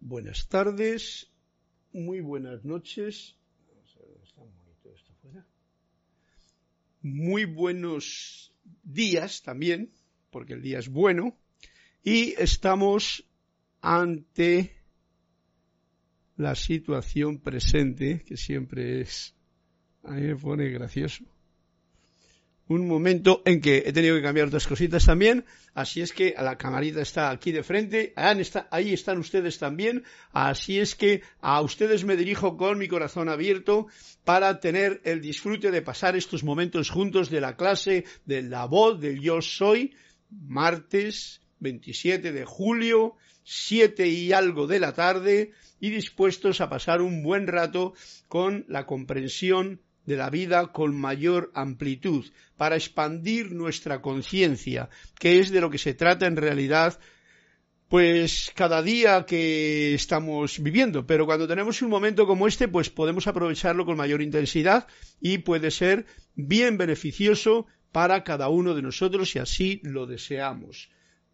Buenas 0.00 0.48
tardes, 0.48 1.28
muy 1.92 2.20
buenas 2.20 2.64
noches. 2.64 3.36
Muy 7.02 7.44
buenos 7.44 8.52
días 8.82 9.42
también, 9.42 9.92
porque 10.30 10.54
el 10.54 10.62
día 10.62 10.78
es 10.78 10.88
bueno. 10.88 11.36
Y 12.02 12.34
estamos 12.40 13.24
ante 13.80 14.76
la 16.36 16.54
situación 16.54 17.38
presente, 17.38 18.22
que 18.24 18.36
siempre 18.36 19.00
es, 19.00 19.34
a 20.04 20.12
mí 20.12 20.22
me 20.22 20.36
pone 20.36 20.68
gracioso 20.70 21.24
un 22.68 22.86
momento 22.86 23.42
en 23.44 23.60
que 23.60 23.82
he 23.86 23.92
tenido 23.92 24.14
que 24.16 24.22
cambiar 24.22 24.48
otras 24.48 24.66
cositas 24.66 25.06
también, 25.06 25.44
así 25.74 26.02
es 26.02 26.12
que 26.12 26.34
la 26.38 26.56
camarita 26.56 27.00
está 27.00 27.30
aquí 27.30 27.50
de 27.50 27.62
frente, 27.62 28.12
ahí 28.70 28.92
están 28.92 29.18
ustedes 29.18 29.58
también, 29.58 30.04
así 30.32 30.78
es 30.78 30.94
que 30.94 31.22
a 31.40 31.60
ustedes 31.62 32.04
me 32.04 32.16
dirijo 32.16 32.56
con 32.56 32.78
mi 32.78 32.86
corazón 32.86 33.28
abierto 33.28 33.86
para 34.24 34.60
tener 34.60 35.00
el 35.04 35.20
disfrute 35.20 35.70
de 35.70 35.82
pasar 35.82 36.14
estos 36.16 36.44
momentos 36.44 36.90
juntos 36.90 37.30
de 37.30 37.40
la 37.40 37.56
clase 37.56 38.04
de 38.26 38.42
la 38.42 38.66
voz 38.66 39.00
del 39.00 39.20
yo 39.20 39.40
soy, 39.40 39.94
martes 40.30 41.40
27 41.60 42.32
de 42.32 42.44
julio, 42.44 43.16
7 43.44 44.06
y 44.08 44.32
algo 44.32 44.66
de 44.66 44.78
la 44.78 44.92
tarde, 44.92 45.52
y 45.80 45.90
dispuestos 45.90 46.60
a 46.60 46.68
pasar 46.68 47.00
un 47.00 47.22
buen 47.22 47.46
rato 47.46 47.94
con 48.28 48.64
la 48.68 48.84
comprensión 48.84 49.80
de 50.08 50.16
la 50.16 50.30
vida 50.30 50.72
con 50.72 50.98
mayor 50.98 51.52
amplitud, 51.54 52.24
para 52.56 52.76
expandir 52.76 53.52
nuestra 53.52 54.00
conciencia, 54.00 54.88
que 55.20 55.38
es 55.38 55.50
de 55.50 55.60
lo 55.60 55.68
que 55.68 55.76
se 55.76 55.92
trata 55.92 56.26
en 56.26 56.36
realidad 56.36 56.98
pues 57.88 58.50
cada 58.54 58.82
día 58.82 59.24
que 59.26 59.94
estamos 59.94 60.62
viviendo, 60.62 61.06
pero 61.06 61.26
cuando 61.26 61.46
tenemos 61.46 61.80
un 61.80 61.90
momento 61.90 62.26
como 62.26 62.46
este, 62.46 62.68
pues 62.68 62.90
podemos 62.90 63.26
aprovecharlo 63.26 63.84
con 63.86 63.96
mayor 63.96 64.20
intensidad 64.20 64.86
y 65.20 65.38
puede 65.38 65.70
ser 65.70 66.06
bien 66.34 66.76
beneficioso 66.78 67.66
para 67.92 68.24
cada 68.24 68.48
uno 68.48 68.74
de 68.74 68.82
nosotros 68.82 69.30
si 69.30 69.38
así 69.38 69.80
lo 69.82 70.06
deseamos. 70.06 70.90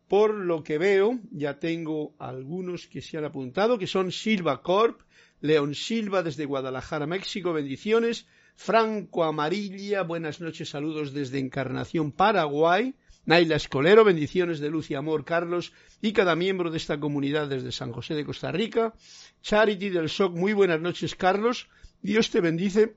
Por 0.09 0.35
lo 0.35 0.63
que 0.63 0.79
veo, 0.79 1.19
ya 1.31 1.59
tengo 1.59 2.15
algunos 2.19 2.87
que 2.87 3.03
se 3.03 3.19
han 3.19 3.25
apuntado, 3.25 3.79
que 3.79 3.89
son 3.89 4.13
Silva 4.13 4.63
Corp, 4.63 5.01
León 5.41 5.75
Silva 5.75 6.23
desde 6.23 6.45
Guadalajara, 6.45 7.07
México, 7.07 7.53
bendiciones, 7.53 8.27
Franco 8.55 9.25
Amarilla, 9.25 10.03
buenas 10.03 10.41
noches, 10.41 10.71
saludos 10.71 11.13
desde 11.13 11.39
Encarnación, 11.39 12.13
Paraguay. 12.13 12.95
Naila 13.27 13.57
Escolero, 13.57 14.05
bendiciones 14.05 14.61
de 14.61 14.69
luz 14.69 14.91
y 14.91 14.95
amor, 14.95 15.25
Carlos, 15.25 15.73
y 16.03 16.13
cada 16.13 16.37
miembro 16.37 16.71
de 16.71 16.77
esta 16.77 17.01
comunidad 17.01 17.49
desde 17.49 17.73
San 17.73 17.91
José 17.93 18.15
de 18.15 18.25
Costa 18.25 18.53
Rica. 18.53 18.93
Charity 19.41 19.89
del 19.89 20.11
SOC, 20.11 20.37
muy 20.37 20.53
buenas 20.53 20.81
noches, 20.81 21.15
Carlos. 21.15 21.69
Dios 22.03 22.31
te 22.31 22.41
bendice 22.41 22.95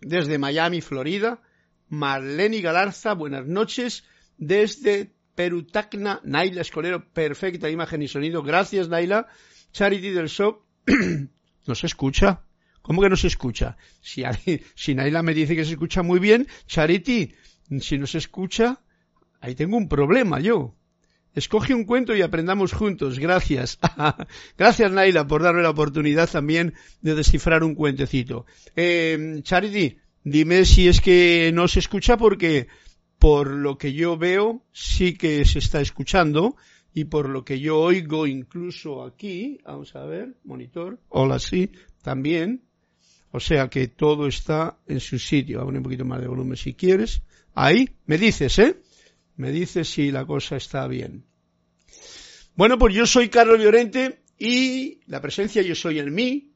desde 0.00 0.38
Miami, 0.38 0.80
Florida. 0.80 1.40
Marlene 1.88 2.60
Galarza, 2.60 3.14
buenas 3.14 3.46
noches 3.46 4.04
desde 4.36 5.12
Perutacna. 5.36 6.20
Naila 6.24 6.62
Escolero, 6.62 7.08
perfecta 7.12 7.70
imagen 7.70 8.02
y 8.02 8.08
sonido. 8.08 8.42
Gracias, 8.42 8.88
Naila. 8.88 9.28
Charity 9.72 10.10
del 10.10 10.28
SOC, 10.28 10.64
¿nos 11.66 11.84
escucha? 11.84 12.42
¿Cómo 12.82 13.00
que 13.00 13.08
no 13.08 13.16
se 13.16 13.28
escucha? 13.28 13.76
Si, 14.00 14.22
si 14.74 14.94
Naila 14.94 15.22
me 15.22 15.34
dice 15.34 15.56
que 15.56 15.64
se 15.64 15.72
escucha 15.72 16.02
muy 16.02 16.18
bien, 16.18 16.46
Charity, 16.66 17.34
si 17.80 17.98
no 17.98 18.06
se 18.06 18.18
escucha, 18.18 18.80
ahí 19.40 19.54
tengo 19.54 19.76
un 19.76 19.88
problema 19.88 20.40
yo. 20.40 20.74
Escoge 21.34 21.74
un 21.74 21.84
cuento 21.84 22.14
y 22.14 22.20
aprendamos 22.20 22.72
juntos. 22.72 23.18
Gracias. 23.18 23.78
Gracias, 24.58 24.92
Naila, 24.92 25.26
por 25.26 25.42
darme 25.42 25.62
la 25.62 25.70
oportunidad 25.70 26.28
también 26.28 26.74
de 27.00 27.14
descifrar 27.14 27.64
un 27.64 27.74
cuentecito. 27.74 28.44
Eh, 28.76 29.40
Charity, 29.42 29.96
dime 30.24 30.64
si 30.64 30.88
es 30.88 31.00
que 31.00 31.50
no 31.54 31.68
se 31.68 31.78
escucha 31.78 32.18
porque 32.18 32.68
por 33.18 33.50
lo 33.50 33.78
que 33.78 33.92
yo 33.92 34.18
veo 34.18 34.64
sí 34.72 35.14
que 35.14 35.44
se 35.44 35.60
está 35.60 35.80
escuchando 35.80 36.56
y 36.92 37.04
por 37.04 37.28
lo 37.28 37.44
que 37.44 37.60
yo 37.60 37.78
oigo 37.78 38.26
incluso 38.26 39.04
aquí, 39.04 39.58
vamos 39.64 39.94
a 39.96 40.04
ver, 40.04 40.36
monitor, 40.44 40.98
hola 41.08 41.38
sí, 41.38 41.70
también, 42.02 42.64
o 43.32 43.40
sea 43.40 43.68
que 43.68 43.88
todo 43.88 44.28
está 44.28 44.78
en 44.86 45.00
su 45.00 45.18
sitio. 45.18 45.58
Vamos 45.58 45.64
a 45.64 45.72
poner 45.72 45.78
un 45.78 45.84
poquito 45.84 46.04
más 46.04 46.20
de 46.20 46.28
volumen 46.28 46.56
si 46.56 46.74
quieres. 46.74 47.22
Ahí, 47.54 47.88
me 48.06 48.18
dices, 48.18 48.58
¿eh? 48.58 48.76
Me 49.36 49.50
dices 49.50 49.88
si 49.88 50.10
la 50.10 50.26
cosa 50.26 50.56
está 50.56 50.86
bien. 50.86 51.24
Bueno, 52.54 52.78
pues 52.78 52.94
yo 52.94 53.06
soy 53.06 53.30
Carlos 53.30 53.60
Llorente 53.60 54.20
y 54.38 55.00
la 55.06 55.22
presencia 55.22 55.62
yo 55.62 55.74
soy 55.74 55.98
en 55.98 56.14
mí, 56.14 56.52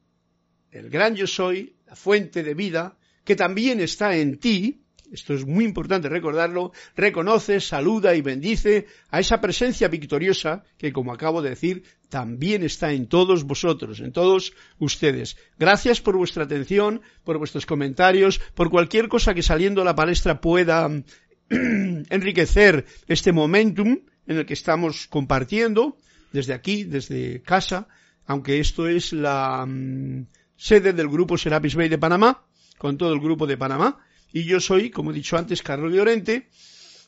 el 0.71 0.89
gran 0.89 1.15
yo 1.15 1.25
soy, 1.25 1.75
la 1.87 1.95
fuente 1.95 2.43
de 2.43 2.53
vida, 2.53 2.97
que 3.23 3.35
también 3.35 3.79
está 3.79 4.15
en 4.15 4.37
ti, 4.37 4.83
esto 5.11 5.33
es 5.33 5.45
muy 5.45 5.65
importante 5.65 6.09
recordarlo, 6.09 6.71
reconoce, 6.95 7.59
saluda 7.61 8.15
y 8.15 8.21
bendice 8.21 8.87
a 9.09 9.19
esa 9.19 9.39
presencia 9.39 9.87
victoriosa 9.87 10.63
que, 10.77 10.91
como 10.91 11.13
acabo 11.13 11.41
de 11.41 11.51
decir, 11.51 11.83
también 12.09 12.63
está 12.63 12.91
en 12.91 13.07
todos 13.07 13.43
vosotros, 13.43 13.99
en 13.99 14.11
todos 14.11 14.53
ustedes. 14.79 15.37
Gracias 15.57 16.01
por 16.01 16.17
vuestra 16.17 16.43
atención, 16.43 17.01
por 17.23 17.37
vuestros 17.37 17.65
comentarios, 17.65 18.39
por 18.53 18.69
cualquier 18.69 19.07
cosa 19.07 19.33
que 19.33 19.43
saliendo 19.43 19.81
a 19.81 19.85
la 19.85 19.95
palestra 19.95 20.41
pueda 20.41 20.89
enriquecer 21.49 22.85
este 23.07 23.31
momentum 23.31 23.99
en 24.27 24.37
el 24.37 24.45
que 24.45 24.53
estamos 24.53 25.07
compartiendo 25.07 25.97
desde 26.33 26.53
aquí, 26.53 26.83
desde 26.83 27.41
casa, 27.41 27.87
aunque 28.25 28.59
esto 28.59 28.87
es 28.87 29.13
la 29.13 29.65
mm, 29.65 30.27
sede 30.57 30.91
del 30.93 31.07
grupo 31.07 31.37
Serapis 31.37 31.75
Bay 31.75 31.87
de 31.87 31.97
Panamá, 31.97 32.43
con 32.77 32.97
todo 32.97 33.13
el 33.13 33.19
grupo 33.19 33.47
de 33.47 33.57
Panamá, 33.57 33.99
y 34.31 34.43
yo 34.43 34.59
soy, 34.59 34.89
como 34.89 35.11
he 35.11 35.13
dicho 35.13 35.37
antes, 35.37 35.61
Carlos 35.61 35.93
Llorente, 35.93 36.47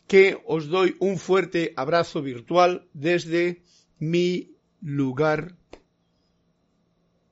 que 0.07 0.37
os 0.45 0.67
doy 0.67 0.95
un 0.99 1.17
fuerte 1.17 1.73
abrazo 1.75 2.21
virtual 2.21 2.87
desde 2.93 3.61
mi 3.99 4.55
lugar 4.81 5.55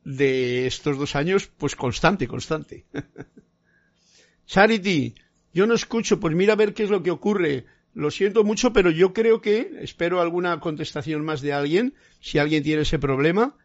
de 0.03 0.67
estos 0.67 0.97
dos 0.97 1.15
años, 1.15 1.47
pues 1.57 1.75
constante, 1.75 2.27
constante. 2.27 2.85
Charity, 4.45 5.15
yo 5.53 5.67
no 5.67 5.73
escucho, 5.73 6.19
pues 6.19 6.35
mira 6.35 6.53
a 6.53 6.57
ver 6.57 6.73
qué 6.73 6.83
es 6.83 6.89
lo 6.89 7.03
que 7.03 7.11
ocurre. 7.11 7.65
Lo 7.93 8.11
siento 8.11 8.43
mucho, 8.43 8.73
pero 8.73 8.91
yo 8.91 9.11
creo 9.11 9.41
que 9.41 9.71
espero 9.81 10.21
alguna 10.21 10.59
contestación 10.59 11.25
más 11.25 11.41
de 11.41 11.53
alguien, 11.53 11.95
si 12.19 12.37
alguien 12.37 12.63
tiene 12.63 12.83
ese 12.83 12.99
problema 12.99 13.57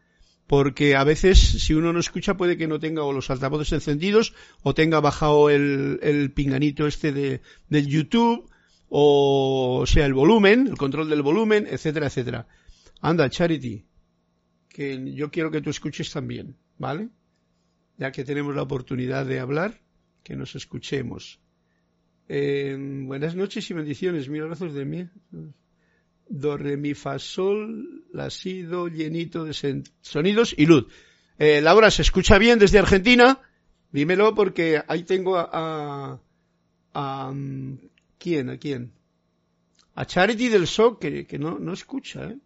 porque 0.53 0.95
a 0.95 1.03
veces 1.03 1.39
si 1.39 1.73
uno 1.73 1.91
no 1.93 1.99
escucha 1.99 2.37
puede 2.37 2.57
que 2.57 2.67
no 2.67 2.79
tenga 2.79 3.01
o 3.01 3.11
los 3.11 3.31
altavoces 3.31 3.73
encendidos 3.73 4.35
o 4.61 4.75
tenga 4.75 4.99
bajado 4.99 5.49
el, 5.49 6.31
pinganito 6.35 6.85
este 6.85 7.11
de, 7.11 7.41
del 7.69 7.87
YouTube 7.87 8.47
o 8.87 9.83
sea 9.87 10.05
el 10.05 10.13
volumen, 10.13 10.67
el 10.67 10.77
control 10.77 11.09
del 11.09 11.23
volumen, 11.23 11.65
etcétera, 11.67 12.05
etcétera. 12.05 12.47
Anda, 13.01 13.31
Charity, 13.31 13.83
que 14.69 15.15
yo 15.15 15.31
quiero 15.31 15.49
que 15.49 15.59
tú 15.61 15.71
escuches 15.71 16.11
también, 16.11 16.55
¿vale? 16.77 17.09
Ya 17.97 18.11
que 18.11 18.23
tenemos 18.23 18.55
la 18.55 18.61
oportunidad 18.61 19.25
de 19.25 19.39
hablar, 19.39 19.81
que 20.21 20.35
nos 20.35 20.53
escuchemos. 20.53 21.39
Eh, 22.29 22.77
buenas 23.07 23.35
noches 23.35 23.67
y 23.71 23.73
bendiciones, 23.73 24.29
mil 24.29 24.43
abrazos 24.43 24.75
de 24.75 24.85
mí 24.85 25.09
do, 26.27 26.57
re, 26.57 26.77
mi, 26.77 26.93
fa, 26.93 27.19
sol, 27.19 28.05
la, 28.11 28.29
llenito 28.29 29.43
de 29.43 29.83
sonidos 30.01 30.55
y 30.57 30.65
luz. 30.65 30.87
Eh, 31.37 31.61
Laura, 31.61 31.91
¿se 31.91 32.01
escucha 32.01 32.37
bien 32.37 32.59
desde 32.59 32.79
Argentina? 32.79 33.39
Dímelo 33.91 34.33
porque 34.33 34.81
ahí 34.87 35.03
tengo 35.03 35.37
a, 35.37 36.19
a, 36.93 37.31
mm, 37.31 37.77
¿quién? 38.17 38.49
¿A 38.49 38.57
quién? 38.57 38.91
A 39.95 40.05
Charity 40.05 40.49
del 40.49 40.67
SOC 40.67 40.99
que, 40.99 41.27
que 41.27 41.37
no, 41.37 41.59
no 41.59 41.73
escucha, 41.73 42.25
¿eh? 42.25 42.37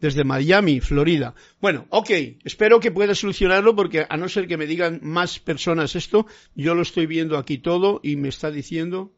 Desde 0.00 0.24
Miami, 0.24 0.80
Florida. 0.80 1.34
Bueno, 1.60 1.86
ok, 1.90 2.10
espero 2.44 2.80
que 2.80 2.90
pueda 2.90 3.14
solucionarlo 3.14 3.76
porque 3.76 4.06
a 4.08 4.16
no 4.16 4.28
ser 4.28 4.48
que 4.48 4.56
me 4.56 4.66
digan 4.66 5.00
más 5.02 5.38
personas 5.38 5.94
esto, 5.94 6.26
yo 6.54 6.74
lo 6.74 6.82
estoy 6.82 7.06
viendo 7.06 7.36
aquí 7.36 7.58
todo 7.58 8.00
y 8.02 8.16
me 8.16 8.28
está 8.28 8.50
diciendo 8.50 9.12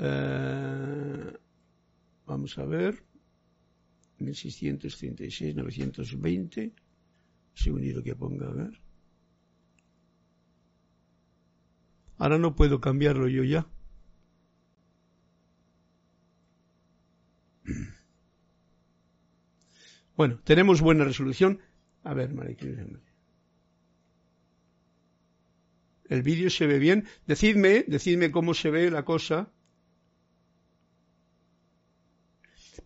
Eh, 0.00 1.32
vamos 2.26 2.58
a 2.58 2.64
ver. 2.64 3.02
1636, 4.18 5.54
920. 5.56 6.72
Segundito 7.54 8.02
que 8.02 8.14
ponga, 8.14 8.48
a 8.48 8.52
ver. 8.52 8.80
Ahora 12.18 12.38
no 12.38 12.54
puedo 12.54 12.80
cambiarlo 12.80 13.28
yo 13.28 13.44
ya. 13.44 13.66
Bueno, 20.16 20.38
tenemos 20.44 20.82
buena 20.82 21.04
resolución. 21.04 21.60
A 22.02 22.12
ver, 22.12 22.30
El 26.10 26.22
vídeo 26.22 26.50
se 26.50 26.66
ve 26.66 26.78
bien. 26.78 27.06
Decidme, 27.26 27.84
decidme 27.86 28.30
cómo 28.30 28.52
se 28.52 28.70
ve 28.70 28.90
la 28.90 29.06
cosa. 29.06 29.50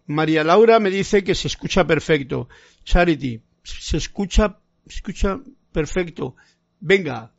María 0.06 0.45
Laura 0.45 0.81
me 0.81 0.91
dice 0.91 1.25
que 1.25 1.35
se 1.35 1.49
escucha 1.49 1.87
perfecto. 1.87 2.49
Charity, 2.85 3.41
se 3.62 3.97
escucha, 3.97 4.59
se 4.87 4.97
escucha 4.97 5.41
perfecto. 5.73 6.37
Venga, 6.81 7.33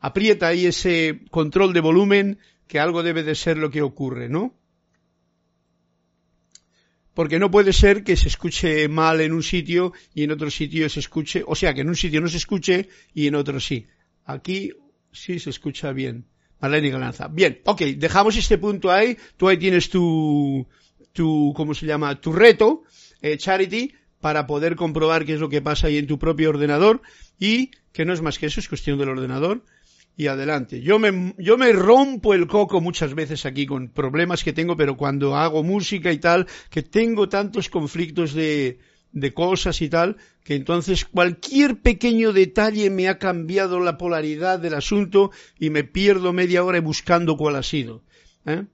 aprieta 0.00 0.48
ahí 0.48 0.66
ese 0.66 1.20
control 1.30 1.72
de 1.72 1.80
volumen, 1.80 2.38
que 2.66 2.80
algo 2.80 3.02
debe 3.02 3.22
de 3.22 3.34
ser 3.34 3.56
lo 3.56 3.70
que 3.70 3.82
ocurre, 3.82 4.28
¿no? 4.28 4.54
Porque 7.14 7.38
no 7.38 7.50
puede 7.50 7.72
ser 7.72 8.04
que 8.04 8.16
se 8.16 8.28
escuche 8.28 8.86
mal 8.88 9.20
en 9.20 9.32
un 9.32 9.42
sitio 9.42 9.92
y 10.14 10.22
en 10.22 10.30
otro 10.30 10.50
sitio 10.50 10.88
se 10.88 11.00
escuche, 11.00 11.42
o 11.46 11.56
sea, 11.56 11.74
que 11.74 11.80
en 11.80 11.88
un 11.88 11.96
sitio 11.96 12.20
no 12.20 12.28
se 12.28 12.36
escuche 12.36 12.88
y 13.14 13.26
en 13.26 13.34
otro 13.34 13.58
sí. 13.58 13.86
Aquí 14.24 14.72
sí 15.12 15.38
se 15.38 15.50
escucha 15.50 15.92
bien. 15.92 16.26
Marlene 16.60 16.90
Galanza. 16.90 17.28
Bien, 17.28 17.60
ok, 17.64 17.80
dejamos 17.96 18.36
este 18.36 18.58
punto 18.58 18.90
ahí. 18.90 19.16
Tú 19.36 19.48
ahí 19.48 19.56
tienes 19.56 19.88
tu, 19.90 20.66
tu, 21.18 21.52
¿cómo 21.56 21.74
se 21.74 21.84
llama? 21.84 22.20
Tu 22.20 22.32
reto, 22.32 22.84
eh, 23.22 23.36
Charity, 23.36 23.92
para 24.20 24.46
poder 24.46 24.76
comprobar 24.76 25.24
qué 25.24 25.34
es 25.34 25.40
lo 25.40 25.48
que 25.48 25.60
pasa 25.60 25.88
ahí 25.88 25.98
en 25.98 26.06
tu 26.06 26.16
propio 26.16 26.50
ordenador 26.50 27.02
y 27.40 27.72
que 27.92 28.04
no 28.04 28.12
es 28.12 28.22
más 28.22 28.38
que 28.38 28.46
eso, 28.46 28.60
es 28.60 28.68
cuestión 28.68 28.98
del 28.98 29.08
ordenador 29.08 29.64
y 30.16 30.28
adelante. 30.28 30.80
Yo 30.80 31.00
me, 31.00 31.34
yo 31.36 31.58
me 31.58 31.72
rompo 31.72 32.34
el 32.34 32.46
coco 32.46 32.80
muchas 32.80 33.14
veces 33.14 33.46
aquí 33.46 33.66
con 33.66 33.88
problemas 33.88 34.44
que 34.44 34.52
tengo, 34.52 34.76
pero 34.76 34.96
cuando 34.96 35.34
hago 35.34 35.64
música 35.64 36.12
y 36.12 36.18
tal, 36.18 36.46
que 36.70 36.84
tengo 36.84 37.28
tantos 37.28 37.68
conflictos 37.68 38.32
de, 38.32 38.78
de 39.10 39.34
cosas 39.34 39.82
y 39.82 39.88
tal, 39.88 40.18
que 40.44 40.54
entonces 40.54 41.04
cualquier 41.04 41.80
pequeño 41.80 42.32
detalle 42.32 42.90
me 42.90 43.08
ha 43.08 43.18
cambiado 43.18 43.80
la 43.80 43.98
polaridad 43.98 44.60
del 44.60 44.74
asunto 44.74 45.32
y 45.58 45.70
me 45.70 45.82
pierdo 45.82 46.32
media 46.32 46.62
hora 46.62 46.80
buscando 46.80 47.36
cuál 47.36 47.56
ha 47.56 47.64
sido. 47.64 48.04
¿eh? 48.46 48.66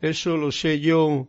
Eso 0.00 0.36
lo 0.36 0.50
sé 0.50 0.80
yo 0.80 1.28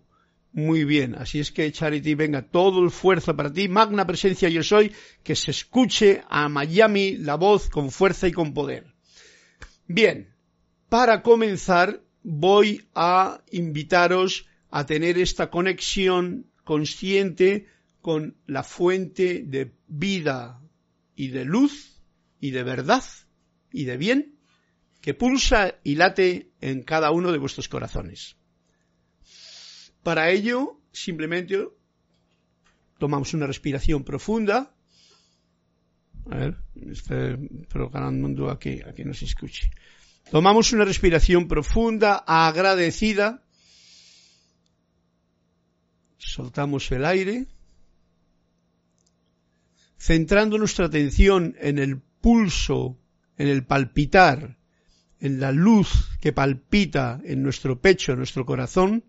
muy 0.53 0.85
bien. 0.85 1.15
Así 1.15 1.39
es 1.39 1.51
que 1.51 1.71
Charity, 1.71 2.13
venga, 2.13 2.43
todo 2.43 2.83
el 2.83 2.91
fuerza 2.91 3.35
para 3.35 3.51
ti. 3.51 3.67
Magna 3.67 4.05
presencia 4.05 4.49
yo 4.49 4.63
soy, 4.63 4.93
que 5.23 5.35
se 5.35 5.51
escuche 5.51 6.23
a 6.29 6.47
Miami 6.47 7.17
la 7.17 7.35
voz 7.35 7.69
con 7.69 7.91
fuerza 7.91 8.27
y 8.27 8.31
con 8.31 8.53
poder. 8.53 8.93
Bien, 9.87 10.33
para 10.89 11.23
comenzar 11.23 12.01
voy 12.21 12.87
a 12.93 13.41
invitaros 13.51 14.45
a 14.69 14.85
tener 14.85 15.17
esta 15.17 15.49
conexión 15.49 16.45
consciente 16.63 17.67
con 18.01 18.37
la 18.45 18.63
fuente 18.63 19.43
de 19.45 19.73
vida 19.87 20.61
y 21.15 21.29
de 21.29 21.45
luz 21.45 22.01
y 22.39 22.51
de 22.51 22.63
verdad 22.63 23.03
y 23.71 23.85
de 23.85 23.97
bien 23.97 24.35
que 25.01 25.13
pulsa 25.13 25.75
y 25.83 25.95
late 25.95 26.51
en 26.61 26.83
cada 26.83 27.11
uno 27.11 27.31
de 27.31 27.37
vuestros 27.37 27.67
corazones. 27.67 28.37
Para 30.03 30.29
ello, 30.29 30.79
simplemente 30.91 31.67
tomamos 32.99 33.33
una 33.33 33.47
respiración 33.47 34.03
profunda. 34.03 34.73
A 36.29 36.37
ver, 36.37 36.57
programando 37.69 38.49
a 38.49 38.59
que, 38.59 38.83
a 38.87 38.93
que 38.93 39.03
nos 39.03 39.21
escuche. 39.21 39.71
Tomamos 40.31 40.71
una 40.71 40.85
respiración 40.85 41.47
profunda, 41.47 42.23
agradecida. 42.25 43.43
Soltamos 46.17 46.91
el 46.91 47.05
aire 47.05 47.47
centrando 50.03 50.57
nuestra 50.57 50.87
atención 50.87 51.55
en 51.61 51.79
el 51.79 52.01
pulso, 52.01 52.99
en 53.37 53.47
el 53.47 53.65
palpitar, 53.65 54.57
en 55.21 55.39
la 55.39 55.53
luz 55.53 56.09
que 56.19 56.33
palpita 56.33 57.21
en 57.23 57.41
nuestro 57.41 57.79
pecho, 57.79 58.11
en 58.11 58.17
nuestro 58.17 58.45
corazón, 58.45 59.05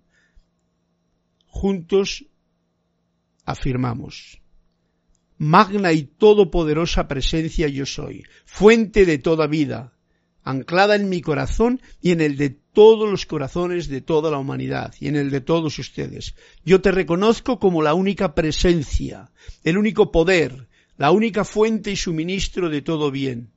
juntos 1.55 2.27
afirmamos, 3.45 4.43
magna 5.39 5.93
y 5.93 6.03
todopoderosa 6.03 7.07
presencia 7.07 7.69
yo 7.69 7.87
soy, 7.87 8.25
fuente 8.45 9.07
de 9.07 9.19
toda 9.19 9.47
vida, 9.47 9.93
anclada 10.43 10.97
en 10.97 11.09
mi 11.09 11.21
corazón 11.21 11.81
y 12.03 12.11
en 12.11 12.21
el 12.21 12.37
de 12.37 12.51
todos 12.51 13.09
los 13.09 13.25
corazones 13.25 13.87
de 13.87 14.01
toda 14.01 14.33
la 14.33 14.39
humanidad 14.39 14.95
y 14.99 15.07
en 15.07 15.15
el 15.15 15.31
de 15.31 15.41
todos 15.41 15.79
ustedes. 15.79 16.35
Yo 16.65 16.81
te 16.81 16.91
reconozco 16.91 17.61
como 17.61 17.83
la 17.83 17.95
única 17.95 18.35
presencia, 18.35 19.31
el 19.63 19.79
único 19.79 20.11
poder, 20.11 20.69
la 20.97 21.13
única 21.13 21.45
fuente 21.45 21.93
y 21.93 21.97
suministro 21.97 22.69
de 22.69 22.83
todo 22.83 23.13
bien. 23.13 23.53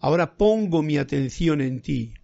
Ahora 0.00 0.36
pongo 0.36 0.82
mi 0.82 0.98
atención 0.98 1.60
en 1.60 1.80
ti, 1.82 2.14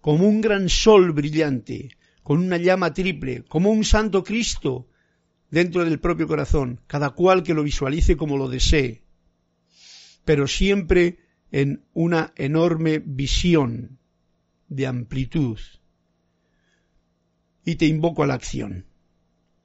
como 0.00 0.26
un 0.26 0.40
gran 0.40 0.68
sol 0.68 1.12
brillante, 1.12 1.90
con 2.26 2.40
una 2.40 2.56
llama 2.56 2.92
triple, 2.92 3.44
como 3.44 3.70
un 3.70 3.84
santo 3.84 4.24
Cristo 4.24 4.88
dentro 5.48 5.84
del 5.84 6.00
propio 6.00 6.26
corazón, 6.26 6.80
cada 6.88 7.10
cual 7.10 7.44
que 7.44 7.54
lo 7.54 7.62
visualice 7.62 8.16
como 8.16 8.36
lo 8.36 8.48
desee, 8.48 9.04
pero 10.24 10.48
siempre 10.48 11.20
en 11.52 11.84
una 11.94 12.32
enorme 12.34 12.98
visión 12.98 14.00
de 14.66 14.88
amplitud. 14.88 15.60
Y 17.64 17.76
te 17.76 17.86
invoco 17.86 18.24
a 18.24 18.26
la 18.26 18.34
acción. 18.34 18.86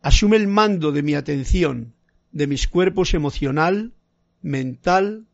Asume 0.04 0.38
el 0.38 0.48
mando 0.48 0.92
de 0.92 1.02
mi 1.02 1.16
atención 1.16 1.96
de 2.32 2.46
mis 2.46 2.68
cuerpos 2.68 3.16
emocional, 3.16 3.96
mental, 4.44 5.26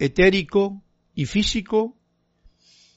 etérico 0.00 0.82
y 1.14 1.26
físico 1.26 1.96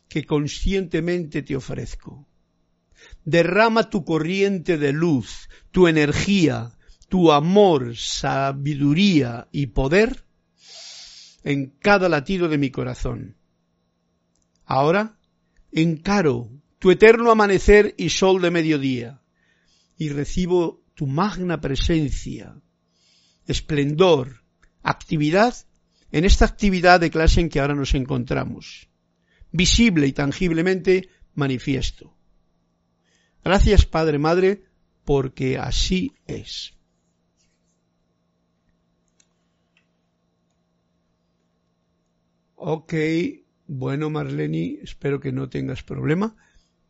que 0.10 0.26
conscientemente 0.26 1.44
te 1.44 1.56
ofrezco. 1.56 2.28
Derrama 3.24 3.90
tu 3.90 4.04
corriente 4.04 4.78
de 4.78 4.94
luz, 4.94 5.50
tu 5.72 5.88
energía, 5.88 6.78
tu 7.10 7.32
amor, 7.32 7.96
sabiduría 7.96 9.48
y 9.52 9.68
poder 9.68 10.26
en 11.44 11.68
cada 11.80 12.10
latido 12.10 12.48
de 12.48 12.58
mi 12.58 12.72
corazón. 12.72 13.38
Ahora 14.66 15.18
encaro 15.72 16.50
tu 16.80 16.92
eterno 16.92 17.32
amanecer 17.32 17.94
y 17.98 18.10
sol 18.10 18.42
de 18.42 18.52
mediodía 18.52 19.22
y 19.98 20.10
recibo 20.10 20.84
tu 20.96 21.08
magna 21.08 21.62
presencia 21.62 22.56
esplendor, 23.48 24.44
actividad 24.82 25.56
en 26.12 26.26
esta 26.26 26.46
actividad 26.46 27.00
de 27.00 27.12
clase 27.12 27.42
en 27.42 27.50
que 27.50 27.60
ahora 27.60 27.76
nos 27.76 27.94
encontramos, 27.94 28.90
visible 29.52 30.08
y 30.08 30.14
tangiblemente 30.14 31.10
manifiesto. 31.34 32.15
Gracias 33.46 33.86
Padre 33.86 34.18
Madre, 34.18 34.64
porque 35.06 35.60
así 35.60 36.14
es. 36.26 36.74
Ok, 42.56 42.96
bueno 43.68 44.10
Marlene, 44.10 44.80
espero 44.82 45.20
que 45.20 45.32
no 45.32 45.48
tengas 45.48 45.84
problema. 45.84 46.36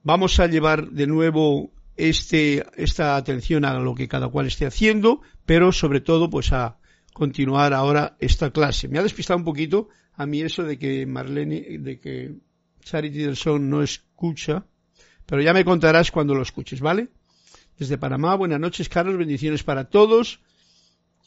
Vamos 0.02 0.40
a 0.40 0.48
llevar 0.48 0.92
de 0.92 1.08
nuevo 1.08 1.74
este, 1.98 2.66
esta 2.78 3.18
atención 3.18 3.66
a 3.66 3.78
lo 3.78 3.94
que 3.94 4.08
cada 4.08 4.30
cual 4.30 4.48
esté 4.48 4.66
haciendo, 4.66 5.22
pero 5.46 5.74
sobre 5.74 6.00
todo 6.00 6.30
pues 6.30 6.54
a 6.54 6.78
continuar 7.12 7.74
ahora 7.74 8.16
esta 8.22 8.52
clase. 8.52 8.88
Me 8.88 8.98
ha 8.98 9.04
despistado 9.04 9.38
un 9.38 9.46
poquito 9.46 9.90
a 10.14 10.26
mí 10.26 10.42
eso 10.42 10.64
de 10.64 10.80
que 10.80 11.06
Marlene, 11.06 11.80
de 11.80 12.00
que 12.00 12.36
Charity 12.80 13.24
del 13.24 13.36
Son 13.36 13.70
no 13.70 13.82
escucha, 13.82 14.66
pero 15.26 15.42
ya 15.42 15.54
me 15.54 15.66
contarás 15.66 16.12
cuando 16.12 16.36
lo 16.36 16.42
escuches, 16.42 16.82
¿vale? 16.82 17.10
Desde 17.78 17.98
Panamá, 17.98 18.36
buenas 18.36 18.60
noches, 18.60 18.90
Carlos, 18.90 19.18
bendiciones 19.18 19.64
para 19.64 19.86
todos. 19.86 20.40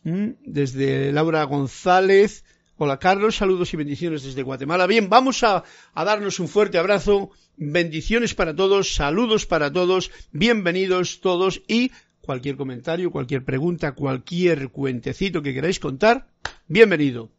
Mm, 0.05 0.31
desde 0.45 1.13
Laura 1.13 1.43
González, 1.45 2.45
Hola 2.81 3.01
Carlos, 3.01 3.35
saludos 3.35 3.75
y 3.75 3.77
bendiciones 3.77 4.23
desde 4.23 4.45
Guatemala. 4.45 4.87
Bien, 4.87 5.09
vamos 5.09 5.43
a, 5.43 5.65
darnos 5.97 6.39
un 6.39 6.47
fuerte 6.47 6.79
abrazo, 6.79 7.33
bendiciones 7.57 8.37
para 8.37 8.55
todos, 8.55 8.95
saludos 8.95 9.47
para 9.47 9.73
todos, 9.73 10.13
bienvenidos 10.31 11.21
todos 11.21 11.61
y 11.67 11.91
cualquier 12.21 12.57
comentario, 12.57 13.11
cualquier 13.11 13.45
pregunta, 13.45 13.97
cualquier 13.97 14.69
cuentecito 14.69 15.43
que 15.43 15.55
queráis 15.55 15.81
contar, 15.81 16.29
bienvenido 16.69 17.33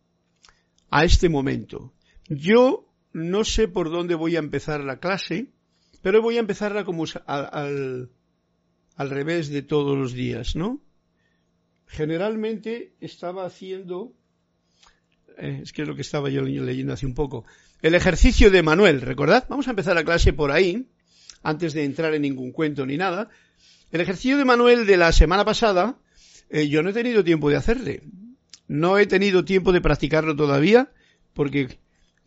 a 0.89 1.05
este 1.05 1.29
momento. 1.29 1.93
Yo 2.27 2.89
no 3.13 3.45
sé 3.45 3.69
por 3.69 3.89
dónde 3.89 4.15
voy 4.15 4.35
a 4.35 4.39
empezar 4.39 4.83
la 4.83 4.99
clase, 4.99 5.47
pero 6.01 6.21
voy 6.21 6.37
a 6.37 6.41
empezarla 6.41 6.83
como 6.85 7.05
al, 7.25 8.09
al 8.95 9.09
revés 9.09 9.49
de 9.49 9.61
todos 9.61 9.97
los 9.97 10.13
días, 10.13 10.55
¿no? 10.55 10.81
Generalmente 11.87 12.93
estaba 12.99 13.45
haciendo 13.45 14.13
eh, 15.39 15.61
es 15.63 15.71
que 15.71 15.83
es 15.83 15.87
lo 15.87 15.95
que 15.95 16.01
estaba 16.01 16.29
yo 16.29 16.41
leyendo 16.41 16.93
hace 16.93 17.05
un 17.05 17.13
poco. 17.13 17.45
El 17.81 17.95
ejercicio 17.95 18.51
de 18.51 18.61
Manuel, 18.61 19.01
¿recordad? 19.01 19.45
Vamos 19.49 19.67
a 19.67 19.71
empezar 19.71 19.95
la 19.95 20.03
clase 20.03 20.33
por 20.33 20.51
ahí, 20.51 20.87
antes 21.43 21.73
de 21.73 21.85
entrar 21.85 22.13
en 22.13 22.23
ningún 22.23 22.51
cuento 22.51 22.85
ni 22.85 22.97
nada. 22.97 23.29
El 23.91 24.01
ejercicio 24.01 24.37
de 24.37 24.45
Manuel 24.45 24.85
de 24.85 24.97
la 24.97 25.11
semana 25.13 25.45
pasada, 25.45 25.97
eh, 26.49 26.67
yo 26.67 26.83
no 26.83 26.89
he 26.89 26.93
tenido 26.93 27.23
tiempo 27.23 27.49
de 27.49 27.55
hacerle. 27.55 28.03
No 28.67 28.97
he 28.97 29.07
tenido 29.07 29.45
tiempo 29.45 29.71
de 29.71 29.81
practicarlo 29.81 30.35
todavía, 30.35 30.91
porque 31.33 31.79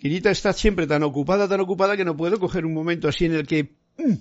Quirita 0.02 0.32
está 0.32 0.52
siempre 0.52 0.88
tan 0.88 1.04
ocupada, 1.04 1.46
tan 1.46 1.60
ocupada, 1.60 1.96
que 1.96 2.04
no 2.04 2.16
puedo 2.16 2.40
coger 2.40 2.66
un 2.66 2.74
momento 2.74 3.06
así 3.06 3.26
en 3.26 3.36
el 3.36 3.46
que 3.46 3.76
mm, 3.98 4.14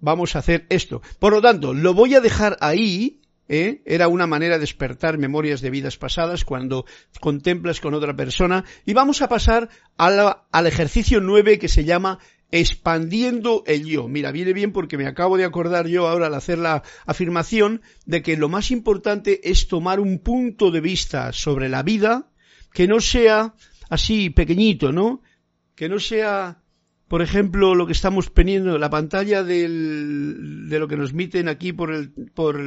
vamos 0.00 0.34
a 0.34 0.38
hacer 0.38 0.64
esto. 0.70 1.02
Por 1.18 1.34
lo 1.34 1.42
tanto, 1.42 1.74
lo 1.74 1.92
voy 1.92 2.14
a 2.14 2.22
dejar 2.22 2.56
ahí, 2.62 3.20
¿eh? 3.46 3.82
era 3.84 4.08
una 4.08 4.26
manera 4.26 4.54
de 4.54 4.60
despertar 4.60 5.18
memorias 5.18 5.60
de 5.60 5.68
vidas 5.68 5.98
pasadas 5.98 6.46
cuando 6.46 6.86
contemplas 7.20 7.80
con 7.82 7.92
otra 7.92 8.16
persona. 8.16 8.64
Y 8.86 8.94
vamos 8.94 9.20
a 9.20 9.28
pasar 9.28 9.68
al 9.98 10.66
ejercicio 10.66 11.20
9 11.20 11.58
que 11.58 11.68
se 11.68 11.84
llama 11.84 12.18
expandiendo 12.50 13.62
el 13.66 13.84
yo. 13.84 14.08
Mira, 14.08 14.32
viene 14.32 14.54
bien 14.54 14.72
porque 14.72 14.96
me 14.96 15.06
acabo 15.06 15.36
de 15.36 15.44
acordar 15.44 15.86
yo 15.86 16.08
ahora 16.08 16.28
al 16.28 16.34
hacer 16.34 16.56
la 16.56 16.82
afirmación 17.04 17.82
de 18.06 18.22
que 18.22 18.38
lo 18.38 18.48
más 18.48 18.70
importante 18.70 19.50
es 19.50 19.68
tomar 19.68 20.00
un 20.00 20.18
punto 20.18 20.70
de 20.70 20.80
vista 20.80 21.30
sobre 21.34 21.68
la 21.68 21.82
vida 21.82 22.30
que 22.74 22.88
no 22.88 23.00
sea 23.00 23.54
así 23.88 24.30
pequeñito, 24.30 24.92
¿no? 24.92 25.22
Que 25.74 25.88
no 25.88 25.98
sea, 25.98 26.62
por 27.08 27.22
ejemplo, 27.22 27.74
lo 27.74 27.86
que 27.86 27.92
estamos 27.92 28.30
poniendo, 28.30 28.78
la 28.78 28.90
pantalla 28.90 29.42
del, 29.42 30.68
de 30.68 30.78
lo 30.78 30.88
que 30.88 30.96
nos 30.96 31.12
miten 31.12 31.48
aquí 31.48 31.72
por 31.72 31.92
el, 31.92 32.10
por 32.34 32.60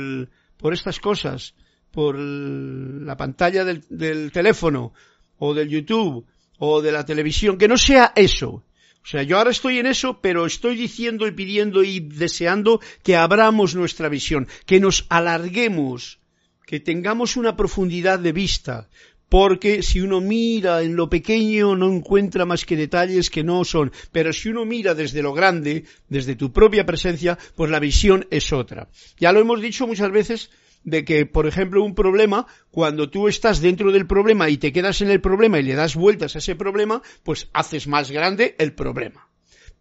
por 0.57 0.73
estas 0.73 0.99
cosas, 0.99 1.53
por 1.91 2.17
la 2.17 3.15
pantalla 3.15 3.63
del, 3.63 3.83
del 3.89 4.31
teléfono 4.31 4.93
o 5.37 5.53
del 5.53 5.69
YouTube 5.69 6.25
o 6.57 6.81
de 6.81 6.91
la 6.91 7.05
televisión, 7.05 7.57
que 7.57 7.67
no 7.67 7.77
sea 7.77 8.11
eso. 8.15 8.63
O 9.03 9.09
sea, 9.09 9.23
yo 9.23 9.37
ahora 9.37 9.51
estoy 9.51 9.79
en 9.79 9.85
eso, 9.85 10.19
pero 10.19 10.45
estoy 10.45 10.75
diciendo 10.75 11.27
y 11.27 11.31
pidiendo 11.31 11.83
y 11.83 12.01
deseando 12.01 12.81
que 13.03 13.15
abramos 13.15 13.73
nuestra 13.73 14.09
visión, 14.09 14.47
que 14.65 14.81
nos 14.81 15.05
alarguemos, 15.07 16.19
que 16.65 16.81
tengamos 16.81 17.37
una 17.37 17.55
profundidad 17.55 18.19
de 18.19 18.33
vista, 18.33 18.89
porque 19.29 19.83
si 19.83 19.99
uno 20.01 20.21
mira 20.21 20.81
en 20.81 20.95
lo 20.95 21.09
pequeño 21.09 21.75
no 21.75 21.91
encuentra 21.91 22.45
más 22.45 22.65
que 22.65 22.77
detalles 22.77 23.29
que 23.29 23.43
no 23.43 23.63
son, 23.65 23.91
pero 24.11 24.31
si 24.31 24.49
uno 24.49 24.65
mira 24.65 24.95
desde 24.95 25.21
lo 25.21 25.33
grande, 25.33 25.83
desde 26.07 26.35
tu 26.35 26.51
propia 26.51 26.85
presencia, 26.85 27.37
pues 27.55 27.69
la 27.69 27.79
visión 27.79 28.25
es 28.31 28.53
otra. 28.53 28.87
Ya 29.19 29.31
lo 29.31 29.39
hemos 29.39 29.61
dicho 29.61 29.87
muchas 29.87 30.11
veces 30.11 30.49
de 30.83 31.03
que, 31.03 31.25
por 31.25 31.47
ejemplo, 31.47 31.83
un 31.83 31.95
problema, 31.95 32.47
cuando 32.71 33.09
tú 33.09 33.27
estás 33.27 33.59
dentro 33.59 33.91
del 33.91 34.07
problema 34.07 34.49
y 34.49 34.57
te 34.57 34.71
quedas 34.71 35.01
en 35.01 35.09
el 35.09 35.19
problema 35.19 35.59
y 35.59 35.63
le 35.63 35.75
das 35.75 35.95
vueltas 35.95 36.35
a 36.35 36.39
ese 36.39 36.55
problema, 36.55 37.01
pues 37.23 37.49
haces 37.51 37.87
más 37.87 38.09
grande 38.09 38.55
el 38.57 38.73
problema. 38.73 39.27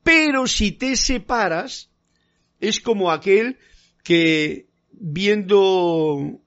Pero 0.03 0.49
si 0.49 0.73
te 0.73 0.97
separas, 0.97 1.91
es 2.59 2.81
como 2.81 3.13
aquel 3.13 3.59
que 4.03 4.67
viendo 4.91 6.41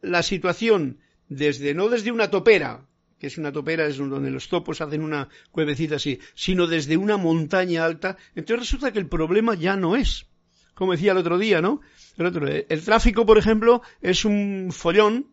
la 0.00 0.22
situación 0.22 0.98
desde, 1.28 1.74
no 1.74 1.88
desde 1.88 2.12
una 2.12 2.30
topera, 2.30 2.86
que 3.18 3.26
es 3.26 3.38
una 3.38 3.52
topera, 3.52 3.86
es 3.86 3.98
donde 3.98 4.30
los 4.30 4.48
topos 4.48 4.80
hacen 4.80 5.02
una 5.02 5.28
cuevecita 5.50 5.96
así, 5.96 6.20
sino 6.34 6.66
desde 6.66 6.96
una 6.96 7.16
montaña 7.16 7.84
alta, 7.84 8.16
entonces 8.34 8.66
resulta 8.66 8.92
que 8.92 8.98
el 8.98 9.08
problema 9.08 9.54
ya 9.54 9.76
no 9.76 9.96
es, 9.96 10.26
como 10.74 10.92
decía 10.92 11.12
el 11.12 11.18
otro 11.18 11.38
día, 11.38 11.60
¿no? 11.60 11.80
El, 12.16 12.26
otro, 12.26 12.46
el 12.46 12.84
tráfico, 12.84 13.26
por 13.26 13.38
ejemplo, 13.38 13.82
es 14.00 14.24
un 14.24 14.68
follón 14.72 15.32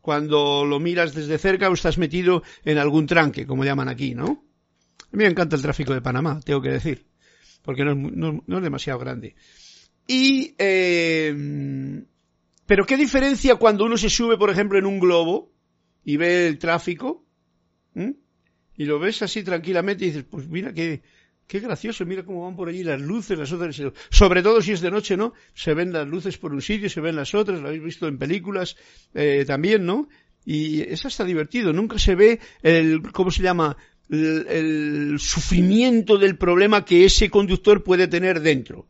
cuando 0.00 0.64
lo 0.64 0.80
miras 0.80 1.14
desde 1.14 1.38
cerca 1.38 1.68
o 1.68 1.74
estás 1.74 1.98
metido 1.98 2.42
en 2.64 2.78
algún 2.78 3.06
tranque, 3.06 3.46
como 3.46 3.64
llaman 3.64 3.88
aquí, 3.88 4.14
¿no? 4.14 4.44
A 5.12 5.16
mí 5.16 5.24
me 5.24 5.26
encanta 5.26 5.56
el 5.56 5.62
tráfico 5.62 5.92
de 5.92 6.00
Panamá, 6.00 6.40
tengo 6.44 6.62
que 6.62 6.70
decir, 6.70 7.06
porque 7.62 7.84
no 7.84 7.92
es, 7.92 8.42
no 8.46 8.56
es 8.56 8.62
demasiado 8.62 8.98
grande. 8.98 9.34
Y 10.06 10.54
eh, 10.56 12.02
pero 12.68 12.84
¿qué 12.84 12.98
diferencia 12.98 13.56
cuando 13.56 13.86
uno 13.86 13.96
se 13.96 14.10
sube, 14.10 14.36
por 14.36 14.50
ejemplo, 14.50 14.78
en 14.78 14.84
un 14.84 15.00
globo 15.00 15.50
y 16.04 16.18
ve 16.18 16.46
el 16.46 16.58
tráfico? 16.58 17.24
Y 18.76 18.84
lo 18.84 18.98
ves 18.98 19.22
así 19.22 19.42
tranquilamente 19.42 20.04
y 20.04 20.08
dices, 20.08 20.26
pues 20.28 20.46
mira 20.48 20.74
qué, 20.74 21.00
qué 21.46 21.60
gracioso, 21.60 22.04
mira 22.04 22.26
cómo 22.26 22.44
van 22.44 22.56
por 22.56 22.68
allí 22.68 22.84
las 22.84 23.00
luces, 23.00 23.38
las 23.38 23.50
otras, 23.52 23.80
sobre 24.10 24.42
todo 24.42 24.60
si 24.60 24.72
es 24.72 24.82
de 24.82 24.90
noche, 24.90 25.16
¿no? 25.16 25.32
Se 25.54 25.72
ven 25.72 25.94
las 25.94 26.06
luces 26.06 26.36
por 26.36 26.52
un 26.52 26.60
sitio, 26.60 26.90
se 26.90 27.00
ven 27.00 27.16
las 27.16 27.34
otras, 27.34 27.58
lo 27.62 27.68
habéis 27.68 27.82
visto 27.82 28.06
en 28.06 28.18
películas 28.18 28.76
eh, 29.14 29.44
también, 29.46 29.86
¿no? 29.86 30.10
Y 30.44 30.82
es 30.82 31.06
hasta 31.06 31.24
divertido, 31.24 31.72
nunca 31.72 31.98
se 31.98 32.16
ve 32.16 32.38
el, 32.62 33.00
¿cómo 33.12 33.30
se 33.30 33.42
llama? 33.42 33.78
el 34.10 35.16
sufrimiento 35.18 36.16
del 36.18 36.36
problema 36.36 36.84
que 36.84 37.04
ese 37.06 37.30
conductor 37.30 37.82
puede 37.82 38.08
tener 38.08 38.40
dentro. 38.40 38.88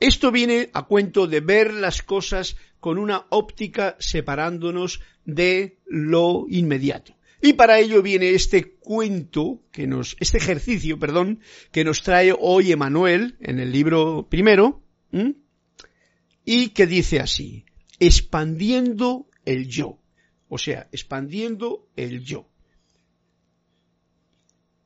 Esto 0.00 0.32
viene 0.32 0.70
a 0.72 0.82
cuento 0.82 1.26
de 1.26 1.40
ver 1.40 1.72
las 1.72 2.02
cosas 2.02 2.56
con 2.84 2.98
una 2.98 3.24
óptica 3.30 3.96
separándonos 3.98 5.00
de 5.24 5.78
lo 5.86 6.44
inmediato. 6.50 7.16
Y 7.40 7.54
para 7.54 7.78
ello 7.78 8.02
viene 8.02 8.34
este 8.34 8.74
cuento 8.74 9.62
que 9.72 9.86
nos, 9.86 10.18
este 10.20 10.36
ejercicio, 10.36 10.98
perdón, 10.98 11.40
que 11.72 11.82
nos 11.82 12.02
trae 12.02 12.34
hoy 12.38 12.72
Emanuel 12.72 13.38
en 13.40 13.58
el 13.58 13.72
libro 13.72 14.28
primero, 14.28 14.82
y 16.44 16.68
que 16.74 16.86
dice 16.86 17.20
así, 17.20 17.64
expandiendo 18.00 19.30
el 19.46 19.66
yo. 19.66 19.98
O 20.48 20.58
sea, 20.58 20.86
expandiendo 20.92 21.88
el 21.96 22.22
yo. 22.22 22.50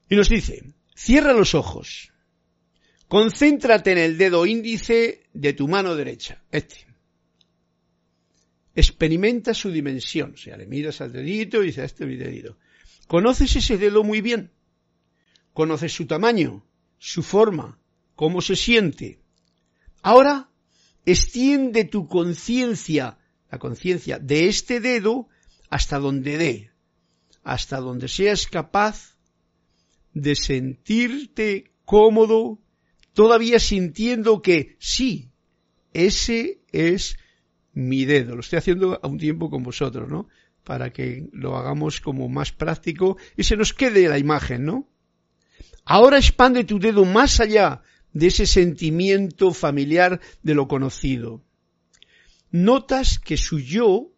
Y 0.08 0.14
nos 0.14 0.28
dice, 0.28 0.72
cierra 0.94 1.32
los 1.32 1.56
ojos 1.56 2.12
Concéntrate 3.08 3.90
en 3.90 3.98
el 3.98 4.18
dedo 4.18 4.44
índice 4.44 5.22
de 5.32 5.54
tu 5.54 5.66
mano 5.66 5.96
derecha, 5.96 6.44
este. 6.52 6.87
Experimenta 8.78 9.54
su 9.54 9.72
dimensión, 9.72 10.34
o 10.34 10.36
sea, 10.36 10.56
le 10.56 10.64
miras 10.64 11.00
al 11.00 11.10
dedito 11.12 11.60
y 11.60 11.66
dices, 11.66 11.86
este 11.86 12.04
es 12.04 12.10
mi 12.10 12.14
dedito. 12.14 12.58
Conoces 13.08 13.56
ese 13.56 13.76
dedo 13.76 14.04
muy 14.04 14.20
bien. 14.20 14.52
Conoces 15.52 15.92
su 15.92 16.06
tamaño, 16.06 16.64
su 16.96 17.24
forma, 17.24 17.80
cómo 18.14 18.40
se 18.40 18.54
siente. 18.54 19.18
Ahora, 20.00 20.48
extiende 21.04 21.86
tu 21.86 22.06
conciencia, 22.06 23.18
la 23.50 23.58
conciencia 23.58 24.20
de 24.20 24.46
este 24.46 24.78
dedo 24.78 25.28
hasta 25.70 25.98
donde 25.98 26.38
dé, 26.38 26.70
hasta 27.42 27.78
donde 27.78 28.06
seas 28.06 28.46
capaz 28.46 29.16
de 30.14 30.36
sentirte 30.36 31.72
cómodo 31.84 32.60
todavía 33.12 33.58
sintiendo 33.58 34.40
que 34.40 34.76
sí, 34.78 35.32
ese 35.92 36.60
es 36.70 37.16
mi 37.72 38.04
dedo. 38.04 38.34
Lo 38.34 38.40
estoy 38.40 38.58
haciendo 38.58 38.98
a 39.02 39.06
un 39.06 39.18
tiempo 39.18 39.50
con 39.50 39.62
vosotros, 39.62 40.08
¿no? 40.08 40.28
Para 40.64 40.92
que 40.92 41.28
lo 41.32 41.56
hagamos 41.56 42.00
como 42.00 42.28
más 42.28 42.52
práctico 42.52 43.16
y 43.36 43.44
se 43.44 43.56
nos 43.56 43.72
quede 43.72 44.08
la 44.08 44.18
imagen, 44.18 44.64
¿no? 44.64 44.88
Ahora 45.84 46.18
expande 46.18 46.64
tu 46.64 46.78
dedo 46.78 47.04
más 47.04 47.40
allá 47.40 47.82
de 48.12 48.26
ese 48.26 48.46
sentimiento 48.46 49.52
familiar 49.52 50.20
de 50.42 50.54
lo 50.54 50.68
conocido. 50.68 51.42
Notas 52.50 53.18
que 53.18 53.36
su 53.36 53.60
yo 53.60 54.10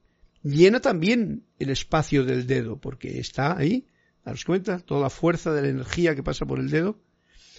llena 0.43 0.81
también 0.81 1.45
el 1.59 1.71
espacio 1.71 2.25
del 2.25 2.47
dedo, 2.47 2.79
porque 2.79 3.19
está 3.21 3.57
ahí, 3.57 3.87
daros 4.25 4.45
cuenta, 4.45 4.79
toda 4.81 5.03
la 5.03 5.11
fuerza 5.11 5.53
de 5.53 5.63
la 5.63 5.69
energía 5.69 6.15
que 6.15 6.23
pasa 6.23 6.47
por 6.47 6.59
el 6.59 6.71
dedo 6.71 6.99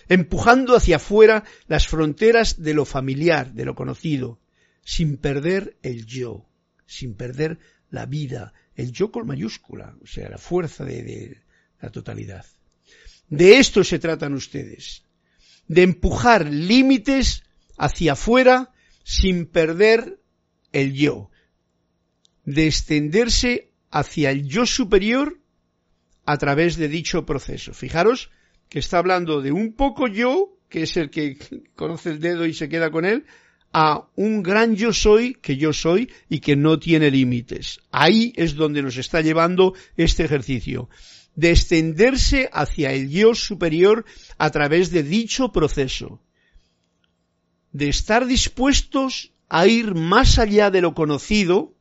empujando 0.10 0.76
hacia 0.76 0.98
afuera 0.98 1.44
las 1.68 1.88
fronteras 1.88 2.62
de 2.62 2.74
lo 2.74 2.86
familiar, 2.86 3.54
de 3.54 3.66
lo 3.66 3.76
conocido, 3.76 4.40
sin 4.84 5.18
perder 5.18 5.78
el 5.84 6.06
yo, 6.06 6.50
sin 6.86 7.16
perder 7.16 7.60
la 7.90 8.06
vida, 8.06 8.54
el 8.76 8.92
yo 8.92 9.12
con 9.12 9.28
mayúscula, 9.28 9.96
o 10.02 10.08
sea, 10.08 10.30
la 10.30 10.38
fuerza 10.38 10.84
de, 10.84 11.42
la 11.80 11.92
totalidad. 11.92 12.46
De 13.28 13.58
esto 13.58 13.84
se 13.84 14.00
tratan 14.00 14.34
ustedes, 14.34 15.04
de 15.68 15.84
empujar 15.84 16.46
límites 16.48 17.44
hacia 17.78 18.14
afuera 18.14 18.74
sin 19.04 19.46
perder 19.46 20.20
el 20.72 20.94
yo, 20.94 21.32
de 22.46 22.68
extenderse 22.68 23.72
hacia 23.90 24.32
el 24.32 24.48
yo 24.48 24.66
superior 24.66 25.40
a 26.26 26.38
través 26.38 26.78
de 26.78 26.88
dicho 26.88 27.26
proceso. 27.26 27.74
Fijaros 27.74 28.32
que 28.70 28.80
está 28.80 29.00
hablando 29.00 29.42
de 29.42 29.52
un 29.52 29.74
poco 29.74 30.08
yo, 30.08 30.58
que 30.70 30.84
es 30.84 30.96
el 30.98 31.10
que 31.10 31.38
conoce 31.76 32.12
el 32.12 32.20
dedo 32.20 32.46
y 32.46 32.54
se 32.54 32.70
queda 32.70 32.92
con 32.92 33.06
él, 33.06 33.26
a 33.74 34.08
un 34.16 34.44
gran 34.44 34.76
yo 34.76 34.94
soy 34.94 35.36
que 35.36 35.58
yo 35.58 35.74
soy 35.74 36.12
y 36.30 36.40
que 36.40 36.56
no 36.56 36.80
tiene 36.80 37.10
límites. 37.10 37.80
Ahí 37.92 38.34
es 38.36 38.56
donde 38.56 38.82
nos 38.82 38.98
está 38.98 39.22
llevando 39.22 39.74
este 39.98 40.24
ejercicio. 40.26 40.90
De 41.36 41.52
extenderse 41.52 42.50
hacia 42.52 42.92
el 42.92 43.10
yo 43.10 43.34
superior 43.34 44.06
a 44.38 44.50
través 44.50 44.92
de 44.92 45.04
dicho 45.04 45.52
proceso. 45.52 46.22
De 47.72 47.88
estar 47.88 48.26
dispuestos 48.26 49.32
a 49.48 49.68
ir 49.68 49.96
más 49.96 50.40
allá 50.40 50.72
de 50.72 50.82
lo 50.82 50.94
conocido, 50.94 51.74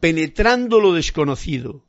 penetrando 0.00 0.80
lo 0.80 0.92
desconocido, 0.92 1.84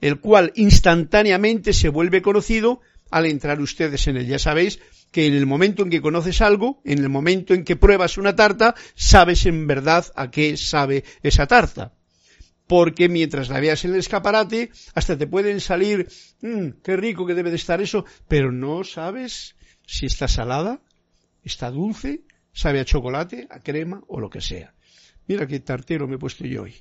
el 0.00 0.20
cual 0.20 0.52
instantáneamente 0.54 1.72
se 1.72 1.88
vuelve 1.88 2.20
conocido 2.22 2.80
al 3.10 3.26
entrar 3.26 3.60
ustedes 3.60 4.06
en 4.06 4.18
él. 4.18 4.26
Ya 4.26 4.38
sabéis 4.38 4.80
que 5.14 5.28
en 5.28 5.34
el 5.34 5.46
momento 5.46 5.84
en 5.84 5.90
que 5.90 6.02
conoces 6.02 6.40
algo, 6.40 6.82
en 6.84 6.98
el 6.98 7.08
momento 7.08 7.54
en 7.54 7.62
que 7.62 7.76
pruebas 7.76 8.18
una 8.18 8.34
tarta, 8.34 8.74
sabes 8.96 9.46
en 9.46 9.68
verdad 9.68 10.04
a 10.16 10.28
qué 10.32 10.56
sabe 10.56 11.04
esa 11.22 11.46
tarta. 11.46 11.92
Porque 12.66 13.08
mientras 13.08 13.48
la 13.48 13.60
veas 13.60 13.84
en 13.84 13.92
el 13.92 14.00
escaparate, 14.00 14.72
hasta 14.92 15.16
te 15.16 15.28
pueden 15.28 15.60
salir, 15.60 16.08
mmm, 16.40 16.70
qué 16.82 16.96
rico 16.96 17.26
que 17.26 17.34
debe 17.34 17.50
de 17.50 17.56
estar 17.62 17.80
eso, 17.80 18.04
pero 18.26 18.50
no 18.50 18.82
sabes 18.82 19.54
si 19.86 20.06
está 20.06 20.26
salada, 20.26 20.80
está 21.44 21.70
dulce, 21.70 22.22
sabe 22.52 22.80
a 22.80 22.84
chocolate, 22.84 23.46
a 23.50 23.60
crema 23.60 24.02
o 24.08 24.18
lo 24.18 24.30
que 24.30 24.40
sea. 24.40 24.74
Mira 25.28 25.46
qué 25.46 25.60
tartero 25.60 26.08
me 26.08 26.16
he 26.16 26.18
puesto 26.18 26.44
yo 26.44 26.62
hoy. 26.62 26.74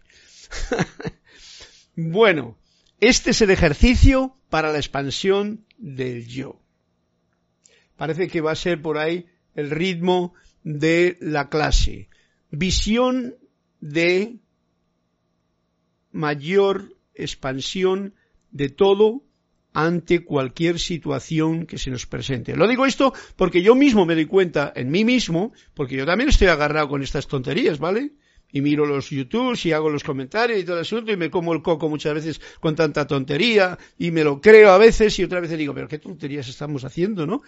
bueno, 1.95 2.57
este 2.99 3.29
es 3.29 3.41
el 3.43 3.51
ejercicio 3.51 4.35
para 4.49 4.71
la 4.71 4.79
expansión 4.79 5.67
del 5.77 6.25
yo. 6.25 6.62
Parece 7.97 8.27
que 8.27 8.41
va 8.41 8.51
a 8.51 8.55
ser 8.55 8.81
por 8.81 8.97
ahí 8.97 9.25
el 9.55 9.69
ritmo 9.69 10.33
de 10.63 11.17
la 11.21 11.49
clase. 11.49 12.09
Visión 12.49 13.35
de 13.79 14.37
mayor 16.11 16.95
expansión 17.15 18.13
de 18.51 18.69
todo 18.69 19.23
ante 19.73 20.23
cualquier 20.23 20.79
situación 20.79 21.65
que 21.65 21.77
se 21.77 21.89
nos 21.89 22.05
presente. 22.05 22.55
Lo 22.55 22.67
digo 22.67 22.85
esto 22.85 23.13
porque 23.35 23.63
yo 23.63 23.75
mismo 23.75 24.05
me 24.05 24.13
doy 24.13 24.27
cuenta 24.27 24.71
en 24.75 24.91
mí 24.91 25.03
mismo, 25.03 25.51
porque 25.73 25.95
yo 25.95 26.05
también 26.05 26.29
estoy 26.29 26.47
agarrado 26.47 26.87
con 26.87 27.01
estas 27.01 27.27
tonterías, 27.27 27.79
¿vale? 27.79 28.11
Y 28.53 28.61
miro 28.61 28.85
los 28.85 29.09
YouTubes 29.09 29.65
y 29.65 29.73
hago 29.73 29.89
los 29.89 30.03
comentarios 30.03 30.59
y 30.59 30.63
todo 30.63 30.75
el 30.75 30.83
asunto 30.83 31.11
y 31.11 31.17
me 31.17 31.29
como 31.29 31.53
el 31.53 31.61
coco 31.61 31.89
muchas 31.89 32.13
veces 32.13 32.39
con 32.61 32.75
tanta 32.75 33.05
tontería 33.05 33.77
y 33.97 34.11
me 34.11 34.23
lo 34.23 34.39
creo 34.39 34.71
a 34.71 34.77
veces 34.77 35.19
y 35.19 35.23
otra 35.23 35.41
vez 35.41 35.49
digo, 35.57 35.73
pero 35.73 35.87
qué 35.87 35.99
tonterías 35.99 36.47
estamos 36.47 36.85
haciendo, 36.85 37.25
¿no? 37.25 37.41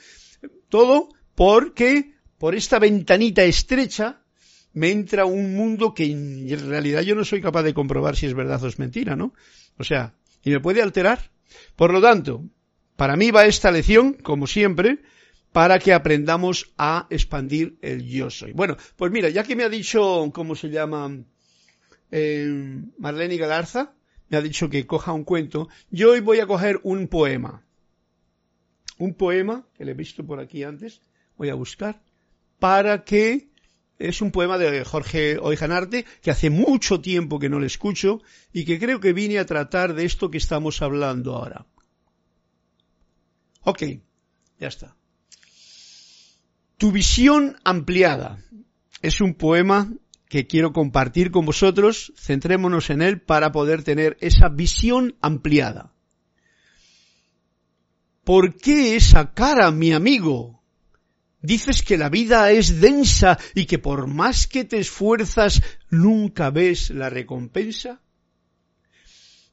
Todo 0.68 1.10
porque 1.36 2.16
por 2.38 2.56
esta 2.56 2.80
ventanita 2.80 3.44
estrecha 3.44 4.20
me 4.74 4.92
entra 4.92 5.26
un 5.26 5.56
mundo 5.56 5.94
que 5.94 6.06
en 6.06 6.70
realidad 6.70 7.02
yo 7.02 7.16
no 7.16 7.24
soy 7.24 7.40
capaz 7.40 7.64
de 7.64 7.74
comprobar 7.74 8.16
si 8.16 8.26
es 8.26 8.34
verdad 8.34 8.62
o 8.64 8.68
es 8.68 8.78
mentira, 8.78 9.16
¿no? 9.16 9.34
O 9.78 9.84
sea, 9.84 10.16
y 10.44 10.50
me 10.50 10.60
puede 10.60 10.82
alterar. 10.82 11.32
Por 11.76 11.94
lo 11.94 12.02
tanto, 12.02 12.44
para 12.96 13.16
mí 13.16 13.32
va 13.32 13.46
esta 13.46 13.72
lección, 13.72 14.14
como 14.14 14.48
siempre, 14.48 15.00
para 15.56 15.80
que 15.80 15.94
aprendamos 15.94 16.74
a 16.78 17.08
expandir 17.10 17.78
el 17.82 18.06
yo 18.06 18.30
soy. 18.30 18.52
Bueno, 18.52 18.76
pues 18.98 19.10
mira, 19.10 19.30
ya 19.30 19.46
que 19.46 19.56
me 19.56 19.64
ha 19.64 19.70
dicho, 19.70 20.30
¿cómo 20.34 20.54
se 20.54 20.70
llama? 20.70 21.24
Eh, 22.12 22.84
Marlene 22.98 23.38
Galarza, 23.38 23.94
me 24.28 24.36
ha 24.36 24.42
dicho 24.42 24.70
que 24.70 24.86
coja 24.86 25.14
un 25.14 25.24
cuento, 25.24 25.70
yo 25.90 26.12
hoy 26.12 26.20
voy 26.20 26.42
a 26.42 26.46
coger 26.46 26.82
un 26.84 27.08
poema. 27.08 27.66
Un 28.98 29.14
poema, 29.14 29.66
que 29.74 29.86
le 29.86 29.92
he 29.92 29.94
visto 29.94 30.26
por 30.26 30.42
aquí 30.42 30.62
antes, 30.64 31.02
voy 31.38 31.48
a 31.48 31.56
buscar, 31.56 32.02
para 32.60 33.06
que 33.06 33.48
es 33.98 34.22
un 34.22 34.32
poema 34.32 34.58
de 34.58 34.84
Jorge 34.84 35.38
Oijanarte 35.38 36.04
que 36.22 36.32
hace 36.32 36.50
mucho 36.50 37.00
tiempo 37.00 37.40
que 37.40 37.48
no 37.48 37.62
le 37.62 37.68
escucho 37.68 38.22
y 38.52 38.66
que 38.66 38.78
creo 38.78 39.00
que 39.00 39.14
vine 39.14 39.40
a 39.40 39.46
tratar 39.46 39.94
de 39.94 40.04
esto 40.04 40.30
que 40.30 40.38
estamos 40.38 40.82
hablando 40.82 41.34
ahora. 41.34 41.66
Ok, 43.64 43.84
ya 44.60 44.68
está. 44.68 44.98
Tu 46.78 46.92
visión 46.92 47.58
ampliada 47.64 48.44
es 49.02 49.22
un 49.22 49.34
poema 49.34 49.94
que 50.28 50.48
quiero 50.48 50.74
compartir 50.74 51.32
con 51.32 51.46
vosotros. 51.46 52.12
Centrémonos 52.18 52.90
en 52.90 53.02
él 53.02 53.22
para 53.22 53.52
poder 53.52 53.84
tener 53.84 54.18
esa 54.20 54.50
visión 54.50 55.16
ampliada. 55.22 55.94
¿Por 58.26 58.56
qué 58.56 58.96
esa 58.96 59.34
cara, 59.34 59.72
mi 59.72 59.94
amigo? 59.94 60.62
Dices 61.42 61.84
que 61.84 61.98
la 61.98 62.10
vida 62.10 62.52
es 62.52 62.82
densa 62.82 63.38
y 63.54 63.66
que 63.66 63.78
por 63.78 64.08
más 64.08 64.48
que 64.48 64.66
te 64.66 64.80
esfuerzas 64.80 65.62
nunca 65.92 66.50
ves 66.50 66.90
la 66.90 67.10
recompensa. 67.10 68.02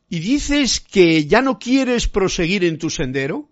Y 0.09 0.21
dices 0.21 0.81
que 0.81 1.27
ya 1.27 1.43
no 1.43 1.59
quieres 1.59 2.09
proseguir 2.09 2.65
en 2.65 2.79
tu 2.79 2.91
sendero. 2.91 3.51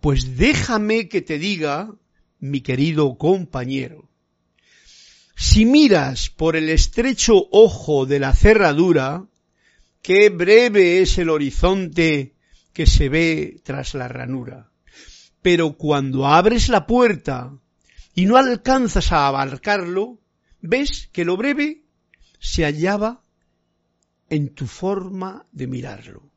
Pues 0.00 0.36
déjame 0.36 1.08
que 1.08 1.22
te 1.22 1.38
diga, 1.38 1.92
mi 2.40 2.60
querido 2.60 3.16
compañero, 3.16 4.08
si 5.36 5.64
miras 5.64 6.28
por 6.28 6.56
el 6.56 6.68
estrecho 6.68 7.48
ojo 7.50 8.04
de 8.04 8.18
la 8.18 8.34
cerradura, 8.34 9.26
qué 10.02 10.28
breve 10.28 11.00
es 11.00 11.16
el 11.18 11.30
horizonte 11.30 12.34
que 12.72 12.86
se 12.86 13.08
ve 13.08 13.60
tras 13.62 13.94
la 13.94 14.08
ranura 14.08 14.70
pero 15.42 15.76
cuando 15.76 16.26
abres 16.26 16.68
la 16.68 16.86
puerta 16.86 17.58
y 18.14 18.26
no 18.26 18.36
alcanzas 18.36 19.12
a 19.12 19.26
abarcarlo, 19.26 20.18
ves 20.60 21.08
que 21.12 21.24
lo 21.24 21.36
breve 21.36 21.84
se 22.38 22.64
hallaba 22.64 23.22
en 24.28 24.54
tu 24.54 24.66
forma 24.66 25.46
de 25.52 25.66
mirarlo. 25.66 26.30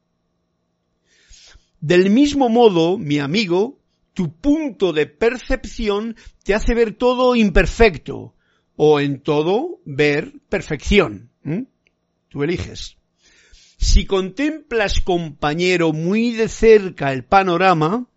Del 1.80 2.10
mismo 2.10 2.48
modo, 2.48 2.98
mi 2.98 3.20
amigo, 3.20 3.82
tu 4.14 4.36
punto 4.36 4.94
de 4.94 5.08
percepción 5.08 6.16
te 6.44 6.54
hace 6.54 6.74
ver 6.74 6.94
todo 6.94 7.36
imperfecto 7.36 8.36
o 8.76 9.00
en 9.00 9.22
todo 9.22 9.82
ver 9.86 10.34
perfección. 10.50 11.32
Tú 12.30 12.44
eliges. 12.44 12.98
Si 13.78 14.06
contemplas, 14.06 15.02
compañero, 15.02 15.94
muy 15.94 16.32
de 16.32 16.48
cerca 16.48 17.12
el 17.12 17.26
panorama, 17.26 18.08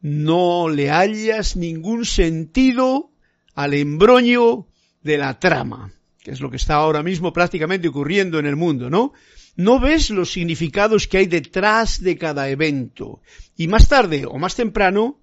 no 0.00 0.68
le 0.68 0.90
hallas 0.90 1.56
ningún 1.56 2.04
sentido 2.04 3.10
al 3.54 3.74
embroño 3.74 4.68
de 5.02 5.18
la 5.18 5.40
trama, 5.40 5.92
que 6.22 6.30
es 6.30 6.40
lo 6.40 6.50
que 6.50 6.58
está 6.58 6.74
ahora 6.76 7.02
mismo 7.02 7.32
prácticamente 7.32 7.88
ocurriendo 7.88 8.38
en 8.38 8.46
el 8.46 8.56
mundo, 8.56 8.88
¿no? 8.88 9.12
No 9.56 9.80
ves 9.80 10.10
los 10.10 10.32
significados 10.32 11.08
que 11.08 11.18
hay 11.18 11.26
detrás 11.26 12.00
de 12.02 12.18
cada 12.18 12.48
evento 12.50 13.22
y 13.56 13.68
más 13.68 13.88
tarde 13.88 14.26
o 14.26 14.38
más 14.38 14.54
temprano 14.54 15.18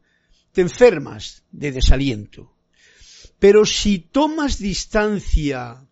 te 0.52 0.62
enfermas 0.62 1.44
de 1.52 1.72
desaliento. 1.72 2.56
Pero 3.40 3.66
si 3.66 4.00
tomas 4.00 4.58
distancia 4.58 5.88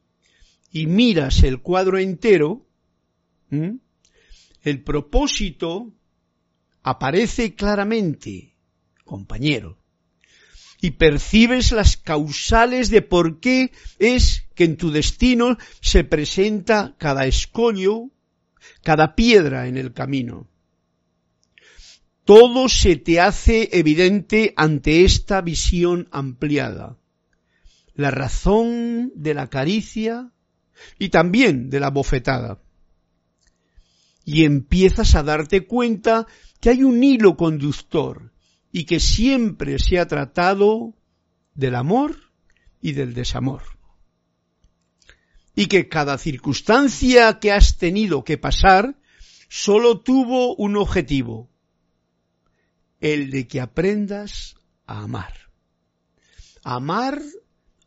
y 0.72 0.88
miras 0.88 1.44
el 1.44 1.62
cuadro 1.62 2.00
entero, 2.00 2.66
el 3.50 4.84
propósito 4.84 5.94
aparece 6.82 7.56
claramente 7.56 8.56
compañero. 9.04 9.78
Y 10.82 10.92
percibes 10.92 11.72
las 11.72 11.96
causales 11.98 12.90
de 12.90 13.04
por 13.04 13.40
qué 13.40 13.72
es 14.00 14.48
que 14.56 14.64
en 14.64 14.78
tu 14.78 14.90
destino 14.90 15.58
se 15.80 16.04
presenta 16.04 16.96
cada 16.98 17.28
escollo, 17.28 18.10
cada 18.84 19.16
piedra 19.16 19.68
en 19.68 19.78
el 19.78 19.94
camino. 19.94 20.48
Todo 22.26 22.70
se 22.70 22.96
te 22.96 23.20
hace 23.20 23.70
evidente 23.74 24.54
ante 24.56 25.04
esta 25.04 25.42
visión 25.42 26.08
ampliada. 26.12 26.98
La 27.94 28.12
razón 28.12 29.12
de 29.16 29.34
la 29.34 29.50
caricia 29.50 30.32
y 30.98 31.10
también 31.10 31.70
de 31.70 31.80
la 31.80 31.90
bofetada. 31.90 32.62
Y 34.24 34.46
empiezas 34.46 35.16
a 35.16 35.24
darte 35.24 35.66
cuenta 35.66 36.28
que 36.60 36.70
hay 36.70 36.84
un 36.84 37.04
hilo 37.04 37.36
conductor 37.36 38.32
y 38.72 38.86
que 38.86 39.00
siempre 39.00 39.80
se 39.80 40.00
ha 40.00 40.08
tratado 40.08 40.94
del 41.56 41.76
amor 41.76 42.16
y 42.82 42.94
del 42.94 43.14
desamor. 43.14 43.64
Y 45.56 45.68
que 45.68 45.90
cada 45.90 46.18
circunstancia 46.18 47.40
que 47.40 47.52
has 47.52 47.78
tenido 47.78 48.24
que 48.24 48.38
pasar 48.38 48.96
solo 49.50 50.00
tuvo 50.00 50.56
un 50.56 50.78
objetivo, 50.78 51.50
el 53.02 53.32
de 53.32 53.48
que 53.48 53.60
aprendas 53.60 54.56
a 54.86 55.02
amar. 55.02 55.34
Amar 56.64 57.22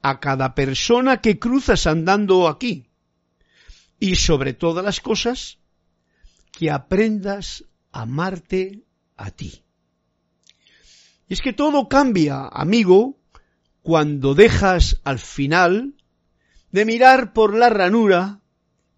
a 0.03 0.20
cada 0.20 0.55
persona 0.55 1.22
que 1.22 1.38
cruzas 1.38 1.87
andando 1.87 2.48
aquí. 2.48 2.90
Y 3.98 4.16
sobre 4.16 4.53
todas 4.53 4.85
las 4.85 5.00
cosas, 5.00 5.59
que 6.53 6.70
aprendas 6.70 7.64
a 7.92 8.03
amarte 8.03 8.85
a 9.16 9.31
ti. 9.31 9.62
Y 11.29 11.35
es 11.35 11.40
que 11.40 11.53
todo 11.53 11.88
cambia, 11.88 12.46
amigo, 12.48 13.16
cuando 13.83 14.35
dejas 14.35 15.00
al 15.05 15.18
final 15.18 15.94
de 16.75 16.85
mirar 16.85 17.33
por 17.33 17.55
la 17.55 17.71
ranura 17.71 18.41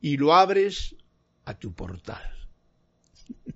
y 0.01 0.17
lo 0.17 0.35
abres 0.35 0.97
a 1.45 1.59
tu 1.59 1.75
portal. 1.75 2.23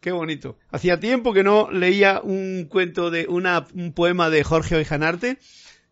Qué 0.00 0.12
bonito. 0.12 0.58
Hacía 0.70 1.00
tiempo 1.00 1.32
que 1.32 1.42
no 1.42 1.70
leía 1.70 2.20
un 2.22 2.66
cuento 2.68 3.10
de 3.10 3.26
una, 3.30 3.66
un 3.72 3.94
poema 3.94 4.28
de 4.28 4.44
Jorge 4.44 4.76
Oijanarte, 4.76 5.38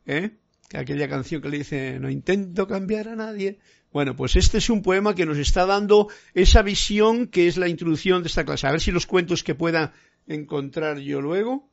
¿eh? 0.05 0.33
aquella 0.75 1.09
canción 1.09 1.41
que 1.41 1.49
le 1.49 1.57
dice 1.57 1.99
no 1.99 2.11
intento 2.11 2.69
cambiar 2.69 3.09
a 3.09 3.17
nadie. 3.17 3.61
Bueno, 3.93 4.15
pues 4.15 4.37
este 4.37 4.59
es 4.59 4.69
un 4.69 4.83
poema 4.83 5.15
que 5.15 5.25
nos 5.25 5.39
está 5.39 5.65
dando 5.65 6.09
esa 6.35 6.61
visión 6.61 7.29
que 7.29 7.49
es 7.49 7.57
la 7.57 7.69
introducción 7.69 8.23
de 8.23 8.29
esta 8.29 8.45
clase. 8.45 8.67
A 8.67 8.73
ver 8.73 8.83
si 8.83 8.93
los 8.93 9.07
cuentos 9.07 9.43
que 9.43 9.55
pueda 9.55 9.95
encontrar 10.27 10.99
yo 10.99 11.23
luego 11.23 11.71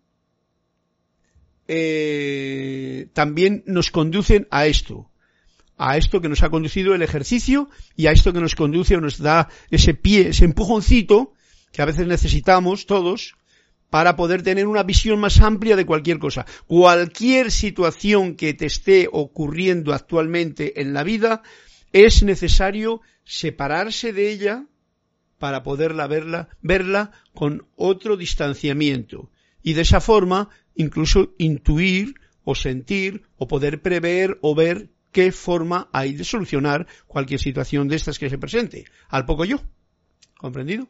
eh, 1.68 3.10
también 3.12 3.62
nos 3.68 3.92
conducen 3.92 4.48
a 4.52 4.68
esto, 4.68 5.12
a 5.78 5.98
esto 5.98 6.22
que 6.22 6.30
nos 6.30 6.44
ha 6.44 6.50
conducido 6.50 6.96
el 6.96 7.02
ejercicio 7.02 7.70
y 7.96 8.08
a 8.08 8.12
esto 8.12 8.34
que 8.34 8.42
nos 8.42 8.56
conduce 8.56 8.96
o 8.96 9.02
nos 9.02 9.18
da 9.18 9.50
ese 9.72 9.94
pie, 9.94 10.30
ese 10.30 10.46
empujoncito 10.46 11.34
que 11.72 11.82
a 11.82 11.86
veces 11.86 12.08
necesitamos 12.08 12.86
todos 12.86 13.36
para 13.90 14.16
poder 14.16 14.42
tener 14.42 14.68
una 14.68 14.84
visión 14.84 15.20
más 15.20 15.40
amplia 15.42 15.76
de 15.76 15.86
cualquier 15.86 16.20
cosa. 16.20 16.46
Cualquier 16.68 17.52
situación 17.52 18.36
que 18.36 18.54
te 18.54 18.66
esté 18.66 19.08
ocurriendo 19.12 19.94
actualmente 19.94 20.82
en 20.82 20.94
la 20.94 21.04
vida, 21.04 21.44
es 21.92 22.24
necesario 22.24 23.02
separarse 23.24 24.12
de 24.12 24.32
ella 24.32 24.66
para 25.38 25.64
poderla 25.64 26.08
verla, 26.08 26.50
verla 26.62 27.12
con 27.34 27.68
otro 27.76 28.18
distanciamiento. 28.18 29.32
Y 29.64 29.74
de 29.74 29.82
esa 29.82 30.02
forma, 30.02 30.50
incluso 30.76 31.34
intuir 31.38 32.16
o 32.44 32.54
sentir 32.54 33.24
o 33.38 33.48
poder 33.48 33.82
prever 33.82 34.38
o 34.42 34.56
ver 34.56 34.90
qué 35.16 35.32
forma 35.32 35.88
hay 35.94 36.12
de 36.12 36.26
solucionar 36.26 36.88
cualquier 37.08 37.40
situación 37.40 37.88
de 37.88 37.96
estas 37.96 38.20
que 38.20 38.30
se 38.30 38.38
presente. 38.38 38.84
Al 39.08 39.24
poco 39.24 39.46
yo. 39.46 39.62
¿Comprendido? 40.38 40.90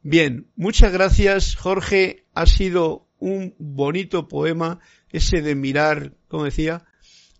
Bien, 0.00 0.46
muchas 0.56 0.90
gracias, 0.90 1.54
Jorge. 1.54 2.24
Ha 2.32 2.46
sido 2.46 3.10
un 3.18 3.54
bonito 3.58 4.26
poema 4.26 4.80
ese 5.10 5.42
de 5.42 5.54
mirar, 5.54 6.14
como 6.28 6.44
decía, 6.44 6.86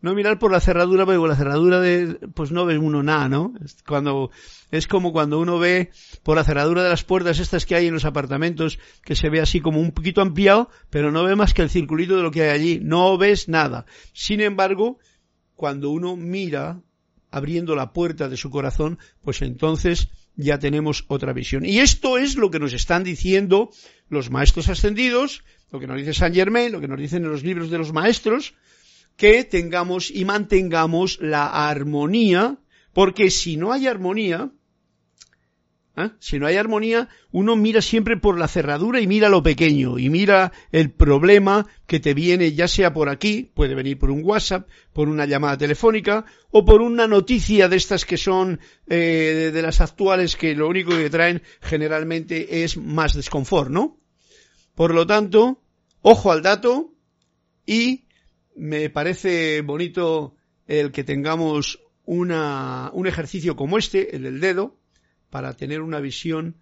no 0.03 0.15
mirar 0.15 0.39
por 0.39 0.53
la 0.53 0.61
cerradura, 0.61 1.07
porque 1.07 1.19
con 1.19 1.31
la 1.31 1.37
cerradura 1.37 1.81
de, 1.81 2.19
pues 2.35 2.53
no 2.53 2.67
ve 2.67 2.77
uno 2.77 3.03
nada, 3.03 3.31
¿no? 3.31 3.55
Cuando, 3.89 4.31
es 4.71 4.87
como 4.87 5.15
cuando 5.15 5.41
uno 5.41 5.59
ve 5.59 5.93
por 6.23 6.37
la 6.37 6.45
cerradura 6.45 6.83
de 6.83 6.91
las 6.91 7.05
puertas 7.05 7.39
estas 7.39 7.65
que 7.65 7.75
hay 7.75 7.87
en 7.87 7.95
los 7.95 8.05
apartamentos, 8.05 8.79
que 9.03 9.17
se 9.17 9.31
ve 9.31 9.41
así 9.41 9.61
como 9.61 9.81
un 9.81 9.93
poquito 9.93 10.21
ampliado, 10.21 10.69
pero 10.91 11.11
no 11.11 11.25
ve 11.25 11.37
más 11.37 11.55
que 11.55 11.63
el 11.63 11.71
circulito 11.71 12.19
de 12.19 12.23
lo 12.23 12.31
que 12.31 12.43
hay 12.43 12.51
allí. 12.51 12.81
No 12.83 13.17
ves 13.17 13.49
nada. 13.49 13.87
Sin 14.13 14.43
embargo, 14.43 14.99
cuando 15.57 15.91
uno 15.91 16.17
mira 16.17 16.81
abriendo 17.31 17.75
la 17.75 17.93
puerta 17.93 18.29
de 18.29 18.37
su 18.37 18.51
corazón, 18.51 18.99
pues 19.23 19.43
entonces 19.43 20.09
ya 20.37 20.59
tenemos 20.59 21.05
otra 21.09 21.33
visión. 21.33 21.65
Y 21.65 21.81
esto 21.81 22.19
es 22.19 22.37
lo 22.37 22.51
que 22.51 22.59
nos 22.59 22.73
están 22.73 23.03
diciendo 23.03 23.71
los 24.09 24.31
maestros 24.31 24.69
ascendidos, 24.69 25.43
lo 25.73 25.81
que 25.81 25.87
nos 25.87 25.97
dice 25.97 26.15
Saint 26.15 26.35
Germain, 26.35 26.73
lo 26.73 26.81
que 26.81 26.89
nos 26.89 27.01
dicen 27.01 27.25
en 27.25 27.31
los 27.31 27.43
libros 27.43 27.71
de 27.71 27.79
los 27.79 27.93
maestros, 27.93 28.55
que 29.17 29.45
tengamos 29.45 30.11
y 30.11 30.25
mantengamos 30.25 31.19
la 31.21 31.69
armonía, 31.69 32.59
porque 32.93 33.31
si 33.31 33.57
no 33.57 33.73
hay 33.73 33.87
armonía, 33.87 34.51
¿eh? 35.97 36.11
si 36.19 36.39
no 36.39 36.47
hay 36.47 36.57
armonía, 36.57 37.09
uno 37.33 37.57
mira 37.57 37.83
siempre 37.83 38.17
por 38.17 38.39
la 38.39 38.49
cerradura 38.49 39.01
y 39.01 39.07
mira 39.07 39.29
lo 39.29 39.43
pequeño, 39.43 39.99
y 39.99 40.11
mira 40.11 40.53
el 40.73 40.91
problema 40.91 41.67
que 41.87 42.01
te 42.01 42.15
viene, 42.15 42.53
ya 42.53 42.69
sea 42.69 42.93
por 42.93 43.09
aquí, 43.09 43.51
puede 43.55 43.75
venir 43.75 43.99
por 43.99 44.11
un 44.11 44.23
WhatsApp, 44.25 44.69
por 44.93 45.09
una 45.09 45.27
llamada 45.27 45.59
telefónica, 45.59 46.25
o 46.51 46.65
por 46.65 46.83
una 46.83 47.07
noticia 47.07 47.69
de 47.69 47.77
estas 47.77 48.05
que 48.05 48.17
son 48.17 48.61
eh, 48.89 49.51
de 49.53 49.63
las 49.63 49.81
actuales, 49.81 50.37
que 50.37 50.55
lo 50.55 50.69
único 50.69 50.91
que 50.91 51.11
traen 51.11 51.43
generalmente 51.61 52.65
es 52.65 52.77
más 52.77 53.15
desconfort, 53.15 53.71
¿no? 53.71 53.99
Por 54.75 54.95
lo 54.95 55.07
tanto, 55.07 55.61
ojo 56.03 56.33
al 56.33 56.43
dato 56.43 56.93
y 57.65 58.05
me 58.55 58.91
parece 58.91 59.61
bonito 59.63 60.35
el 60.67 60.93
que 60.93 61.05
tengamos 61.05 61.81
una, 62.05 62.91
un 62.93 63.07
ejercicio 63.07 63.57
como 63.57 63.79
este, 63.79 64.17
el 64.17 64.23
del 64.23 64.41
dedo, 64.41 64.77
para 65.37 65.53
tener 65.53 65.83
una 65.83 66.01
visión 66.01 66.57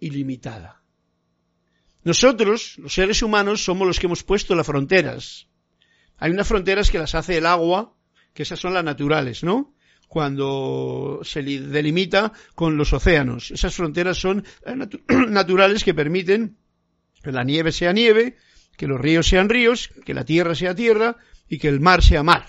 ilimitada. 0.00 0.80
Nosotros, 2.02 2.78
los 2.78 2.94
seres 2.94 3.20
humanos, 3.20 3.62
somos 3.62 3.86
los 3.86 4.00
que 4.00 4.06
hemos 4.06 4.22
puesto 4.22 4.54
las 4.54 4.66
fronteras. 4.66 5.46
Hay 6.16 6.30
unas 6.30 6.48
fronteras 6.48 6.90
que 6.90 6.98
las 6.98 7.14
hace 7.14 7.36
el 7.36 7.44
agua, 7.44 7.94
que 8.32 8.44
esas 8.44 8.58
son 8.58 8.72
las 8.72 8.84
naturales, 8.84 9.44
¿no? 9.44 9.74
Cuando 10.08 11.20
se 11.24 11.42
delimita 11.42 12.32
con 12.54 12.78
los 12.78 12.94
océanos. 12.94 13.50
Esas 13.50 13.74
fronteras 13.74 14.16
son 14.16 14.42
naturales 15.28 15.84
que 15.84 15.92
permiten 15.92 16.56
que 17.22 17.32
la 17.32 17.44
nieve 17.44 17.70
sea 17.70 17.92
nieve, 17.92 18.38
que 18.78 18.86
los 18.86 18.98
ríos 18.98 19.28
sean 19.28 19.50
ríos, 19.50 19.90
que 20.06 20.14
la 20.14 20.24
tierra 20.24 20.54
sea 20.54 20.74
tierra 20.74 21.18
y 21.50 21.58
que 21.58 21.68
el 21.68 21.80
mar 21.80 22.02
sea 22.02 22.22
mar. 22.22 22.46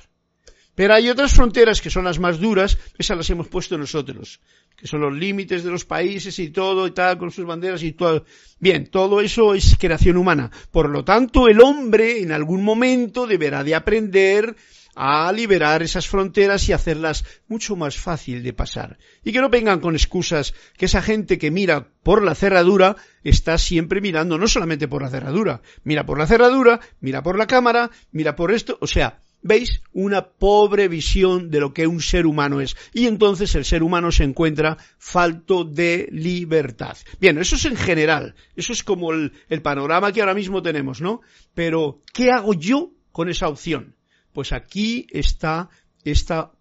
Pero 0.76 0.94
hay 0.94 1.10
otras 1.10 1.34
fronteras 1.34 1.82
que 1.82 1.90
son 1.90 2.04
las 2.04 2.20
más 2.20 2.40
duras, 2.40 2.78
esas 2.98 3.18
las 3.18 3.30
hemos 3.30 3.48
puesto 3.48 3.78
nosotros, 3.78 4.42
que 4.76 4.88
son 4.88 5.02
los 5.02 5.14
límites 5.14 5.64
de 5.64 5.72
los 5.72 5.86
países 5.86 6.38
y 6.40 6.50
todo 6.50 6.86
y 6.86 6.92
tal, 6.92 7.18
con 7.18 7.32
sus 7.32 7.46
banderas 7.46 7.82
y 7.82 7.94
todo. 7.94 8.26
Bien, 8.60 8.88
todo 8.88 9.22
eso 9.22 9.56
es 9.56 9.78
creación 9.80 10.18
humana. 10.18 10.52
Por 10.72 10.90
lo 10.90 11.06
tanto, 11.06 11.48
el 11.48 11.62
hombre 11.62 12.20
en 12.22 12.34
algún 12.34 12.64
momento 12.64 13.26
deberá 13.26 13.64
de 13.64 13.76
aprender 13.76 14.56
a 14.96 15.32
liberar 15.32 15.84
esas 15.84 16.08
fronteras 16.08 16.68
y 16.68 16.74
hacerlas 16.74 17.26
mucho 17.48 17.76
más 17.76 17.98
fácil 17.98 18.44
de 18.44 18.54
pasar. 18.54 18.98
Y 19.24 19.34
que 19.34 19.42
no 19.42 19.50
vengan 19.50 19.82
con 19.82 19.96
excusas 19.96 20.54
que 20.78 20.86
esa 20.86 21.02
gente 21.02 21.38
que 21.38 21.52
mira 21.52 21.90
por 22.02 22.24
la 22.24 22.34
cerradura 22.34 22.96
está 23.24 23.58
siempre 23.58 24.00
mirando 24.00 24.38
no 24.38 24.48
solamente 24.48 24.88
por 24.88 25.02
la 25.02 25.10
cerradura, 25.10 25.62
mira 25.84 26.06
por 26.06 26.18
la 26.18 26.28
cerradura, 26.28 26.80
mira 27.02 27.22
por 27.24 27.38
la 27.38 27.48
cámara, 27.48 27.92
mira 28.12 28.36
por 28.36 28.54
esto, 28.54 28.78
o 28.80 28.88
sea, 28.88 29.20
¿Veis? 29.46 29.84
Una 29.94 30.28
pobre 30.28 30.88
visión 30.88 31.52
de 31.52 31.60
lo 31.60 31.72
que 31.72 31.86
un 31.86 32.02
ser 32.02 32.26
humano 32.26 32.62
es. 32.62 32.76
Y 32.94 33.06
entonces 33.06 33.54
el 33.54 33.64
ser 33.64 33.84
humano 33.84 34.12
se 34.12 34.24
encuentra 34.24 34.76
falto 34.98 35.64
de 35.64 36.10
libertad. 36.12 36.98
Bien, 37.20 37.38
eso 37.38 37.56
es 37.56 37.66
en 37.66 37.76
general. 37.76 38.34
Eso 38.56 38.74
es 38.74 38.84
como 38.84 39.14
el, 39.14 39.32
panorama 39.62 40.12
que 40.12 40.22
ahora 40.22 40.34
mismo 40.34 40.64
tenemos, 40.64 41.00
¿no? 41.00 41.22
Pero, 41.54 42.02
¿qué 42.12 42.32
hago 42.32 42.56
yo 42.56 42.94
con 43.12 43.30
esa 43.30 43.48
opción? 43.48 43.96
Pues 44.34 44.52
aquí 44.52 45.06
está 45.12 45.70
esta, 46.04 46.52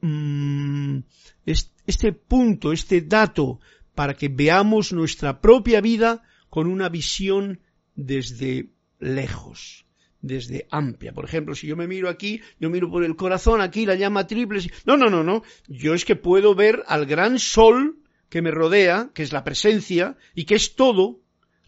mm, 0.00 0.98
este 1.46 2.12
punto, 2.12 2.72
este 2.72 3.00
dato, 3.02 3.60
para 3.94 4.14
que 4.14 4.28
veamos 4.28 4.92
nuestra 4.92 5.40
propia 5.40 5.80
vida 5.80 6.24
con 6.50 6.66
una 6.66 6.88
visión 6.88 7.60
desde 7.94 8.70
lejos, 8.98 9.83
desde 10.24 10.66
amplia. 10.70 11.12
Por 11.12 11.24
ejemplo, 11.24 11.54
si 11.54 11.66
yo 11.66 11.76
me 11.76 11.86
miro 11.86 12.08
aquí, 12.08 12.40
yo 12.58 12.70
miro 12.70 12.90
por 12.90 13.04
el 13.04 13.14
corazón, 13.14 13.60
aquí 13.60 13.84
la 13.84 13.94
llama 13.94 14.26
triple. 14.26 14.60
No, 14.86 14.96
no, 14.96 15.10
no, 15.10 15.22
no. 15.22 15.42
Yo 15.68 15.94
es 15.94 16.04
que 16.04 16.16
puedo 16.16 16.54
ver 16.54 16.82
al 16.86 17.06
gran 17.06 17.38
sol 17.38 17.98
que 18.30 18.42
me 18.42 18.50
rodea, 18.50 19.10
que 19.14 19.22
es 19.22 19.32
la 19.32 19.44
presencia, 19.44 20.16
y 20.34 20.44
que 20.44 20.54
es 20.54 20.74
todo, 20.74 21.20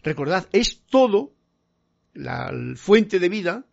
recordad, 0.03 0.47
es 0.51 0.83
todo, 0.89 1.33
la 2.13 2.51
fuente 2.75 3.19
de 3.19 3.29
vida, 3.29 3.65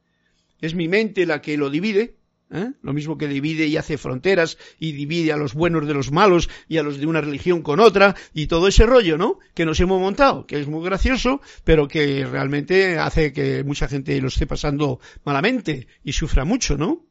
es 0.61 0.75
mi 0.75 0.87
mente 0.87 1.27
la 1.27 1.41
que 1.41 1.57
lo 1.57 1.71
divide, 1.71 2.19
¿eh? 2.51 2.73
lo 2.83 2.93
mismo 2.93 3.19
que 3.19 3.29
divide 3.29 3.67
y 3.67 3.77
hace 3.77 3.99
fronteras 3.99 4.59
y 4.79 4.93
divide 4.93 5.33
a 5.33 5.37
los 5.37 5.55
buenos 5.55 5.87
de 5.87 5.95
los 5.95 6.13
malos 6.13 6.49
y 6.69 6.79
a 6.79 6.83
los 6.83 6.99
de 6.99 7.07
una 7.07 7.21
religión 7.21 7.63
con 7.63 7.81
otra 7.81 8.15
y 8.33 8.47
todo 8.47 8.69
ese 8.69 8.87
rollo, 8.87 9.19
¿no? 9.19 9.39
Que 9.55 9.65
nos 9.65 9.81
hemos 9.81 10.01
montado, 10.01 10.47
que 10.47 10.61
es 10.61 10.67
muy 10.67 10.85
gracioso, 10.85 11.41
pero 11.65 11.89
que 11.89 12.27
realmente 12.27 12.99
hace 12.99 13.33
que 13.33 13.65
mucha 13.65 13.89
gente 13.89 14.21
lo 14.21 14.29
esté 14.29 14.47
pasando 14.47 15.01
malamente 15.25 15.87
y 16.03 16.13
sufra 16.13 16.45
mucho, 16.45 16.77
¿no? 16.77 17.07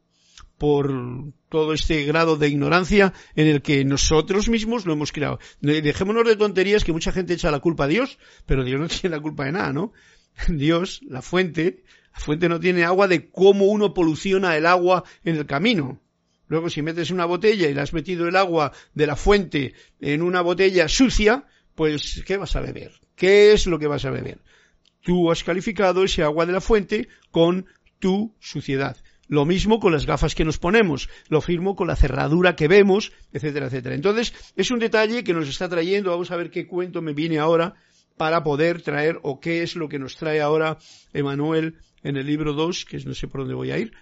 por 0.58 0.92
todo 1.48 1.74
este 1.74 2.04
grado 2.04 2.36
de 2.36 2.48
ignorancia 2.48 3.12
en 3.34 3.48
el 3.48 3.60
que 3.60 3.84
nosotros 3.84 4.48
mismos 4.48 4.86
lo 4.86 4.92
hemos 4.92 5.12
creado. 5.12 5.38
Dejémonos 5.60 6.26
de 6.26 6.36
tonterías 6.36 6.84
que 6.84 6.92
mucha 6.92 7.12
gente 7.12 7.34
echa 7.34 7.50
la 7.50 7.60
culpa 7.60 7.84
a 7.84 7.88
Dios, 7.88 8.18
pero 8.46 8.64
Dios 8.64 8.80
no 8.80 8.88
tiene 9.00 9.16
la 9.16 9.22
culpa 9.22 9.44
de 9.44 9.52
nada, 9.52 9.72
¿no? 9.72 9.92
Dios, 10.48 11.00
la 11.08 11.22
fuente, 11.22 11.82
la 12.14 12.20
fuente 12.20 12.48
no 12.48 12.60
tiene 12.60 12.84
agua 12.84 13.08
de 13.08 13.28
cómo 13.30 13.66
uno 13.66 13.92
poluciona 13.92 14.56
el 14.56 14.66
agua 14.66 15.04
en 15.24 15.36
el 15.36 15.46
camino. 15.46 16.00
Luego, 16.46 16.70
si 16.70 16.82
metes 16.82 17.10
una 17.10 17.24
botella 17.24 17.68
y 17.68 17.74
le 17.74 17.80
has 17.80 17.92
metido 17.92 18.28
el 18.28 18.36
agua 18.36 18.72
de 18.94 19.06
la 19.06 19.16
fuente 19.16 19.74
en 20.00 20.22
una 20.22 20.40
botella 20.40 20.88
sucia, 20.88 21.44
pues, 21.74 22.22
¿qué 22.26 22.36
vas 22.36 22.54
a 22.54 22.60
beber? 22.60 22.92
¿Qué 23.16 23.52
es 23.52 23.66
lo 23.66 23.78
que 23.78 23.88
vas 23.88 24.04
a 24.04 24.10
beber? 24.10 24.38
Tú 25.00 25.30
has 25.30 25.42
calificado 25.42 26.04
ese 26.04 26.22
agua 26.22 26.46
de 26.46 26.52
la 26.52 26.60
fuente 26.60 27.08
con 27.30 27.66
tu 27.98 28.34
suciedad. 28.38 28.96
Lo 29.26 29.46
mismo 29.46 29.80
con 29.80 29.92
las 29.92 30.06
gafas 30.06 30.34
que 30.34 30.44
nos 30.44 30.58
ponemos, 30.58 31.08
lo 31.28 31.40
firmo 31.40 31.74
con 31.74 31.88
la 31.88 31.96
cerradura 31.96 32.56
que 32.56 32.68
vemos, 32.68 33.12
etcétera, 33.32 33.66
etcétera. 33.66 33.94
Entonces, 33.94 34.34
es 34.54 34.70
un 34.70 34.78
detalle 34.78 35.24
que 35.24 35.32
nos 35.32 35.48
está 35.48 35.68
trayendo, 35.68 36.10
vamos 36.10 36.30
a 36.30 36.36
ver 36.36 36.50
qué 36.50 36.66
cuento 36.66 37.00
me 37.02 37.14
viene 37.14 37.38
ahora 37.38 37.74
para 38.16 38.44
poder 38.44 38.82
traer 38.82 39.18
o 39.22 39.40
qué 39.40 39.62
es 39.62 39.76
lo 39.76 39.88
que 39.88 39.98
nos 39.98 40.16
trae 40.16 40.40
ahora 40.40 40.78
Emanuel 41.12 41.78
en 42.04 42.16
el 42.16 42.26
libro 42.26 42.52
2, 42.52 42.84
que 42.84 42.98
no 42.98 43.14
sé 43.14 43.26
por 43.26 43.40
dónde 43.40 43.54
voy 43.54 43.72
a 43.72 43.78
ir, 43.78 43.92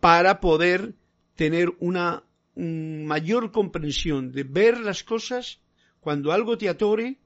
para 0.00 0.40
poder 0.40 0.94
tener 1.36 1.68
una 1.78 2.24
mayor 2.56 3.52
comprensión 3.52 4.32
de 4.32 4.42
ver 4.42 4.80
las 4.80 5.04
cosas 5.04 5.60
cuando 6.00 6.32
algo 6.32 6.58
te 6.58 6.68
atore, 6.68 7.18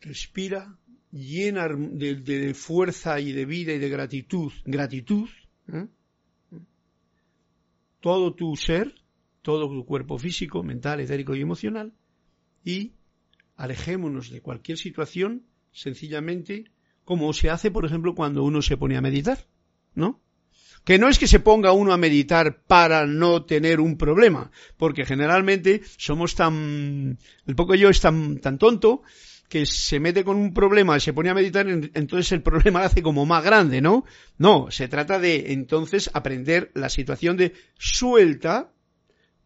respira, 0.00 0.78
llena 1.10 1.68
de, 1.68 2.54
fuerza 2.54 3.18
y 3.18 3.32
de 3.32 3.46
vida 3.46 3.72
y 3.72 3.78
de 3.78 3.88
gratitud, 3.88 4.52
gratitud, 4.64 5.28
¿eh? 5.72 5.86
todo 8.00 8.34
tu 8.34 8.54
ser, 8.56 8.94
todo 9.40 9.68
tu 9.68 9.86
cuerpo 9.86 10.18
físico, 10.18 10.62
mental, 10.62 11.00
etérico 11.00 11.34
y 11.34 11.40
emocional, 11.40 11.94
y 12.62 12.92
alejémonos 13.56 14.30
de 14.30 14.42
cualquier 14.42 14.76
situación 14.76 15.46
sencillamente 15.72 16.70
como 17.04 17.32
se 17.32 17.50
hace, 17.50 17.70
por 17.70 17.84
ejemplo, 17.84 18.14
cuando 18.14 18.44
uno 18.44 18.62
se 18.62 18.76
pone 18.76 18.96
a 18.96 19.00
meditar, 19.00 19.46
¿no? 19.94 20.20
Que 20.84 20.98
no 20.98 21.08
es 21.08 21.18
que 21.18 21.26
se 21.26 21.40
ponga 21.40 21.72
uno 21.72 21.92
a 21.92 21.96
meditar 21.96 22.62
para 22.66 23.06
no 23.06 23.44
tener 23.44 23.80
un 23.80 23.96
problema, 23.96 24.50
porque 24.76 25.06
generalmente 25.06 25.82
somos 25.96 26.34
tan, 26.34 27.18
el 27.46 27.54
poco 27.56 27.74
yo 27.74 27.88
es 27.88 28.00
tan, 28.00 28.38
tan 28.38 28.58
tonto 28.58 29.02
que 29.48 29.66
se 29.66 30.00
mete 30.00 30.24
con 30.24 30.36
un 30.36 30.52
problema 30.52 30.96
y 30.96 31.00
se 31.00 31.12
pone 31.12 31.30
a 31.30 31.34
meditar, 31.34 31.66
entonces 31.68 32.32
el 32.32 32.42
problema 32.42 32.80
lo 32.80 32.86
hace 32.86 33.02
como 33.02 33.24
más 33.24 33.44
grande, 33.44 33.80
¿no? 33.80 34.04
No, 34.36 34.70
se 34.70 34.88
trata 34.88 35.18
de 35.18 35.52
entonces 35.52 36.10
aprender 36.12 36.70
la 36.74 36.88
situación 36.88 37.36
de 37.36 37.54
suelta 37.78 38.73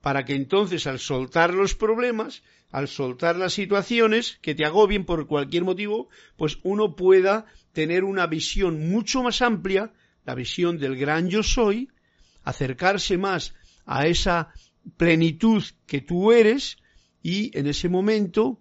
para 0.01 0.25
que 0.25 0.35
entonces 0.35 0.87
al 0.87 0.99
soltar 0.99 1.55
los 1.55 1.75
problemas, 1.75 2.43
al 2.71 2.89
soltar 2.89 3.37
las 3.37 3.55
situaciones 3.55 4.39
que 4.43 4.55
te 4.55 4.65
agobien 4.65 5.05
por 5.05 5.27
cualquier 5.27 5.65
motivo, 5.65 6.09
pues 6.37 6.59
uno 6.63 6.95
pueda 6.95 7.47
tener 7.73 8.05
una 8.05 8.27
visión 8.27 8.89
mucho 8.91 9.23
más 9.23 9.43
amplia, 9.43 9.93
la 10.25 10.35
visión 10.35 10.79
del 10.79 10.97
gran 10.97 11.29
yo 11.29 11.43
soy, 11.43 11.89
acercarse 12.45 13.19
más 13.19 13.55
a 13.87 14.07
esa 14.07 14.53
plenitud 14.97 15.63
que 15.87 16.01
tú 16.01 16.33
eres 16.33 16.77
y 17.23 17.57
en 17.59 17.67
ese 17.67 17.89
momento 17.89 18.61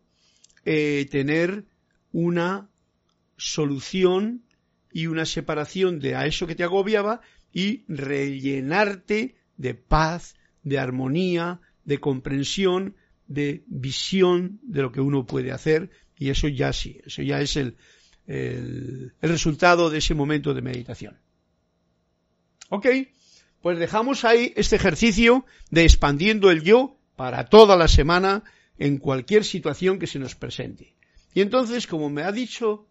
eh, 0.66 1.08
tener 1.12 1.66
una 2.12 2.70
solución 3.38 4.44
y 4.92 5.08
una 5.08 5.26
separación 5.26 6.00
de 6.00 6.16
a 6.16 6.26
eso 6.26 6.48
que 6.48 6.56
te 6.56 6.64
agobiaba 6.64 7.22
y 7.54 7.84
rellenarte 7.88 9.36
de 9.58 9.74
paz, 9.76 10.36
de 10.68 10.80
armonía, 10.80 11.60
de 11.86 12.00
comprensión, 12.00 12.96
de 13.28 13.64
visión 13.68 14.60
de 14.64 14.82
lo 14.82 14.92
que 14.92 15.02
uno 15.02 15.26
puede 15.26 15.52
hacer 15.52 15.90
y 16.18 16.30
eso 16.30 16.48
ya 16.48 16.74
sí, 16.74 17.00
eso 17.06 17.22
ya 17.22 17.42
es 17.42 17.56
el, 17.56 17.76
el, 18.26 19.14
el 19.22 19.30
resultado 19.30 19.90
de 19.90 20.00
ese 20.00 20.14
momento 20.14 20.54
de 20.54 20.62
meditación. 20.62 21.18
Ok, 22.70 22.88
pues 23.62 23.80
dejamos 23.80 24.26
ahí 24.26 24.54
este 24.56 24.76
ejercicio 24.76 25.46
de 25.72 25.84
expandiendo 25.84 26.52
el 26.52 26.64
yo 26.64 26.98
para 27.16 27.46
toda 27.46 27.76
la 27.78 27.88
semana 27.88 28.44
en 28.78 28.98
cualquier 28.98 29.44
situación 29.44 30.00
que 30.00 30.08
se 30.08 30.20
nos 30.20 30.36
presente. 30.36 30.96
Y 31.34 31.42
entonces, 31.42 31.88
como 31.88 32.10
me 32.10 32.24
ha 32.24 32.32
dicho 32.32 32.88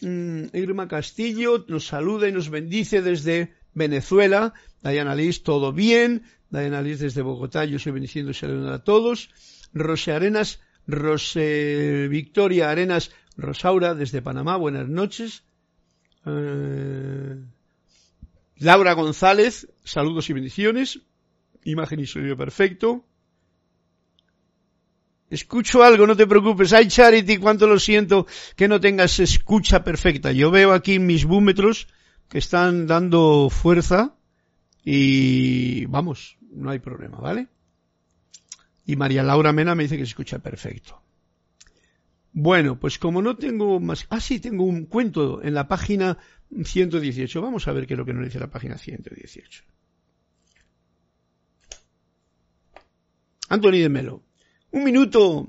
mm, 0.00 0.46
Irma 0.54 0.88
Castillo, 0.88 1.64
nos 1.68 1.86
saluda 1.86 2.28
y 2.28 2.32
nos 2.32 2.50
bendice 2.50 3.02
desde 3.02 3.54
Venezuela. 3.80 4.52
Diana 4.82 5.14
Liz, 5.14 5.42
todo 5.42 5.72
bien. 5.72 6.22
Diana 6.50 6.82
Liz 6.82 6.98
desde 7.00 7.22
Bogotá, 7.22 7.64
yo 7.64 7.78
soy 7.78 7.92
bendiciendo 7.92 8.32
y 8.32 8.68
a 8.68 8.78
todos. 8.80 9.30
Rose 9.72 10.12
Arenas, 10.12 10.60
Rose 10.86 12.08
Victoria 12.08 12.70
Arenas, 12.70 13.10
Rosaura 13.36 13.94
desde 13.94 14.20
Panamá, 14.20 14.56
buenas 14.56 14.88
noches. 14.88 15.44
Eh, 16.26 17.36
Laura 18.56 18.92
González, 18.92 19.68
saludos 19.84 20.28
y 20.28 20.34
bendiciones. 20.34 21.00
Imagen 21.64 22.00
y 22.00 22.06
sonido 22.06 22.36
perfecto. 22.36 23.04
Escucho 25.30 25.82
algo, 25.82 26.06
no 26.06 26.16
te 26.16 26.26
preocupes. 26.26 26.72
Hay 26.72 26.88
Charity, 26.88 27.38
cuánto 27.38 27.66
lo 27.66 27.78
siento 27.78 28.26
que 28.56 28.68
no 28.68 28.80
tengas 28.80 29.20
escucha 29.20 29.84
perfecta. 29.84 30.32
Yo 30.32 30.50
veo 30.50 30.72
aquí 30.72 30.98
mis 30.98 31.24
búmetros 31.24 31.86
que 32.30 32.38
están 32.38 32.86
dando 32.86 33.50
fuerza 33.50 34.16
y 34.84 35.84
vamos, 35.86 36.38
no 36.52 36.70
hay 36.70 36.78
problema, 36.78 37.18
¿vale? 37.18 37.48
Y 38.86 38.96
María 38.96 39.22
Laura 39.22 39.52
Mena 39.52 39.74
me 39.74 39.82
dice 39.82 39.96
que 39.96 40.04
se 40.04 40.10
escucha 40.10 40.38
perfecto. 40.38 41.02
Bueno, 42.32 42.78
pues 42.78 42.98
como 42.98 43.20
no 43.20 43.36
tengo 43.36 43.80
más... 43.80 44.06
Ah, 44.08 44.20
sí, 44.20 44.38
tengo 44.38 44.64
un 44.64 44.86
cuento 44.86 45.42
en 45.42 45.54
la 45.54 45.66
página 45.66 46.18
118. 46.64 47.42
Vamos 47.42 47.66
a 47.66 47.72
ver 47.72 47.86
qué 47.86 47.94
es 47.94 47.98
lo 47.98 48.06
que 48.06 48.14
nos 48.14 48.24
dice 48.24 48.38
la 48.38 48.50
página 48.50 48.78
118. 48.78 49.64
Anthony 53.48 53.78
de 53.78 53.88
Melo. 53.88 54.22
Un 54.70 54.84
minuto 54.84 55.48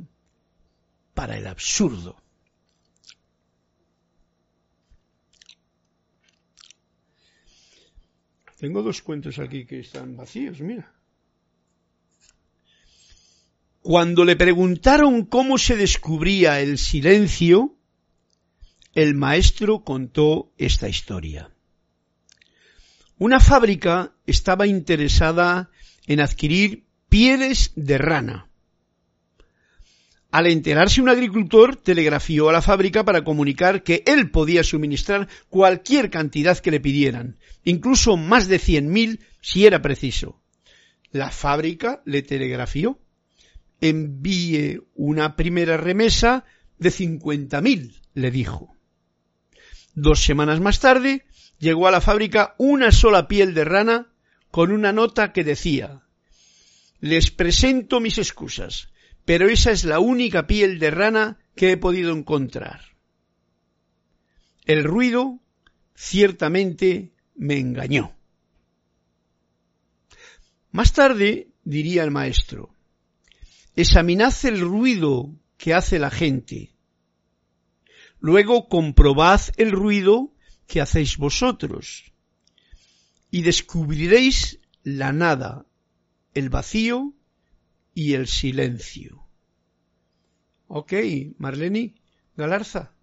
para 1.13 1.37
el 1.37 1.45
absurdo. 1.45 2.20
Tengo 8.61 8.83
dos 8.83 9.01
cuentos 9.01 9.39
aquí 9.39 9.65
que 9.65 9.79
están 9.79 10.15
vacíos, 10.15 10.61
mira. 10.61 10.93
Cuando 13.81 14.23
le 14.23 14.35
preguntaron 14.35 15.25
cómo 15.25 15.57
se 15.57 15.75
descubría 15.75 16.61
el 16.61 16.77
silencio, 16.77 17.75
el 18.93 19.15
maestro 19.15 19.83
contó 19.83 20.53
esta 20.59 20.87
historia. 20.87 21.49
Una 23.17 23.39
fábrica 23.39 24.13
estaba 24.27 24.67
interesada 24.67 25.71
en 26.05 26.19
adquirir 26.19 26.85
pieles 27.09 27.71
de 27.75 27.97
rana. 27.97 28.50
Al 30.31 30.47
enterarse 30.47 31.01
un 31.01 31.09
agricultor, 31.09 31.75
telegrafió 31.75 32.49
a 32.49 32.53
la 32.53 32.61
fábrica 32.61 33.03
para 33.03 33.23
comunicar 33.23 33.83
que 33.83 34.03
él 34.07 34.31
podía 34.31 34.63
suministrar 34.63 35.27
cualquier 35.49 36.09
cantidad 36.09 36.57
que 36.57 36.71
le 36.71 36.79
pidieran, 36.79 37.37
incluso 37.65 38.15
más 38.15 38.47
de 38.47 38.57
cien 38.57 38.89
mil 38.89 39.19
si 39.41 39.65
era 39.65 39.81
preciso. 39.81 40.41
La 41.11 41.31
fábrica 41.31 42.01
le 42.05 42.21
telegrafió 42.21 42.97
envíe 43.81 44.79
una 44.95 45.35
primera 45.35 45.75
remesa 45.75 46.45
de 46.77 46.91
cincuenta 46.91 47.59
mil, 47.61 47.99
le 48.13 48.31
dijo. 48.31 48.77
Dos 49.95 50.23
semanas 50.23 50.61
más 50.61 50.79
tarde 50.79 51.25
llegó 51.59 51.87
a 51.87 51.91
la 51.91 51.99
fábrica 51.99 52.55
una 52.57 52.91
sola 52.91 53.27
piel 53.27 53.53
de 53.53 53.65
rana 53.65 54.13
con 54.51 54.71
una 54.71 54.93
nota 54.93 55.33
que 55.33 55.43
decía 55.43 56.03
Les 57.01 57.31
presento 57.31 57.99
mis 57.99 58.17
excusas, 58.17 58.90
pero 59.31 59.47
esa 59.47 59.71
es 59.71 59.85
la 59.85 60.01
única 60.01 60.45
piel 60.45 60.77
de 60.77 60.91
rana 60.91 61.39
que 61.55 61.71
he 61.71 61.77
podido 61.77 62.11
encontrar. 62.11 62.97
El 64.65 64.83
ruido 64.83 65.39
ciertamente 65.95 67.13
me 67.35 67.57
engañó. 67.57 68.13
Más 70.71 70.91
tarde 70.91 71.47
diría 71.63 72.03
el 72.03 72.11
maestro, 72.11 72.75
examinad 73.73 74.33
el 74.43 74.59
ruido 74.59 75.33
que 75.57 75.75
hace 75.75 75.97
la 75.97 76.11
gente. 76.11 76.73
Luego 78.19 78.67
comprobad 78.67 79.39
el 79.55 79.71
ruido 79.71 80.33
que 80.67 80.81
hacéis 80.81 81.15
vosotros 81.15 82.11
y 83.29 83.43
descubriréis 83.43 84.59
la 84.83 85.13
nada, 85.13 85.65
el 86.33 86.49
vacío 86.49 87.13
y 87.93 88.15
el 88.15 88.27
silencio. 88.27 89.20
Ok, 90.73 90.93
Marlene 91.37 91.95
Galarza. 92.37 92.93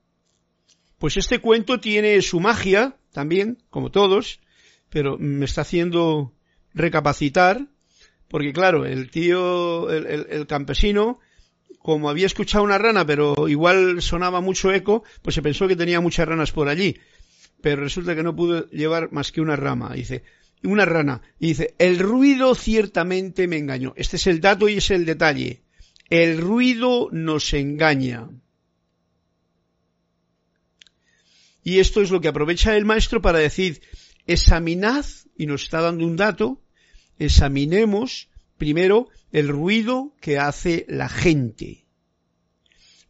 Pues 0.96 1.18
este 1.18 1.38
cuento 1.38 1.80
tiene 1.80 2.22
su 2.22 2.40
magia 2.40 2.96
también, 3.12 3.58
como 3.68 3.90
todos, 3.90 4.40
pero 4.88 5.18
me 5.18 5.44
está 5.44 5.60
haciendo 5.60 6.32
recapacitar 6.72 7.68
porque 8.28 8.54
claro, 8.54 8.86
el 8.86 9.10
tío, 9.10 9.90
el, 9.90 10.46
campesino, 10.46 11.18
como 11.78 12.08
había 12.08 12.24
escuchado 12.24 12.64
una 12.64 12.78
rana, 12.78 13.04
pero 13.04 13.48
igual 13.48 14.00
sonaba 14.00 14.40
mucho 14.40 14.72
eco, 14.72 15.04
pues 15.20 15.34
se 15.34 15.42
pensó 15.42 15.68
que 15.68 15.76
tenía 15.76 16.00
muchas 16.00 16.26
ranas 16.26 16.52
por 16.52 16.68
allí. 16.68 16.96
Pero 17.60 17.82
resulta 17.82 18.14
que 18.14 18.22
no 18.22 18.34
pudo 18.34 18.66
llevar 18.70 19.12
más 19.12 19.30
que 19.30 19.42
una 19.42 19.56
rama. 19.56 19.92
Dice, 19.94 20.22
una 20.62 20.86
rana. 20.86 21.20
Y 21.38 21.48
dice, 21.48 21.74
el 21.78 21.98
ruido 21.98 22.54
ciertamente 22.54 23.46
me 23.46 23.58
engañó. 23.58 23.92
Este 23.96 24.16
es 24.16 24.26
el 24.26 24.40
dato 24.40 24.68
y 24.70 24.78
es 24.78 24.90
el 24.90 25.04
detalle. 25.04 25.62
El 26.10 26.40
ruido 26.40 27.10
nos 27.12 27.52
engaña. 27.52 28.30
Y 31.62 31.80
esto 31.80 32.00
es 32.00 32.10
lo 32.10 32.22
que 32.22 32.28
aprovecha 32.28 32.76
el 32.76 32.86
maestro 32.86 33.20
para 33.20 33.40
decir, 33.40 33.82
examinad, 34.26 35.04
y 35.36 35.44
nos 35.44 35.64
está 35.64 35.82
dando 35.82 36.06
un 36.06 36.16
dato, 36.16 36.62
examinemos 37.18 38.30
primero 38.56 39.08
el 39.32 39.48
ruido 39.48 40.14
que 40.22 40.38
hace 40.38 40.86
la 40.88 41.10
gente. 41.10 41.84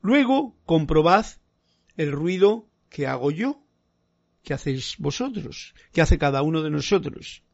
Luego 0.02 0.56
comprobad 0.64 1.26
el 1.96 2.11
ruido 2.11 2.68
que 2.90 3.06
hago 3.06 3.30
yo, 3.30 3.62
que 4.42 4.54
hacéis 4.54 4.96
vosotros, 4.98 5.74
que 5.92 6.00
hace 6.00 6.18
cada 6.18 6.42
uno 6.42 6.62
de 6.62 6.70
nosotros. 6.70 7.44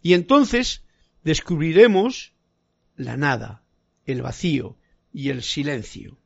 Y 0.00 0.14
entonces 0.14 0.84
descubriremos 1.24 2.34
la 2.94 3.16
nada, 3.16 3.64
el 4.04 4.22
vacío 4.22 4.76
y 5.12 5.30
el 5.30 5.42
silencio. 5.42 6.18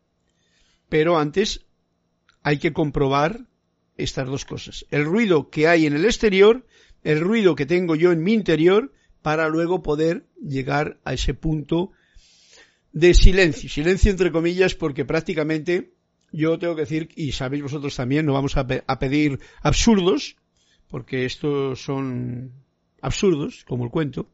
Pero 0.89 1.19
antes 1.19 1.67
hay 2.43 2.59
que 2.59 2.73
comprobar 2.73 3.47
estas 3.97 4.27
dos 4.27 4.45
cosas. 4.45 4.87
El 4.91 5.05
ruido 5.05 5.51
que 5.51 5.69
hay 5.69 5.87
en 5.87 5.95
el 5.95 6.05
exterior, 6.05 6.67
el 7.03 7.21
ruido 7.21 7.55
que 7.55 7.67
tengo 7.67 7.97
yo 7.97 8.13
en 8.13 8.23
mi 8.23 8.33
interior 8.33 8.93
para 9.23 9.49
luego 9.49 9.83
poder 9.83 10.27
llegar 10.41 11.01
a 11.05 11.15
ese 11.15 11.35
punto 11.35 11.91
de 12.93 13.15
silencio. 13.15 13.69
Silencio 13.69 14.11
entre 14.11 14.31
comillas 14.31 14.75
porque 14.75 15.05
prácticamente 15.05 15.93
yo 16.33 16.59
tengo 16.59 16.75
que 16.75 16.83
decir, 16.83 17.09
y 17.17 17.33
sabéis 17.33 17.63
vosotros 17.63 17.97
también, 17.97 18.27
no 18.27 18.33
vamos 18.33 18.57
a, 18.57 18.67
pedir 18.67 19.41
absurdos, 19.63 20.37
porque 20.89 21.25
estos 21.25 21.81
son 21.83 22.53
absurdos, 23.01 23.65
como 23.65 23.85
el 23.85 23.91
cuento. 23.91 24.29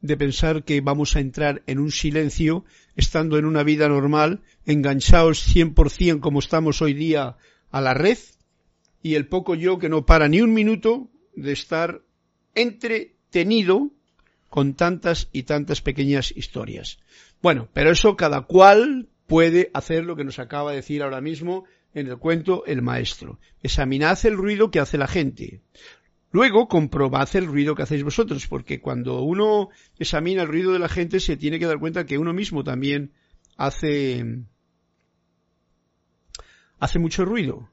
De 0.00 0.16
pensar 0.16 0.64
que 0.64 0.80
vamos 0.80 1.16
a 1.16 1.20
entrar 1.20 1.62
en 1.66 1.78
un 1.78 1.90
silencio 1.90 2.64
estando 2.96 3.38
en 3.38 3.44
una 3.44 3.62
vida 3.62 3.88
normal, 3.88 4.42
enganchados 4.64 5.54
100% 5.54 6.20
como 6.20 6.38
estamos 6.38 6.82
hoy 6.82 6.94
día 6.94 7.36
a 7.70 7.80
la 7.80 7.94
red 7.94 8.18
y 9.02 9.14
el 9.14 9.26
poco 9.26 9.54
yo 9.54 9.78
que 9.78 9.88
no 9.88 10.06
para 10.06 10.28
ni 10.28 10.40
un 10.40 10.52
minuto 10.52 11.08
de 11.34 11.52
estar 11.52 12.02
entretenido 12.54 13.90
con 14.48 14.74
tantas 14.74 15.28
y 15.32 15.44
tantas 15.44 15.82
pequeñas 15.82 16.32
historias. 16.34 16.98
Bueno, 17.42 17.68
pero 17.72 17.90
eso 17.90 18.16
cada 18.16 18.42
cual 18.42 19.08
puede 19.26 19.70
hacer 19.74 20.04
lo 20.04 20.16
que 20.16 20.24
nos 20.24 20.38
acaba 20.38 20.70
de 20.70 20.76
decir 20.76 21.02
ahora 21.02 21.20
mismo 21.20 21.64
en 21.94 22.08
el 22.08 22.18
cuento 22.18 22.64
el 22.66 22.82
maestro. 22.82 23.38
Examinad 23.62 24.18
el 24.24 24.36
ruido 24.36 24.70
que 24.70 24.80
hace 24.80 24.98
la 24.98 25.06
gente. 25.06 25.60
Luego 26.30 26.68
comprobad 26.68 27.28
el 27.36 27.46
ruido 27.46 27.74
que 27.74 27.82
hacéis 27.82 28.04
vosotros, 28.04 28.46
porque 28.46 28.80
cuando 28.80 29.22
uno 29.22 29.70
examina 29.98 30.42
el 30.42 30.48
ruido 30.48 30.72
de 30.72 30.78
la 30.78 30.88
gente 30.88 31.20
se 31.20 31.36
tiene 31.36 31.58
que 31.58 31.66
dar 31.66 31.78
cuenta 31.78 32.04
que 32.04 32.18
uno 32.18 32.32
mismo 32.32 32.64
también 32.64 33.12
hace 33.56 34.44
hace 36.78 36.98
mucho 36.98 37.24
ruido. 37.24 37.70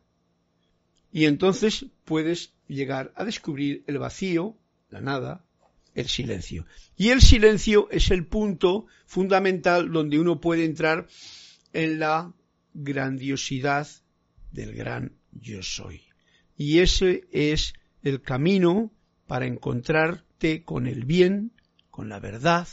Y 1.11 1.25
entonces 1.25 1.85
puedes 2.03 2.53
llegar 2.67 3.13
a 3.15 3.23
descubrir 3.23 3.83
el 3.87 3.99
vacío, 3.99 4.57
la 4.89 5.01
nada, 5.01 5.45
el 5.93 6.07
silencio. 6.07 6.65
Y 6.97 7.09
el 7.09 7.21
silencio 7.21 7.87
es 7.91 8.11
el 8.11 8.25
punto 8.25 8.87
fundamental 9.05 9.91
donde 9.91 10.19
uno 10.19 10.41
puede 10.41 10.65
entrar 10.65 11.07
en 11.73 11.99
la 11.99 12.33
grandiosidad 12.73 13.87
del 14.51 14.73
gran 14.73 15.13
yo 15.31 15.63
soy. 15.63 16.01
Y 16.57 16.79
ese 16.79 17.27
es 17.31 17.73
el 18.05 18.21
camino 18.21 18.91
para 19.27 19.47
encontrarte 19.47 20.63
con 20.63 20.87
el 20.87 21.05
bien, 21.05 21.51
con 21.89 22.07
la 22.07 22.19
verdad, 22.19 22.67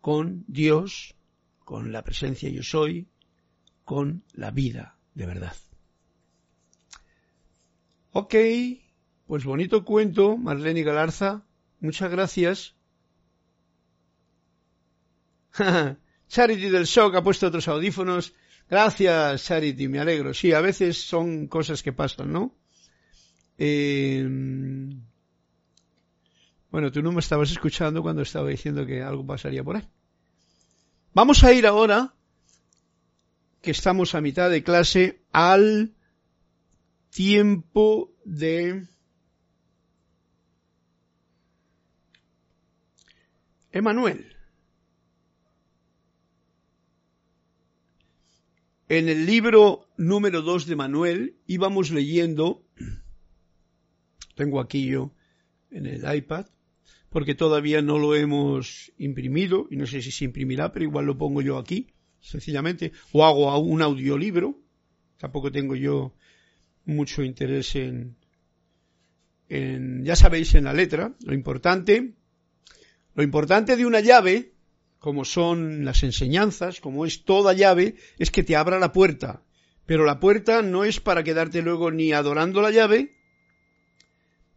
con 0.00 0.44
Dios, 0.46 1.16
con 1.64 1.92
la 1.92 2.04
presencia 2.04 2.48
yo 2.48 2.62
soy, 2.62 3.08
con 3.84 4.22
la 4.32 4.52
vida 4.52 4.96
de 5.14 5.26
verdad. 5.26 5.56
Ok, 8.12 8.34
pues 9.26 9.44
bonito 9.44 9.84
cuento, 9.84 10.36
Marlene 10.36 10.82
Galarza. 10.82 11.44
Muchas 11.80 12.10
gracias. 12.10 12.76
Charity 16.28 16.68
del 16.68 16.84
Shock 16.84 17.16
ha 17.16 17.24
puesto 17.24 17.48
otros 17.48 17.66
audífonos. 17.66 18.34
Gracias, 18.70 19.44
Charity, 19.44 19.88
me 19.88 19.98
alegro. 19.98 20.32
Sí, 20.32 20.52
a 20.52 20.60
veces 20.60 21.02
son 21.02 21.48
cosas 21.48 21.82
que 21.82 21.92
pasan, 21.92 22.32
¿no? 22.32 22.54
Em, 23.58 25.02
bueno, 26.70 26.92
tú 26.92 27.02
no 27.02 27.10
me 27.10 27.20
estabas 27.20 27.50
escuchando 27.50 28.02
cuando 28.02 28.22
estaba 28.22 28.48
diciendo 28.48 28.86
que 28.86 29.02
algo 29.02 29.26
pasaría 29.26 29.64
por 29.64 29.76
ahí. 29.76 29.88
Vamos 31.12 31.42
a 31.42 31.52
ir 31.52 31.66
ahora, 31.66 32.14
que 33.60 33.72
estamos 33.72 34.14
a 34.14 34.20
mitad 34.20 34.48
de 34.48 34.62
clase, 34.62 35.20
al 35.32 35.92
tiempo 37.10 38.12
de 38.24 38.86
Emanuel. 43.72 44.36
En 48.88 49.08
el 49.08 49.26
libro 49.26 49.86
número 49.96 50.42
2 50.42 50.66
de 50.66 50.76
Manuel 50.76 51.36
íbamos 51.46 51.90
leyendo 51.90 52.64
tengo 54.38 54.60
aquí 54.60 54.86
yo 54.86 55.12
en 55.70 55.84
el 55.86 56.02
iPad, 56.16 56.46
porque 57.10 57.34
todavía 57.34 57.82
no 57.82 57.98
lo 57.98 58.14
hemos 58.14 58.92
imprimido 58.96 59.66
y 59.70 59.76
no 59.76 59.86
sé 59.86 60.00
si 60.00 60.12
se 60.12 60.24
imprimirá, 60.24 60.72
pero 60.72 60.84
igual 60.84 61.06
lo 61.06 61.18
pongo 61.18 61.42
yo 61.42 61.58
aquí, 61.58 61.88
sencillamente, 62.20 62.92
o 63.12 63.26
hago 63.26 63.58
un 63.58 63.82
audiolibro. 63.82 64.56
Tampoco 65.18 65.50
tengo 65.50 65.74
yo 65.74 66.14
mucho 66.84 67.22
interés 67.24 67.74
en, 67.74 68.16
ya 70.04 70.14
sabéis, 70.14 70.54
en 70.54 70.64
la 70.64 70.72
letra. 70.72 71.16
Lo 71.24 71.34
importante, 71.34 72.14
lo 73.14 73.22
importante 73.24 73.76
de 73.76 73.86
una 73.86 74.00
llave, 74.00 74.52
como 75.00 75.24
son 75.24 75.84
las 75.84 76.04
enseñanzas, 76.04 76.80
como 76.80 77.04
es 77.04 77.24
toda 77.24 77.52
llave, 77.54 77.96
es 78.18 78.30
que 78.30 78.44
te 78.44 78.54
abra 78.54 78.78
la 78.78 78.92
puerta. 78.92 79.42
Pero 79.84 80.04
la 80.04 80.20
puerta 80.20 80.62
no 80.62 80.84
es 80.84 81.00
para 81.00 81.24
quedarte 81.24 81.62
luego 81.62 81.90
ni 81.90 82.12
adorando 82.12 82.62
la 82.62 82.70
llave, 82.70 83.17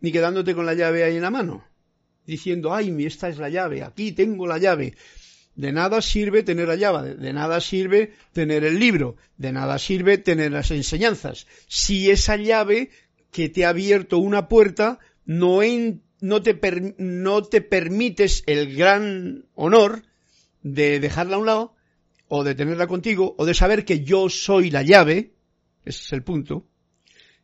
ni 0.01 0.11
quedándote 0.11 0.53
con 0.53 0.65
la 0.65 0.73
llave 0.73 1.03
ahí 1.03 1.15
en 1.15 1.21
la 1.21 1.29
mano, 1.29 1.63
diciendo, 2.25 2.73
ay, 2.73 2.93
esta 3.05 3.29
es 3.29 3.37
la 3.37 3.49
llave, 3.49 3.83
aquí 3.83 4.11
tengo 4.11 4.47
la 4.47 4.57
llave. 4.57 4.95
De 5.55 5.71
nada 5.71 6.01
sirve 6.01 6.43
tener 6.43 6.67
la 6.67 6.75
llave, 6.75 7.15
de 7.15 7.33
nada 7.33 7.59
sirve 7.59 8.13
tener 8.31 8.63
el 8.63 8.79
libro, 8.79 9.17
de 9.37 9.51
nada 9.51 9.77
sirve 9.77 10.17
tener 10.17 10.51
las 10.51 10.71
enseñanzas. 10.71 11.45
Si 11.67 12.09
esa 12.09 12.37
llave 12.37 12.89
que 13.31 13.49
te 13.49 13.65
ha 13.65 13.69
abierto 13.69 14.17
una 14.17 14.47
puerta 14.47 14.99
no, 15.25 15.59
no, 16.21 16.41
te, 16.41 16.95
no 16.97 17.43
te 17.43 17.61
permites 17.61 18.43
el 18.47 18.75
gran 18.75 19.45
honor 19.53 20.03
de 20.63 20.99
dejarla 20.99 21.35
a 21.35 21.39
un 21.39 21.45
lado, 21.45 21.75
o 22.27 22.45
de 22.45 22.55
tenerla 22.55 22.87
contigo, 22.87 23.35
o 23.37 23.45
de 23.45 23.53
saber 23.53 23.83
que 23.83 24.05
yo 24.05 24.29
soy 24.29 24.71
la 24.71 24.83
llave, 24.83 25.33
ese 25.83 26.03
es 26.05 26.13
el 26.13 26.23
punto, 26.23 26.65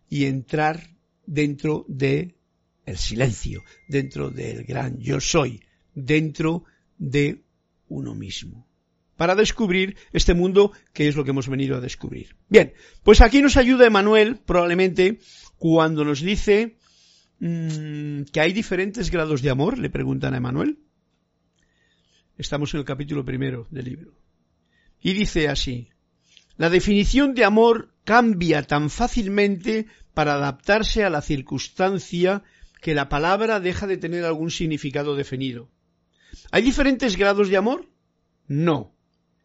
y 0.10 0.26
entrar 0.26 0.96
dentro 1.26 1.84
de 1.90 2.37
el 2.88 2.98
silencio, 2.98 3.64
dentro 3.88 4.32
del 4.32 4.64
gran 4.64 4.98
yo 5.00 5.20
soy, 5.20 5.62
dentro 5.94 6.64
de 6.98 7.44
uno 7.90 8.16
mismo. 8.16 8.66
Para 9.18 9.36
descubrir 9.36 9.98
este 10.14 10.34
mundo 10.34 10.72
que 10.94 11.08
es 11.08 11.16
lo 11.16 11.24
que 11.24 11.32
hemos 11.32 11.50
venido 11.50 11.76
a 11.76 11.82
descubrir. 11.82 12.36
Bien, 12.48 12.74
pues 13.04 13.20
aquí 13.22 13.42
nos 13.42 13.58
ayuda 13.58 13.86
Emanuel, 13.86 14.38
probablemente, 14.38 15.20
cuando 15.58 16.06
nos 16.06 16.22
dice 16.22 16.78
mmm, 17.40 18.22
que 18.32 18.40
hay 18.40 18.54
diferentes 18.54 19.12
grados 19.12 19.42
de 19.42 19.50
amor, 19.50 19.78
le 19.78 19.90
preguntan 19.90 20.34
a 20.34 20.38
Emanuel. 20.38 20.80
Estamos 22.38 22.74
en 22.74 22.80
el 22.80 22.86
capítulo 22.86 23.26
primero 23.26 23.68
del 23.70 23.86
libro. 23.86 24.14
Y 25.02 25.14
dice 25.14 25.50
así, 25.50 25.90
la 26.56 26.70
definición 26.70 27.34
de 27.34 27.44
amor 27.44 27.94
cambia 28.06 28.64
tan 28.64 28.90
fácilmente 28.90 29.88
para 30.14 30.36
adaptarse 30.36 31.04
a 31.04 31.10
la 31.10 31.22
circunstancia 31.22 32.44
que 32.82 32.94
la 32.94 33.10
palabra 33.10 33.60
deja 33.60 33.88
de 33.88 33.98
tener 33.98 34.26
algún 34.26 34.52
significado 34.52 35.16
definido. 35.16 35.70
¿Hay 36.52 36.62
diferentes 36.62 37.18
grados 37.18 37.50
de 37.50 37.58
amor? 37.58 37.88
No. 38.48 38.94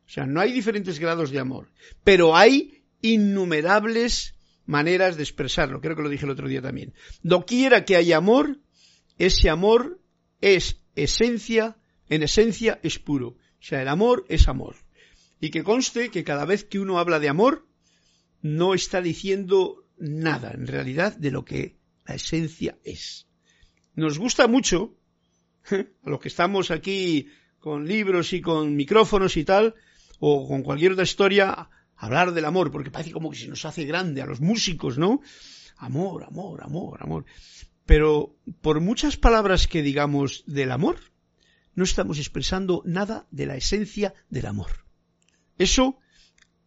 O 0.07 0.09
sea, 0.09 0.27
no 0.27 0.41
hay 0.41 0.53
diferentes 0.53 0.99
grados 0.99 1.31
de 1.31 1.39
amor, 1.39 1.71
pero 2.05 2.37
hay 2.37 2.83
innumerables 3.01 4.35
maneras 4.67 5.17
de 5.17 5.23
expresarlo. 5.23 5.81
Creo 5.81 5.97
que 5.97 6.03
lo 6.03 6.09
dije 6.09 6.25
el 6.25 6.31
otro 6.31 6.49
día 6.49 6.63
también. 6.63 6.93
Doquiera 7.23 7.85
que 7.85 7.97
haya 7.97 8.17
amor, 8.17 8.59
ese 9.19 9.49
amor 9.49 10.01
es 10.41 10.83
esencia, 10.95 11.77
en 12.09 12.23
esencia 12.23 12.79
es 12.83 12.99
puro. 12.99 13.29
O 13.29 13.65
sea, 13.65 13.83
el 13.83 13.89
amor 13.89 14.25
es 14.29 14.49
amor. 14.49 14.77
Y 15.41 15.51
que 15.51 15.65
conste 15.65 16.11
que 16.11 16.25
cada 16.25 16.45
vez 16.45 16.65
que 16.65 16.79
uno 16.79 16.99
habla 16.99 17.19
de 17.19 17.29
amor, 17.29 17.67
no 18.43 18.75
está 18.75 19.01
diciendo 19.01 19.85
nada 19.99 20.53
en 20.53 20.67
realidad 20.67 21.17
de 21.17 21.31
lo 21.31 21.45
que 21.45 21.77
la 22.13 22.17
esencia 22.17 22.79
es. 22.85 23.27
Nos 23.95 24.19
gusta 24.19 24.47
mucho, 24.47 24.99
a 25.71 26.11
los 26.11 26.21
que 26.21 26.29
estamos 26.29 26.71
aquí 26.71 27.29
con 27.59 27.87
libros 27.87 28.35
y 28.35 28.43
con 28.43 28.77
micrófonos 28.77 29.39
y 29.39 29.45
tal, 29.45 29.75
o 30.19 30.47
con 30.47 30.63
cualquier 30.63 30.93
otra 30.93 31.05
historia, 31.05 31.71
hablar 31.97 32.35
del 32.35 32.45
amor, 32.45 32.71
porque 32.71 32.91
parece 32.91 33.13
como 33.13 33.31
que 33.31 33.39
se 33.39 33.49
nos 33.49 33.65
hace 33.65 33.85
grande 33.87 34.21
a 34.21 34.27
los 34.27 34.41
músicos, 34.43 34.99
¿no? 34.99 35.23
Amor, 35.79 36.25
amor, 36.25 36.63
amor, 36.63 37.03
amor. 37.03 37.25
Pero 37.87 38.37
por 38.61 38.81
muchas 38.81 39.17
palabras 39.17 39.67
que 39.67 39.83
digamos 39.83 40.45
del 40.47 40.71
amor, 40.71 40.99
no 41.75 41.85
estamos 41.85 42.19
expresando 42.19 42.83
nada 42.85 43.27
de 43.31 43.47
la 43.47 43.57
esencia 43.57 44.13
del 44.29 44.47
amor. 44.47 44.85
Eso, 45.57 45.99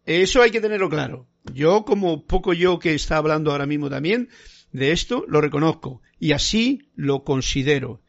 eso 0.05 0.41
hay 0.41 0.49
que 0.49 0.61
tenerlo 0.61 0.89
claro. 0.89 1.27
Yo, 1.53 1.85
como 1.85 2.25
poco 2.25 2.53
yo 2.53 2.79
que 2.79 2.95
está 2.95 3.17
hablando 3.17 3.51
ahora 3.51 3.67
mismo 3.67 3.91
también, 3.91 4.29
de 4.75 4.91
esto, 4.91 5.25
lo 5.27 5.41
reconozco 5.41 6.01
y 6.19 6.33
así 6.33 6.89
lo 6.95 7.23
considero. 7.23 8.01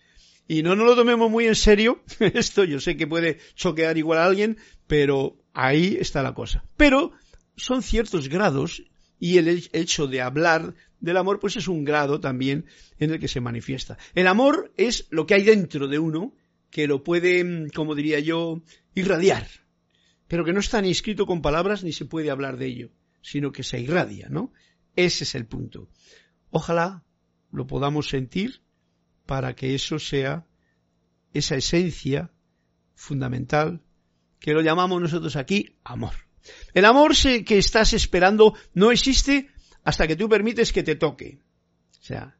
Y 0.48 0.62
no 0.62 0.76
nos 0.76 0.86
lo 0.86 0.96
tomemos 0.96 1.30
muy 1.30 1.46
en 1.46 1.56
serio, 1.56 2.02
esto 2.20 2.64
yo 2.64 2.80
sé 2.80 2.96
que 2.96 3.06
puede 3.06 3.38
choquear 3.54 3.98
igual 3.98 4.18
a 4.18 4.26
alguien, 4.26 4.58
pero 4.86 5.36
ahí 5.52 5.96
está 6.00 6.22
la 6.22 6.34
cosa. 6.34 6.64
Pero 6.76 7.12
son 7.56 7.82
ciertos 7.82 8.28
grados 8.28 8.84
y 9.18 9.38
el 9.38 9.68
hecho 9.72 10.06
de 10.06 10.20
hablar 10.20 10.74
del 11.00 11.16
amor 11.16 11.40
pues 11.40 11.56
es 11.56 11.68
un 11.68 11.84
grado 11.84 12.20
también 12.20 12.66
en 12.98 13.10
el 13.10 13.18
que 13.18 13.28
se 13.28 13.40
manifiesta. 13.40 13.98
El 14.14 14.26
amor 14.26 14.72
es 14.76 15.06
lo 15.10 15.26
que 15.26 15.34
hay 15.34 15.42
dentro 15.42 15.88
de 15.88 15.98
uno 15.98 16.34
que 16.70 16.86
lo 16.86 17.02
puede, 17.02 17.70
como 17.74 17.94
diría 17.94 18.20
yo, 18.20 18.62
irradiar, 18.94 19.46
pero 20.28 20.44
que 20.44 20.52
no 20.52 20.60
está 20.60 20.80
ni 20.82 20.90
escrito 20.90 21.26
con 21.26 21.42
palabras 21.42 21.84
ni 21.84 21.92
se 21.92 22.04
puede 22.04 22.30
hablar 22.30 22.56
de 22.56 22.66
ello, 22.66 22.90
sino 23.22 23.52
que 23.52 23.62
se 23.62 23.80
irradia, 23.80 24.28
¿no? 24.28 24.52
Ese 24.94 25.24
es 25.24 25.34
el 25.34 25.46
punto. 25.46 25.88
Ojalá 26.59 27.04
lo 27.52 27.66
podamos 27.66 28.09
sentir 28.09 28.62
para 29.26 29.54
que 29.54 29.74
eso 29.74 29.98
sea 29.98 30.46
esa 31.34 31.57
esencia 31.57 32.32
fundamental 32.94 33.82
que 34.40 34.54
lo 34.54 34.62
llamamos 34.62 35.02
nosotros 35.02 35.36
aquí 35.36 35.76
amor. 35.84 36.14
El 36.72 36.86
amor 36.86 37.12
que 37.44 37.59
estás 37.59 37.92
esperando 37.92 38.54
no 38.72 38.90
existe 38.90 39.50
hasta 39.84 40.07
que 40.07 40.16
tú 40.16 40.30
permites 40.30 40.72
que 40.72 40.82
te 40.82 40.96
toque. 40.96 41.40
O 42.00 42.02
sea, 42.02 42.38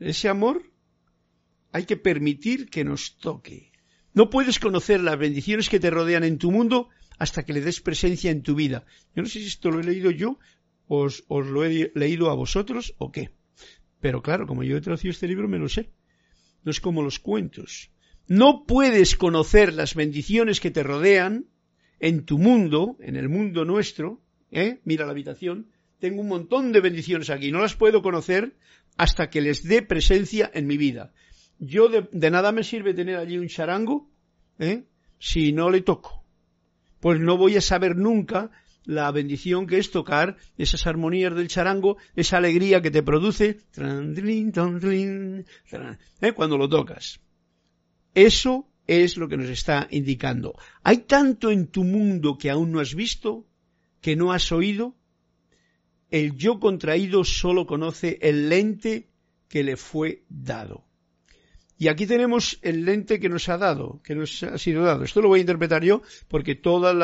ese 0.00 0.30
amor 0.30 0.72
hay 1.72 1.84
que 1.84 1.98
permitir 1.98 2.70
que 2.70 2.84
nos 2.84 3.18
toque. 3.18 3.70
No 4.14 4.30
puedes 4.30 4.58
conocer 4.60 5.02
las 5.02 5.18
bendiciones 5.18 5.68
que 5.68 5.78
te 5.78 5.90
rodean 5.90 6.24
en 6.24 6.38
tu 6.38 6.50
mundo 6.50 6.88
hasta 7.18 7.44
que 7.44 7.52
le 7.52 7.60
des 7.60 7.82
presencia 7.82 8.30
en 8.30 8.42
tu 8.42 8.54
vida. 8.54 8.86
Yo 9.14 9.22
no 9.22 9.28
sé 9.28 9.40
si 9.40 9.48
esto 9.48 9.70
lo 9.70 9.80
he 9.80 9.84
leído 9.84 10.10
yo, 10.10 10.38
os, 10.86 11.24
os 11.28 11.46
lo 11.46 11.66
he 11.66 11.92
leído 11.94 12.30
a 12.30 12.34
vosotros 12.34 12.94
o 12.96 13.12
qué. 13.12 13.41
Pero 14.02 14.20
claro, 14.20 14.48
como 14.48 14.64
yo 14.64 14.76
he 14.76 14.80
traducido 14.80 15.12
este 15.12 15.28
libro, 15.28 15.48
me 15.48 15.58
lo 15.58 15.68
sé. 15.68 15.88
No 16.64 16.72
es 16.72 16.80
como 16.80 17.02
los 17.02 17.20
cuentos. 17.20 17.92
No 18.26 18.64
puedes 18.66 19.16
conocer 19.16 19.72
las 19.72 19.94
bendiciones 19.94 20.58
que 20.58 20.72
te 20.72 20.82
rodean 20.82 21.46
en 22.00 22.24
tu 22.24 22.36
mundo, 22.38 22.96
en 23.00 23.14
el 23.14 23.28
mundo 23.28 23.64
nuestro, 23.64 24.20
¿eh? 24.50 24.80
mira 24.84 25.06
la 25.06 25.12
habitación, 25.12 25.68
tengo 26.00 26.20
un 26.20 26.26
montón 26.26 26.72
de 26.72 26.80
bendiciones 26.80 27.30
aquí, 27.30 27.52
no 27.52 27.60
las 27.60 27.76
puedo 27.76 28.02
conocer 28.02 28.56
hasta 28.96 29.30
que 29.30 29.40
les 29.40 29.62
dé 29.62 29.82
presencia 29.82 30.50
en 30.52 30.66
mi 30.66 30.76
vida. 30.76 31.12
Yo 31.60 31.88
de, 31.88 32.30
nada 32.30 32.50
me 32.50 32.64
sirve 32.64 32.94
tener 32.94 33.16
allí 33.16 33.38
un 33.38 33.46
charango 33.46 34.10
¿eh? 34.58 34.82
si 35.20 35.52
no 35.52 35.70
le 35.70 35.80
toco. 35.80 36.24
Pues 36.98 37.20
no 37.20 37.36
voy 37.36 37.56
a 37.56 37.60
saber 37.60 37.96
nunca 37.96 38.50
la 38.84 39.10
bendición 39.10 39.66
que 39.66 39.78
es 39.78 39.90
tocar 39.90 40.36
esas 40.56 40.86
armonías 40.86 41.34
del 41.34 41.48
charango, 41.48 41.96
esa 42.16 42.38
alegría 42.38 42.82
que 42.82 42.90
te 42.90 43.02
produce 43.02 43.60
¿eh? 46.20 46.32
cuando 46.34 46.58
lo 46.58 46.68
tocas. 46.68 47.20
Eso 48.14 48.68
es 48.86 49.16
lo 49.16 49.28
que 49.28 49.36
nos 49.36 49.48
está 49.48 49.88
indicando. 49.90 50.54
Hay 50.82 50.98
tanto 50.98 51.50
en 51.50 51.68
tu 51.68 51.84
mundo 51.84 52.36
que 52.36 52.50
aún 52.50 52.72
no 52.72 52.80
has 52.80 52.94
visto, 52.94 53.46
que 54.00 54.16
no 54.16 54.32
has 54.32 54.50
oído. 54.52 54.96
El 56.10 56.36
yo 56.36 56.60
contraído 56.60 57.24
solo 57.24 57.66
conoce 57.66 58.18
el 58.20 58.48
lente 58.48 59.08
que 59.48 59.62
le 59.62 59.76
fue 59.76 60.24
dado. 60.28 60.84
Y 61.82 61.88
aquí 61.88 62.06
tenemos 62.06 62.60
el 62.62 62.84
lente 62.84 63.18
que 63.18 63.28
nos 63.28 63.48
ha 63.48 63.58
dado, 63.58 64.00
que 64.04 64.14
nos 64.14 64.40
ha 64.44 64.56
sido 64.56 64.84
dado. 64.84 65.02
Esto 65.02 65.20
lo 65.20 65.26
voy 65.26 65.38
a 65.38 65.46
interpretar 65.46 65.82
yo 65.82 66.02
porque 66.28 66.54
todos 66.54 66.94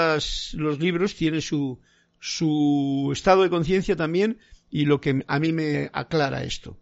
los 0.55 0.79
libros 0.79 1.17
tienen 1.17 1.43
su, 1.43 1.81
su 2.21 3.11
estado 3.13 3.43
de 3.43 3.51
conciencia 3.51 3.97
también 3.97 4.39
y 4.71 4.85
lo 4.85 5.01
que 5.01 5.25
a 5.27 5.41
mí 5.41 5.53
me 5.53 5.91
aclara 5.93 6.45
esto. 6.45 6.79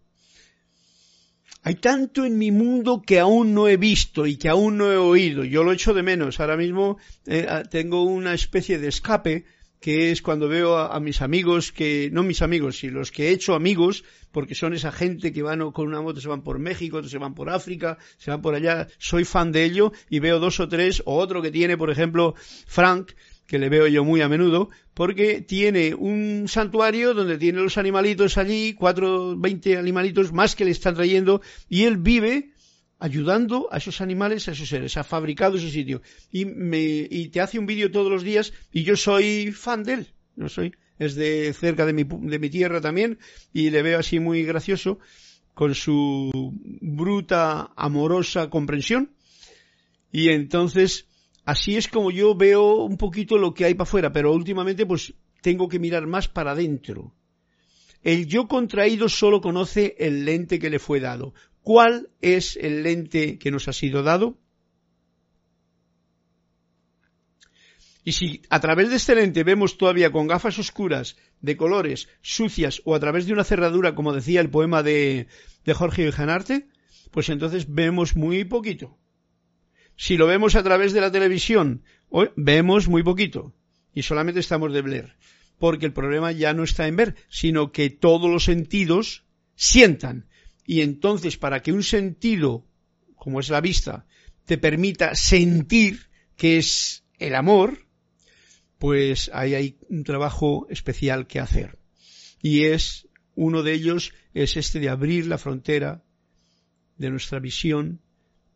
Hay 1.63 1.73
tanto 1.73 2.23
en 2.23 2.37
mi 2.37 2.51
mundo 2.51 3.01
que 3.01 3.19
aún 3.19 3.55
no 3.55 3.67
he 3.67 3.77
visto 3.77 4.27
y 4.27 4.37
que 4.37 4.49
aún 4.49 4.77
no 4.77 4.91
he 4.91 4.97
oído. 4.97 5.43
Yo 5.43 5.63
lo 5.63 5.71
echo 5.71 5.95
de 5.95 6.03
menos. 6.03 6.39
Ahora 6.39 6.55
mismo 6.55 6.99
eh, 7.25 7.47
tengo 7.71 8.03
una 8.03 8.35
especie 8.35 8.77
de 8.77 8.89
escape 8.89 9.45
que 9.79 10.11
es 10.11 10.21
cuando 10.21 10.47
veo 10.47 10.77
a, 10.77 10.99
mis 10.99 11.21
amigos 11.21 11.71
que, 11.71 12.09
no 12.11 12.23
mis 12.23 12.41
amigos, 12.41 12.79
sino 12.79 12.99
los 12.99 13.11
que 13.11 13.27
he 13.27 13.31
hecho 13.31 13.53
amigos, 13.53 14.03
porque 14.31 14.55
son 14.55 14.73
esa 14.73 14.91
gente 14.91 15.31
que 15.31 15.43
van 15.43 15.71
con 15.71 15.87
una 15.87 16.01
moto, 16.01 16.19
se 16.19 16.27
van 16.27 16.43
por 16.43 16.59
México, 16.59 17.03
se 17.03 17.17
van 17.17 17.35
por 17.35 17.49
África, 17.49 17.97
se 18.17 18.31
van 18.31 18.41
por 18.41 18.55
allá, 18.55 18.87
soy 18.97 19.23
fan 19.23 19.51
de 19.51 19.63
ello 19.63 19.91
y 20.09 20.19
veo 20.19 20.39
dos 20.39 20.59
o 20.59 20.67
tres, 20.67 21.01
o 21.05 21.15
otro 21.17 21.41
que 21.41 21.51
tiene, 21.51 21.77
por 21.77 21.91
ejemplo, 21.91 22.33
Frank, 22.65 23.11
que 23.45 23.59
le 23.59 23.69
veo 23.69 23.87
yo 23.87 24.03
muy 24.03 24.21
a 24.21 24.27
menudo, 24.27 24.69
porque 24.93 25.41
tiene 25.41 25.95
un 25.95 26.45
santuario 26.47 27.13
donde 27.13 27.37
tiene 27.37 27.61
los 27.61 27.77
animalitos 27.77 28.37
allí, 28.37 28.73
cuatro, 28.73 29.37
veinte 29.37 29.77
animalitos 29.77 30.33
más 30.33 30.55
que 30.55 30.65
le 30.65 30.71
están 30.71 30.95
trayendo, 30.95 31.41
y 31.69 31.83
él 31.83 31.97
vive 31.97 32.51
ayudando 32.99 33.67
a 33.71 33.77
esos 33.77 34.01
animales, 34.01 34.47
a 34.47 34.51
esos 34.51 34.69
seres, 34.69 34.97
ha 34.97 35.03
fabricado 35.03 35.57
ese 35.57 35.69
sitio. 35.69 36.01
Y, 36.31 36.45
me, 36.45 37.07
y 37.09 37.29
te 37.29 37.41
hace 37.41 37.59
un 37.59 37.65
vídeo 37.65 37.91
todos 37.91 38.11
los 38.11 38.23
días, 38.23 38.53
y 38.71 38.83
yo 38.83 38.95
soy 38.95 39.51
fan 39.51 39.83
de 39.83 39.93
él, 39.93 40.07
no 40.35 40.49
soy, 40.49 40.73
es 40.99 41.15
de 41.15 41.53
cerca 41.53 41.85
de 41.85 41.93
mi, 41.93 42.03
de 42.03 42.39
mi 42.39 42.49
tierra 42.49 42.81
también, 42.81 43.19
y 43.53 43.69
le 43.69 43.81
veo 43.81 43.99
así 43.99 44.19
muy 44.19 44.43
gracioso, 44.43 44.99
con 45.53 45.75
su 45.75 46.31
bruta, 46.81 47.71
amorosa 47.75 48.49
comprensión, 48.49 49.11
y 50.11 50.29
entonces 50.29 51.07
Así 51.47 51.77
es 51.77 51.87
como 51.87 52.11
yo 52.11 52.35
veo 52.35 52.83
un 52.83 52.97
poquito 52.97 53.37
lo 53.37 53.53
que 53.53 53.63
hay 53.63 53.73
para 53.73 53.87
afuera, 53.87 54.11
pero 54.11 54.33
últimamente 54.33 54.85
pues 54.85 55.13
tengo 55.41 55.69
que 55.69 55.79
mirar 55.79 56.05
más 56.05 56.27
para 56.27 56.51
adentro. 56.51 57.13
El 58.03 58.27
yo 58.27 58.49
contraído 58.49 59.07
solo 59.07 59.39
conoce 59.39 59.95
el 59.97 60.25
lente 60.25 60.59
que 60.59 60.69
le 60.69 60.77
fue 60.77 60.99
dado. 60.99 61.33
¿Cuál 61.67 62.11
es 62.21 62.55
el 62.55 62.83
lente 62.83 63.37
que 63.39 63.51
nos 63.51 63.67
ha 63.67 63.73
sido 63.73 64.01
dado? 64.01 64.37
Y 68.05 68.13
si 68.13 68.41
a 68.49 68.61
través 68.61 68.89
de 68.89 68.95
este 68.95 69.15
lente 69.15 69.43
vemos 69.43 69.77
todavía 69.77 70.13
con 70.13 70.27
gafas 70.27 70.57
oscuras, 70.59 71.17
de 71.41 71.57
colores, 71.57 72.07
sucias, 72.21 72.81
o 72.85 72.95
a 72.95 73.01
través 73.01 73.25
de 73.25 73.33
una 73.33 73.43
cerradura, 73.43 73.95
como 73.95 74.13
decía 74.13 74.39
el 74.39 74.49
poema 74.49 74.81
de, 74.81 75.27
de 75.65 75.73
Jorge 75.73 76.09
Janarte, 76.09 76.69
pues 77.11 77.27
entonces 77.27 77.65
vemos 77.67 78.15
muy 78.15 78.45
poquito. 78.45 78.97
Si 79.97 80.15
lo 80.15 80.25
vemos 80.25 80.55
a 80.55 80.63
través 80.63 80.93
de 80.93 81.01
la 81.01 81.11
televisión, 81.11 81.83
vemos 82.37 82.87
muy 82.87 83.03
poquito 83.03 83.53
y 83.93 84.03
solamente 84.03 84.39
estamos 84.39 84.71
de 84.71 84.83
ver. 84.83 85.17
Porque 85.59 85.85
el 85.85 85.91
problema 85.91 86.31
ya 86.31 86.53
no 86.53 86.63
está 86.63 86.87
en 86.87 86.95
ver, 86.95 87.15
sino 87.27 87.73
que 87.73 87.89
todos 87.89 88.31
los 88.31 88.45
sentidos 88.45 89.25
sientan. 89.55 90.29
Y 90.67 90.81
entonces, 90.81 91.37
para 91.37 91.61
que 91.63 91.71
un 91.71 91.81
sentido, 91.81 92.63
como 93.15 93.39
es 93.39 93.49
la 93.49 93.61
vista, 93.61 94.05
te 94.45 94.59
permita 94.59 95.15
sentir 95.15 96.09
que 96.35 96.57
es 96.57 97.03
el 97.17 97.33
amor, 97.33 97.87
pues 98.77 99.31
ahí 99.33 99.55
hay 99.55 99.77
un 99.89 100.03
trabajo 100.03 100.67
especial 100.69 101.25
que 101.25 101.39
hacer. 101.39 101.79
Y 102.41 102.65
es, 102.65 103.07
uno 103.33 103.63
de 103.63 103.73
ellos 103.73 104.13
es 104.33 104.57
este 104.57 104.79
de 104.79 104.89
abrir 104.89 105.25
la 105.25 105.39
frontera 105.39 106.03
de 106.97 107.09
nuestra 107.09 107.39
visión 107.39 108.01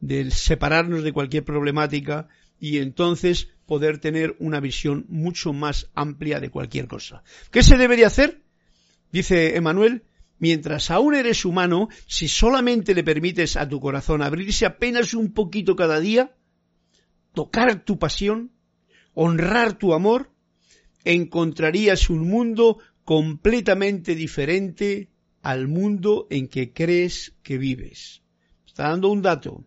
de 0.01 0.31
separarnos 0.31 1.03
de 1.03 1.13
cualquier 1.13 1.45
problemática 1.45 2.27
y 2.59 2.79
entonces 2.79 3.47
poder 3.65 3.99
tener 3.99 4.35
una 4.39 4.59
visión 4.59 5.05
mucho 5.07 5.53
más 5.53 5.89
amplia 5.93 6.39
de 6.39 6.49
cualquier 6.49 6.87
cosa. 6.87 7.23
¿Qué 7.51 7.63
se 7.63 7.77
debería 7.77 8.07
hacer? 8.07 8.41
Dice 9.11 9.55
Emanuel, 9.55 10.03
mientras 10.41 10.89
aún 10.89 11.13
eres 11.13 11.45
humano, 11.45 11.87
si 12.07 12.27
solamente 12.27 12.95
le 12.95 13.03
permites 13.03 13.55
a 13.55 13.69
tu 13.69 13.79
corazón 13.79 14.23
abrirse 14.23 14.65
apenas 14.65 15.13
un 15.13 15.33
poquito 15.33 15.75
cada 15.75 15.99
día, 15.99 16.35
tocar 17.33 17.85
tu 17.85 17.99
pasión, 17.99 18.51
honrar 19.13 19.77
tu 19.77 19.93
amor, 19.93 20.31
encontrarías 21.05 22.09
un 22.09 22.27
mundo 22.27 22.79
completamente 23.05 24.15
diferente 24.15 25.11
al 25.43 25.67
mundo 25.67 26.25
en 26.31 26.47
que 26.47 26.73
crees 26.73 27.35
que 27.43 27.59
vives. 27.59 28.23
Está 28.65 28.89
dando 28.89 29.09
un 29.09 29.21
dato 29.21 29.63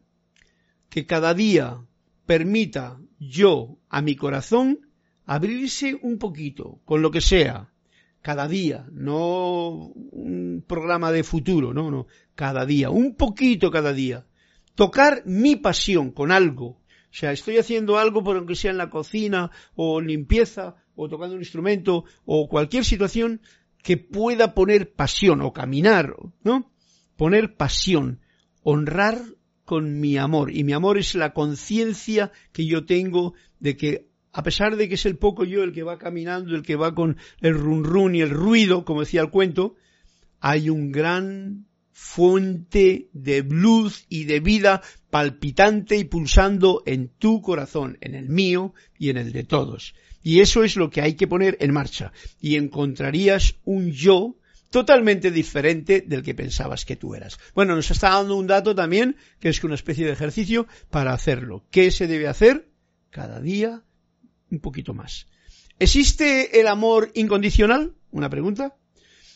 que 0.88 1.06
cada 1.06 1.34
día 1.34 1.86
permita 2.26 3.00
yo 3.20 3.78
a 3.88 4.02
mi 4.02 4.16
corazón 4.16 4.90
abrirse 5.24 5.96
un 6.02 6.18
poquito, 6.18 6.80
con 6.84 7.00
lo 7.00 7.12
que 7.12 7.20
sea, 7.20 7.72
cada 8.24 8.48
día, 8.48 8.86
no 8.90 9.68
un 9.68 10.64
programa 10.66 11.12
de 11.12 11.24
futuro, 11.24 11.74
no, 11.74 11.90
no, 11.90 12.06
cada 12.34 12.64
día, 12.64 12.88
un 12.88 13.16
poquito 13.16 13.70
cada 13.70 13.92
día. 13.92 14.24
Tocar 14.74 15.24
mi 15.26 15.56
pasión 15.56 16.10
con 16.10 16.32
algo. 16.32 16.68
O 16.68 16.80
sea, 17.10 17.32
estoy 17.32 17.58
haciendo 17.58 17.98
algo, 17.98 18.24
por 18.24 18.38
aunque 18.38 18.54
sea 18.54 18.70
en 18.70 18.78
la 18.78 18.88
cocina, 18.88 19.50
o 19.74 20.00
limpieza, 20.00 20.76
o 20.96 21.06
tocando 21.06 21.34
un 21.34 21.42
instrumento, 21.42 22.06
o 22.24 22.48
cualquier 22.48 22.86
situación 22.86 23.42
que 23.82 23.98
pueda 23.98 24.54
poner 24.54 24.94
pasión, 24.94 25.42
o 25.42 25.52
caminar, 25.52 26.16
¿no? 26.42 26.72
Poner 27.16 27.56
pasión, 27.56 28.20
honrar 28.62 29.18
con 29.66 30.00
mi 30.00 30.16
amor. 30.16 30.50
Y 30.50 30.64
mi 30.64 30.72
amor 30.72 30.96
es 30.96 31.14
la 31.14 31.34
conciencia 31.34 32.32
que 32.52 32.64
yo 32.64 32.86
tengo 32.86 33.34
de 33.60 33.76
que 33.76 34.08
a 34.34 34.42
pesar 34.42 34.76
de 34.76 34.88
que 34.88 34.96
es 34.96 35.06
el 35.06 35.16
poco 35.16 35.44
yo 35.44 35.62
el 35.62 35.72
que 35.72 35.84
va 35.84 35.96
caminando, 35.96 36.56
el 36.56 36.62
que 36.62 36.74
va 36.74 36.92
con 36.92 37.16
el 37.40 37.54
run 37.54 37.84
run 37.84 38.16
y 38.16 38.20
el 38.20 38.30
ruido, 38.30 38.84
como 38.84 39.00
decía 39.00 39.20
el 39.20 39.30
cuento, 39.30 39.76
hay 40.40 40.68
un 40.68 40.90
gran 40.90 41.66
fuente 41.92 43.08
de 43.12 43.44
luz 43.44 44.06
y 44.08 44.24
de 44.24 44.40
vida 44.40 44.82
palpitante 45.08 45.96
y 45.96 46.04
pulsando 46.04 46.82
en 46.84 47.08
tu 47.08 47.40
corazón, 47.40 47.96
en 48.00 48.16
el 48.16 48.28
mío 48.28 48.74
y 48.98 49.10
en 49.10 49.18
el 49.18 49.30
de 49.30 49.44
todos. 49.44 49.94
Y 50.20 50.40
eso 50.40 50.64
es 50.64 50.74
lo 50.74 50.90
que 50.90 51.00
hay 51.00 51.14
que 51.14 51.28
poner 51.28 51.56
en 51.60 51.72
marcha. 51.72 52.12
Y 52.40 52.56
encontrarías 52.56 53.54
un 53.64 53.92
yo 53.92 54.36
totalmente 54.70 55.30
diferente 55.30 56.00
del 56.04 56.24
que 56.24 56.34
pensabas 56.34 56.84
que 56.84 56.96
tú 56.96 57.14
eras. 57.14 57.38
Bueno, 57.54 57.76
nos 57.76 57.92
está 57.92 58.10
dando 58.10 58.34
un 58.34 58.48
dato 58.48 58.74
también, 58.74 59.16
que 59.38 59.50
es 59.50 59.62
una 59.62 59.76
especie 59.76 60.04
de 60.06 60.12
ejercicio 60.12 60.66
para 60.90 61.12
hacerlo. 61.12 61.64
¿Qué 61.70 61.92
se 61.92 62.08
debe 62.08 62.26
hacer? 62.26 62.68
Cada 63.10 63.40
día 63.40 63.84
un 64.50 64.60
poquito 64.60 64.94
más. 64.94 65.26
¿Existe 65.78 66.60
el 66.60 66.68
amor 66.68 67.10
incondicional? 67.14 67.94
Una 68.10 68.30
pregunta. 68.30 68.76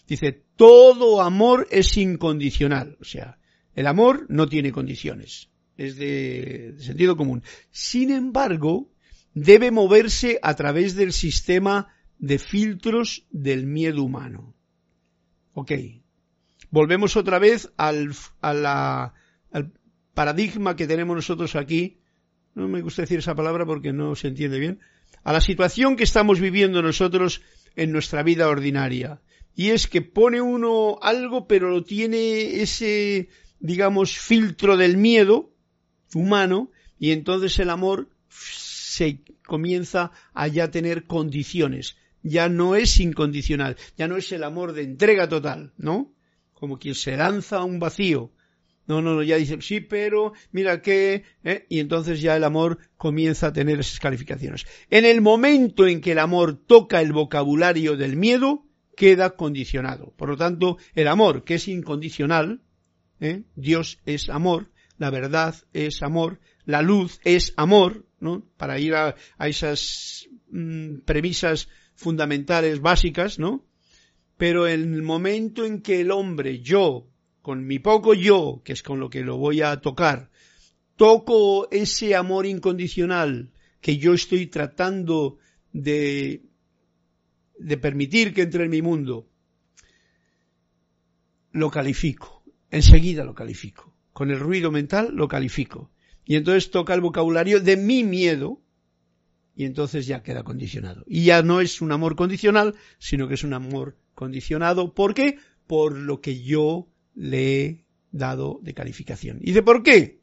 Dice, 0.07 0.45
todo 0.57 1.21
amor 1.21 1.67
es 1.71 1.97
incondicional. 1.97 2.97
O 3.01 3.05
sea, 3.05 3.39
el 3.75 3.87
amor 3.87 4.27
no 4.29 4.49
tiene 4.49 4.73
condiciones. 4.73 5.51
es 5.77 5.97
de, 5.97 6.75
sentido 6.79 7.17
común. 7.17 7.43
Sin 7.71 8.11
embargo, 8.11 8.91
debe 9.35 9.71
moverse 9.71 10.39
a 10.43 10.55
través 10.55 10.95
del 10.95 11.13
sistema 11.13 11.89
de 12.19 12.39
filtros 12.39 13.27
del 13.31 13.67
miedo 13.67 14.03
humano. 14.03 14.55
Ok. 15.53 15.73
Volvemos 16.71 17.17
otra 17.17 17.39
vez 17.39 17.71
al, 17.77 18.15
al 18.41 19.13
paradigma 20.15 20.77
que 20.77 20.87
tenemos 20.87 21.15
nosotros 21.15 21.55
aquí. 21.57 22.01
No 22.55 22.67
me 22.69 22.81
gusta 22.81 23.03
decir 23.03 23.21
esa 23.21 23.35
palabra 23.35 23.67
porque 23.67 23.93
no 23.93 24.17
se 24.17 24.29
entiende 24.29 24.59
bien. 24.59 24.81
A 25.29 25.33
la 25.35 25.43
situación 25.43 25.97
que 25.97 26.05
estamos 26.05 26.41
viviendo 26.41 26.81
nosotros 26.81 27.43
en 27.77 27.93
nuestra 27.93 28.23
vida 28.23 28.49
ordinaria. 28.49 29.21
Y 29.55 29.73
es 29.73 29.87
que 29.87 30.01
pone 30.01 30.41
uno 30.41 30.99
algo, 31.03 31.47
pero 31.47 31.69
lo 31.69 31.85
tiene 31.85 32.63
ese, 32.63 33.29
digamos, 33.61 34.17
filtro 34.17 34.79
del 34.79 34.97
miedo 34.97 35.53
humano, 36.15 36.71
y 36.99 37.11
entonces 37.11 37.59
el 37.59 37.69
amor 37.69 38.09
se 38.31 39.21
comienza 39.45 40.13
a 40.33 40.49
ya 40.49 40.71
tener 40.71 41.05
condiciones. 41.05 41.99
Ya 42.23 42.49
no 42.49 42.75
es 42.75 42.99
incondicional, 42.99 43.77
ya 43.99 44.09
no 44.09 44.17
es 44.17 44.33
el 44.33 44.43
amor 44.45 44.73
de 44.73 44.85
entrega 44.85 45.29
total, 45.29 45.75
¿no? 45.77 46.11
Como 46.55 46.79
quien 46.79 46.95
se 46.95 47.19
lanza 47.19 47.59
a 47.59 47.65
un 47.65 47.79
vacío. 47.79 48.33
No, 48.89 49.03
no, 49.03 49.15
no, 49.15 49.23
ya 49.23 49.37
dice, 49.37 49.61
sí, 49.61 49.81
pero 49.81 50.33
mira 50.51 50.81
que, 50.81 51.23
¿eh? 51.45 51.67
y 51.69 51.79
entonces 51.79 52.23
ya 52.23 52.35
el 52.35 52.43
amor 52.43 52.79
comienza 52.97 53.49
a 53.49 53.53
tener 53.53 53.79
esas 53.79 54.01
calificaciones. 54.01 54.67
En 54.89 55.05
el 55.05 55.21
momento 55.21 55.87
en 55.87 56.01
que 56.01 56.13
el 56.13 56.19
amor 56.19 56.57
toca 56.57 57.03
el 57.03 57.13
vocabulario 57.13 57.99
del 57.99 58.17
miedo, 58.17 58.65
queda 58.97 59.37
condicionado. 59.37 60.15
Por 60.17 60.31
lo 60.31 60.39
tanto, 60.39 60.79
el 60.95 61.07
amor, 61.07 61.45
que 61.45 61.57
es 61.57 61.69
incondicional, 61.69 62.63
¿eh? 63.21 63.43
Dios 63.55 64.01
es 64.07 64.31
amor, 64.31 64.71
la 64.97 65.11
verdad 65.11 65.55
es 65.75 66.03
amor, 66.03 66.41
la 66.65 66.81
luz 66.81 67.21
es 67.25 67.53
amor, 67.57 68.07
¿no? 68.21 68.43
Para 68.57 68.79
ir 68.79 68.95
a, 68.95 69.15
esas 69.39 70.29
mm, 70.51 71.01
premisas 71.05 71.69
fundamentales 71.95 72.81
básicas, 72.81 73.39
¿no? 73.39 73.67
Pero 74.39 74.67
en 74.67 74.95
el 74.95 75.03
momento 75.03 75.67
en 75.67 75.83
que 75.83 76.01
el 76.01 76.11
hombre, 76.11 76.61
yo, 76.61 77.07
con 77.43 77.67
mi 77.67 77.79
poco 77.79 78.15
yo, 78.15 78.63
que 78.65 78.73
es 78.73 78.83
con 78.83 79.01
lo 79.01 79.11
que 79.11 79.23
lo 79.23 79.37
voy 79.37 79.63
a 79.63 79.81
tocar, 79.81 80.31
toco 80.97 81.71
ese 81.71 82.15
amor 82.15 82.47
incondicional 82.47 83.53
que 83.81 83.99
yo 83.99 84.15
estoy 84.15 84.47
tratando 84.49 85.39
de, 85.73 86.43
de 87.59 87.77
permitir 87.79 88.35
que 88.35 88.43
entre 88.43 88.65
en 88.65 88.71
mi 88.71 88.83
mundo, 88.83 89.29
lo 91.53 91.71
califico, 91.71 92.43
enseguida 92.71 93.25
lo 93.25 93.35
califico. 93.35 93.95
Con 94.13 94.31
el 94.31 94.41
ruido 94.41 94.71
mental 94.71 95.15
lo 95.15 95.29
califico. 95.29 95.91
Y 96.25 96.37
entonces 96.37 96.71
toca 96.71 96.95
el 96.95 97.01
vocabulario 97.01 97.61
de 97.61 97.77
mi 97.77 98.05
miedo 98.05 98.61
y 99.55 99.65
entonces 99.65 100.07
ya 100.07 100.23
queda 100.23 100.43
condicionado. 100.43 101.05
Y 101.07 101.25
ya 101.25 101.43
no 101.43 101.61
es 101.61 101.81
un 101.81 101.93
amor 101.93 102.17
condicional, 102.17 102.75
sino 102.99 103.29
que 103.29 103.35
es 103.35 103.45
un 103.45 103.55
amor 103.55 103.97
condicionado. 104.15 104.95
¿Por 104.95 105.15
qué? 105.15 105.39
Por 105.67 105.97
lo 105.97 106.21
que 106.21 106.43
yo 106.43 106.89
le 107.19 107.65
he 107.65 107.85
dado 108.13 108.61
de 108.63 108.73
calificación. 108.73 109.39
¿Y 109.43 109.53
de 109.53 109.63
por 109.63 109.83
qué? 109.83 110.21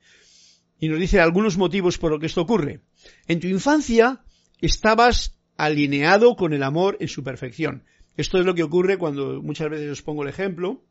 Y 0.79 0.89
nos 0.89 0.99
dice 0.99 1.19
algunos 1.19 1.57
motivos 1.57 1.97
por 1.97 2.11
lo 2.11 2.19
que 2.19 2.25
esto 2.25 2.41
ocurre. 2.41 2.81
En 3.27 3.39
tu 3.39 3.47
infancia 3.47 4.23
estabas 4.61 5.37
alineado 5.57 6.35
con 6.35 6.53
el 6.53 6.63
amor 6.63 6.97
en 6.99 7.07
su 7.07 7.23
perfección. 7.23 7.83
Esto 8.17 8.39
es 8.39 8.45
lo 8.45 8.55
que 8.55 8.63
ocurre 8.63 8.97
cuando 8.97 9.41
muchas 9.41 9.69
veces 9.69 9.91
os 9.91 10.01
pongo 10.01 10.23
el 10.23 10.29
ejemplo 10.29 10.83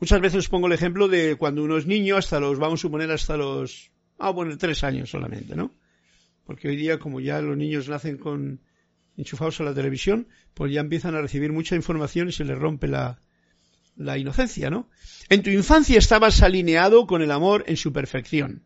Muchas 0.00 0.20
veces 0.22 0.38
os 0.38 0.48
pongo 0.48 0.66
el 0.66 0.72
ejemplo 0.72 1.08
de 1.08 1.36
cuando 1.36 1.62
uno 1.62 1.76
es 1.76 1.86
niño 1.86 2.16
hasta 2.16 2.40
los, 2.40 2.58
vamos 2.58 2.80
a 2.80 2.82
suponer, 2.82 3.10
hasta 3.10 3.36
los, 3.36 3.92
ah, 4.18 4.30
bueno, 4.30 4.56
tres 4.56 4.82
años 4.82 5.10
solamente, 5.10 5.54
¿no? 5.54 5.74
Porque 6.44 6.68
hoy 6.68 6.76
día, 6.76 6.98
como 6.98 7.20
ya 7.20 7.42
los 7.42 7.54
niños 7.54 7.86
nacen 7.90 8.16
con 8.16 8.60
enchufados 9.18 9.60
a 9.60 9.64
la 9.64 9.74
televisión, 9.74 10.26
pues 10.54 10.72
ya 10.72 10.80
empiezan 10.80 11.14
a 11.16 11.20
recibir 11.20 11.52
mucha 11.52 11.76
información 11.76 12.30
y 12.30 12.32
se 12.32 12.46
les 12.46 12.58
rompe 12.58 12.88
la, 12.88 13.20
la 14.00 14.16
inocencia, 14.16 14.70
¿no? 14.70 14.88
En 15.28 15.42
tu 15.42 15.50
infancia 15.50 15.98
estabas 15.98 16.42
alineado 16.42 17.06
con 17.06 17.20
el 17.20 17.30
amor 17.30 17.64
en 17.66 17.76
su 17.76 17.92
perfección. 17.92 18.64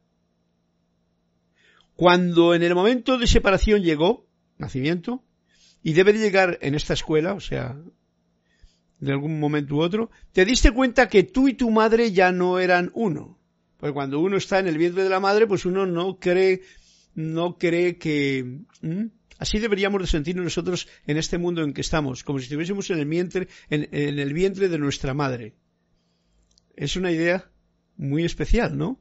Cuando 1.97 2.55
en 2.55 2.63
el 2.63 2.75
momento 2.75 3.19
de 3.19 3.27
separación 3.27 3.83
llegó, 3.83 4.29
nacimiento, 4.59 5.25
y 5.83 5.93
debe 5.93 6.13
de 6.13 6.21
llegar 6.21 6.59
en 6.63 6.75
esta 6.75 6.95
escuela, 6.95 7.35
o 7.35 7.41
sea, 7.41 7.77
de 9.01 9.13
algún 9.13 9.41
momento 9.41 9.75
u 9.75 9.81
otro, 9.81 10.11
te 10.33 10.45
diste 10.45 10.71
cuenta 10.71 11.09
que 11.09 11.25
tú 11.25 11.49
y 11.49 11.55
tu 11.55 11.71
madre 11.71 12.13
ya 12.13 12.31
no 12.31 12.61
eran 12.61 12.91
uno. 12.95 13.39
Porque 13.77 13.93
cuando 13.93 14.21
uno 14.21 14.37
está 14.37 14.61
en 14.61 14.69
el 14.69 14.79
vientre 14.79 15.03
de 15.03 15.11
la 15.11 15.21
madre, 15.21 15.49
pues 15.49 15.67
uno 15.67 15.85
no 15.85 16.19
cree, 16.19 16.63
no 17.15 17.59
cree 17.59 17.99
que... 17.99 18.61
Así 19.39 19.59
deberíamos 19.59 20.01
de 20.01 20.07
sentirnos 20.07 20.45
nosotros 20.45 20.89
en 21.07 21.17
este 21.17 21.39
mundo 21.39 21.63
en 21.63 21.73
que 21.73 21.81
estamos, 21.81 22.23
como 22.23 22.39
si 22.39 22.45
estuviésemos 22.45 22.89
en 22.91 22.99
el 23.01 23.07
vientre, 23.07 23.49
en, 23.69 23.89
el 23.93 24.33
vientre 24.33 24.69
de 24.69 24.79
nuestra 24.79 25.15
madre. 25.15 25.55
Es 26.77 26.97
una 26.97 27.11
idea 27.11 27.51
muy 27.97 28.25
especial, 28.25 28.77
¿no? 28.77 29.01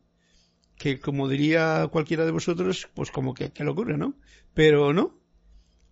Que 0.78 1.00
como 1.00 1.30
diría 1.30 1.88
cualquiera 1.92 2.26
de 2.26 2.32
vosotros, 2.32 2.90
pues 2.94 3.12
como 3.12 3.34
que, 3.34 3.52
que 3.52 3.64
locura, 3.64 3.96
¿no? 3.96 4.16
Pero 4.54 4.92
no, 4.94 5.20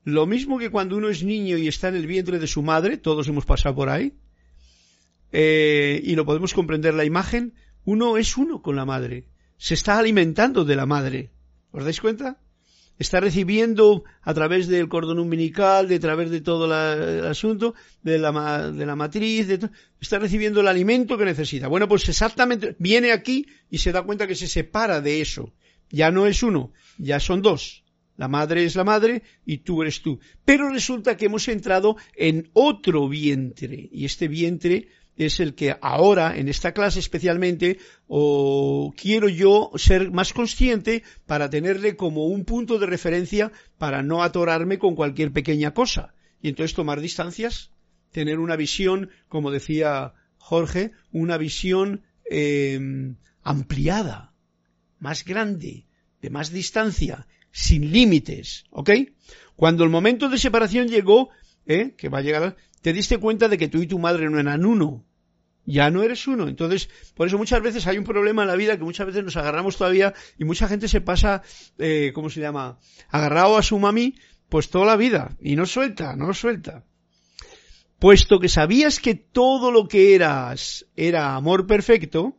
lo 0.04 0.26
mismo 0.26 0.58
que 0.58 0.72
cuando 0.72 0.98
uno 0.98 1.10
es 1.10 1.24
niño 1.24 1.58
y 1.58 1.68
está 1.68 1.90
en 1.90 1.96
el 1.96 2.08
vientre 2.08 2.40
de 2.40 2.48
su 2.48 2.64
madre, 2.64 2.98
todos 2.98 3.28
hemos 3.28 3.46
pasado 3.46 3.76
por 3.76 3.90
ahí, 3.90 4.14
eh, 5.32 6.02
y 6.04 6.16
lo 6.16 6.26
podemos 6.26 6.54
comprender 6.54 6.96
la 6.96 7.06
imagen, 7.06 7.54
uno 7.86 8.18
es 8.18 8.36
uno 8.38 8.62
con 8.62 8.76
la 8.76 8.86
madre, 8.86 9.28
se 9.58 9.76
está 9.76 10.00
alimentando 10.00 10.66
de 10.66 10.76
la 10.76 10.88
madre. 10.88 11.32
¿Os 11.72 11.84
dais 11.84 12.02
cuenta? 12.02 12.40
Está 13.02 13.20
recibiendo 13.20 14.04
a 14.22 14.32
través 14.36 14.68
del 14.68 14.88
cordón 14.88 15.18
umbilical, 15.18 15.88
de 15.88 15.98
través 15.98 16.30
de 16.30 16.40
todo 16.40 16.66
el 16.66 17.26
asunto, 17.26 17.74
de 18.04 18.20
la, 18.20 18.72
de 18.72 18.86
la 18.86 18.96
matriz, 18.96 19.48
está 20.00 20.20
recibiendo 20.20 20.62
el 20.62 20.68
alimento 20.68 21.18
que 21.18 21.26
necesita. 21.26 21.68
Bueno, 21.68 21.88
pues 21.88 22.08
exactamente, 22.08 22.76
viene 22.78 23.12
aquí 23.12 23.48
y 23.72 23.80
se 23.80 23.92
da 23.92 24.04
cuenta 24.04 24.28
que 24.28 24.36
se 24.36 24.48
separa 24.48 25.02
de 25.02 25.20
eso. 25.20 25.52
Ya 25.90 26.12
no 26.12 26.28
es 26.28 26.44
uno, 26.44 26.74
ya 27.00 27.20
son 27.20 27.42
dos. 27.42 27.84
La 28.18 28.28
madre 28.28 28.66
es 28.66 28.76
la 28.76 28.84
madre 28.84 29.24
y 29.48 29.58
tú 29.58 29.82
eres 29.82 30.04
tú. 30.04 30.20
Pero 30.46 30.70
resulta 30.70 31.18
que 31.18 31.26
hemos 31.26 31.48
entrado 31.48 31.98
en 32.16 32.52
otro 32.54 33.10
vientre 33.10 33.90
y 33.92 34.06
este 34.06 34.28
vientre 34.28 34.90
es 35.26 35.40
el 35.40 35.56
que 35.56 35.76
ahora, 35.82 36.38
en 36.38 36.48
esta 36.48 36.74
clase 36.74 37.00
especialmente, 37.00 37.80
o 38.08 38.94
quiero 38.96 39.30
yo 39.30 39.72
ser 39.76 40.12
más 40.12 40.34
consciente 40.34 41.04
para 41.26 41.50
tenerle 41.50 41.96
como 41.96 42.26
un 42.28 42.46
punto 42.46 42.80
de 42.80 42.88
referencia 42.88 43.52
para 43.78 44.04
no 44.04 44.24
atorarme 44.24 44.80
con 44.80 44.96
cualquier 44.96 45.32
pequeña 45.32 45.74
cosa. 45.74 46.14
Y 46.42 46.50
entonces 46.50 46.74
tomar 46.74 47.02
distancias, 47.02 47.72
tener 48.12 48.40
una 48.40 48.56
visión, 48.56 49.10
como 49.28 49.52
decía 49.52 50.14
Jorge, 50.38 50.92
una 51.12 51.38
visión 51.38 52.04
em, 52.26 53.16
ampliada, 53.44 54.34
más 55.00 55.26
grande, 55.26 55.86
de 56.22 56.30
más 56.30 56.52
distancia, 56.52 57.28
sin 57.52 57.92
límites, 57.92 58.66
¿ok? 58.72 58.92
Cuando 59.56 59.84
el 59.84 59.90
momento 59.90 60.30
de 60.30 60.38
separación 60.38 60.88
llegó, 60.88 61.30
¿eh? 61.66 61.94
que 61.98 62.10
va 62.10 62.20
a 62.20 62.22
llegar, 62.22 62.56
te 62.82 62.94
diste 62.94 63.18
cuenta 63.18 63.48
de 63.48 63.58
que 63.58 63.68
tú 63.68 63.82
y 63.82 63.88
tu 63.88 64.00
madre 64.00 64.30
no 64.30 64.40
eran 64.40 64.66
uno. 64.66 65.06
Ya 65.66 65.92
no 65.92 66.04
eres 66.04 66.28
uno. 66.28 66.48
Entonces, 66.48 66.90
por 67.16 67.28
eso 67.28 67.38
muchas 67.38 67.62
veces 67.62 67.88
hay 67.88 67.98
un 67.98 68.04
problema 68.04 68.42
en 68.42 68.48
la 68.48 68.56
vida 68.56 68.78
que 68.78 68.84
muchas 68.84 69.08
veces 69.08 69.24
nos 69.24 69.38
agarramos 69.38 69.78
todavía 69.78 70.14
y 70.38 70.44
mucha 70.44 70.68
gente 70.68 70.88
se 70.88 71.02
pasa, 71.02 71.44
eh, 71.78 72.12
¿cómo 72.14 72.30
se 72.30 72.42
llama? 72.42 72.80
Agarrado 73.10 73.58
a 73.58 73.64
su 73.64 73.78
mami, 73.78 74.16
pues 74.50 74.70
toda 74.70 74.86
la 74.86 74.98
vida. 74.98 75.38
Y 75.40 75.56
no 75.56 75.66
suelta, 75.66 76.16
no 76.16 76.34
suelta. 76.34 76.84
Puesto 78.00 78.40
que 78.40 78.50
sabías 78.50 79.00
que 79.00 79.14
todo 79.14 79.72
lo 79.72 79.88
que 79.88 80.16
eras 80.16 80.88
era 80.96 81.36
amor 81.36 81.68
perfecto, 81.68 82.36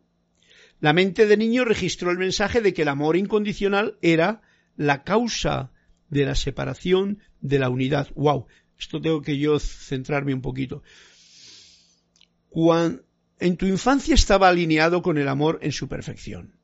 la 0.80 0.92
mente 0.92 1.26
de 1.26 1.36
niño 1.36 1.64
registró 1.64 2.10
el 2.10 2.18
mensaje 2.18 2.60
de 2.60 2.74
que 2.74 2.82
el 2.82 2.88
amor 2.88 3.16
incondicional 3.16 3.96
era 4.02 4.42
la 4.76 5.04
causa 5.04 5.70
de 6.10 6.24
la 6.24 6.34
separación 6.34 7.20
de 7.40 7.60
la 7.60 7.68
unidad. 7.68 8.08
¡Wow! 8.16 8.46
Esto 8.76 9.00
tengo 9.00 9.22
que 9.22 9.38
yo 9.38 9.60
centrarme 9.60 10.34
un 10.34 10.42
poquito. 10.42 10.82
Cuando, 12.48 13.04
en 13.42 13.56
tu 13.56 13.66
infancia 13.66 14.14
estaba 14.14 14.48
alineado 14.48 15.02
con 15.02 15.18
el 15.18 15.26
amor 15.26 15.58
en 15.62 15.72
su 15.72 15.88
perfección. 15.88 16.54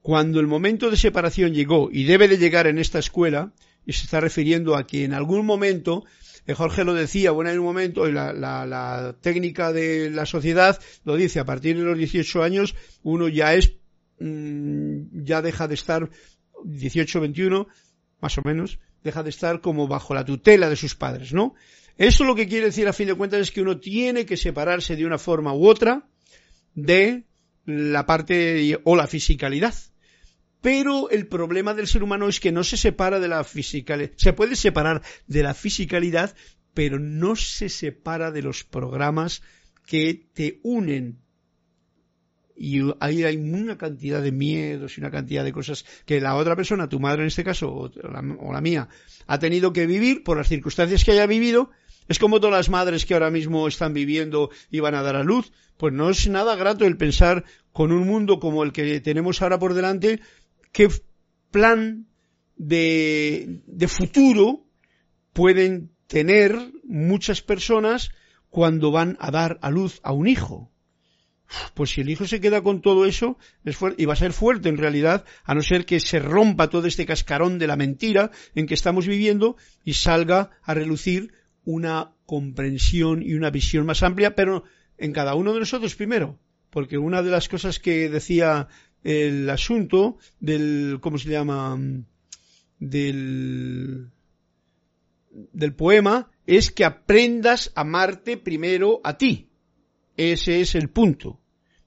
Cuando 0.00 0.40
el 0.40 0.46
momento 0.46 0.90
de 0.90 0.96
separación 0.96 1.52
llegó, 1.52 1.90
y 1.92 2.04
debe 2.04 2.28
de 2.28 2.38
llegar 2.38 2.66
en 2.66 2.78
esta 2.78 2.98
escuela, 2.98 3.52
y 3.84 3.92
se 3.92 4.04
está 4.04 4.20
refiriendo 4.20 4.74
a 4.74 4.86
que 4.86 5.04
en 5.04 5.12
algún 5.12 5.44
momento, 5.44 6.04
eh, 6.46 6.54
Jorge 6.54 6.84
lo 6.84 6.94
decía, 6.94 7.32
bueno, 7.32 7.50
en 7.50 7.58
un 7.58 7.66
momento, 7.66 8.08
y 8.08 8.12
la, 8.12 9.14
técnica 9.20 9.70
de 9.70 10.08
la 10.08 10.24
sociedad 10.24 10.80
lo 11.04 11.16
dice, 11.16 11.40
a 11.40 11.44
partir 11.44 11.76
de 11.76 11.84
los 11.84 11.98
18 11.98 12.42
años 12.42 12.74
uno 13.02 13.28
ya 13.28 13.52
es, 13.52 13.74
mm, 14.18 15.24
ya 15.24 15.42
deja 15.42 15.68
de 15.68 15.74
estar 15.74 16.08
18, 16.64 17.20
21, 17.20 17.68
más 18.22 18.38
o 18.38 18.42
menos, 18.46 18.78
deja 19.04 19.22
de 19.22 19.28
estar 19.28 19.60
como 19.60 19.88
bajo 19.88 20.14
la 20.14 20.24
tutela 20.24 20.70
de 20.70 20.76
sus 20.76 20.94
padres, 20.94 21.34
¿no? 21.34 21.54
Eso 22.00 22.24
lo 22.24 22.34
que 22.34 22.48
quiere 22.48 22.64
decir 22.64 22.88
a 22.88 22.94
fin 22.94 23.08
de 23.08 23.14
cuentas 23.14 23.40
es 23.42 23.50
que 23.50 23.60
uno 23.60 23.78
tiene 23.78 24.24
que 24.24 24.38
separarse 24.38 24.96
de 24.96 25.04
una 25.04 25.18
forma 25.18 25.52
u 25.52 25.68
otra 25.68 26.08
de 26.74 27.24
la 27.66 28.06
parte 28.06 28.80
o 28.84 28.96
la 28.96 29.06
fisicalidad. 29.06 29.74
Pero 30.62 31.10
el 31.10 31.26
problema 31.26 31.74
del 31.74 31.86
ser 31.86 32.02
humano 32.02 32.26
es 32.26 32.40
que 32.40 32.52
no 32.52 32.64
se 32.64 32.78
separa 32.78 33.20
de 33.20 33.28
la 33.28 33.44
fisicalidad. 33.44 34.12
Se 34.16 34.32
puede 34.32 34.56
separar 34.56 35.02
de 35.26 35.42
la 35.42 35.52
fisicalidad, 35.52 36.34
pero 36.72 36.98
no 36.98 37.36
se 37.36 37.68
separa 37.68 38.30
de 38.30 38.40
los 38.40 38.64
programas 38.64 39.42
que 39.84 40.26
te 40.32 40.58
unen. 40.62 41.18
Y 42.56 42.80
ahí 43.00 43.24
hay 43.24 43.36
una 43.36 43.76
cantidad 43.76 44.22
de 44.22 44.32
miedos 44.32 44.96
y 44.96 45.02
una 45.02 45.10
cantidad 45.10 45.44
de 45.44 45.52
cosas 45.52 45.84
que 46.06 46.18
la 46.18 46.36
otra 46.36 46.56
persona, 46.56 46.88
tu 46.88 46.98
madre 46.98 47.24
en 47.24 47.28
este 47.28 47.44
caso, 47.44 47.70
o 47.70 47.90
la, 48.10 48.20
o 48.38 48.54
la 48.54 48.62
mía, 48.62 48.88
ha 49.26 49.38
tenido 49.38 49.74
que 49.74 49.86
vivir 49.86 50.24
por 50.24 50.38
las 50.38 50.48
circunstancias 50.48 51.04
que 51.04 51.12
haya 51.12 51.26
vivido, 51.26 51.70
es 52.10 52.18
como 52.18 52.40
todas 52.40 52.56
las 52.56 52.70
madres 52.70 53.06
que 53.06 53.14
ahora 53.14 53.30
mismo 53.30 53.68
están 53.68 53.94
viviendo 53.94 54.50
y 54.68 54.80
van 54.80 54.96
a 54.96 55.02
dar 55.02 55.14
a 55.14 55.22
luz. 55.22 55.52
Pues 55.76 55.94
no 55.94 56.10
es 56.10 56.26
nada 56.26 56.56
grato 56.56 56.84
el 56.84 56.96
pensar 56.96 57.44
con 57.72 57.92
un 57.92 58.04
mundo 58.04 58.40
como 58.40 58.64
el 58.64 58.72
que 58.72 59.00
tenemos 59.00 59.40
ahora 59.40 59.60
por 59.60 59.74
delante, 59.74 60.18
qué 60.72 60.88
plan 61.52 62.08
de, 62.56 63.60
futuro 63.86 64.66
pueden 65.32 65.92
tener 66.08 66.58
muchas 66.82 67.42
personas 67.42 68.10
cuando 68.48 68.90
van 68.90 69.16
a 69.20 69.30
dar 69.30 69.60
a 69.62 69.70
luz 69.70 70.00
a 70.02 70.12
un 70.12 70.26
hijo. 70.26 70.72
Pues 71.74 71.90
si 71.90 72.00
el 72.00 72.10
hijo 72.10 72.26
se 72.26 72.40
queda 72.40 72.60
con 72.60 72.80
todo 72.80 73.06
eso, 73.06 73.38
es 73.64 73.78
y 73.96 74.04
va 74.04 74.14
a 74.14 74.16
ser 74.16 74.32
fuerte 74.32 74.68
en 74.68 74.78
realidad, 74.78 75.24
a 75.44 75.54
no 75.54 75.62
ser 75.62 75.86
que 75.86 76.00
se 76.00 76.18
rompa 76.18 76.70
todo 76.70 76.88
este 76.88 77.06
cascarón 77.06 77.60
de 77.60 77.68
la 77.68 77.76
mentira 77.76 78.32
en 78.56 78.66
que 78.66 78.74
estamos 78.74 79.06
viviendo 79.06 79.56
y 79.84 79.94
salga 79.94 80.50
a 80.64 80.74
relucir 80.74 81.34
una 81.64 82.12
comprensión 82.26 83.22
y 83.22 83.34
una 83.34 83.50
visión 83.50 83.86
más 83.86 84.02
amplia, 84.02 84.34
pero 84.34 84.64
en 84.98 85.12
cada 85.12 85.34
uno 85.34 85.52
de 85.52 85.60
nosotros 85.60 85.94
primero. 85.94 86.38
Porque 86.70 86.98
una 86.98 87.22
de 87.22 87.30
las 87.30 87.48
cosas 87.48 87.80
que 87.80 88.08
decía 88.08 88.68
el 89.02 89.48
asunto 89.50 90.18
del, 90.38 90.98
¿cómo 91.00 91.18
se 91.18 91.30
llama? 91.30 91.78
Del, 92.78 94.10
del 95.30 95.74
poema 95.74 96.30
es 96.46 96.70
que 96.70 96.84
aprendas 96.84 97.72
a 97.74 97.82
amarte 97.82 98.36
primero 98.36 99.00
a 99.04 99.18
ti. 99.18 99.50
Ese 100.16 100.60
es 100.60 100.74
el 100.74 100.90
punto. 100.90 101.40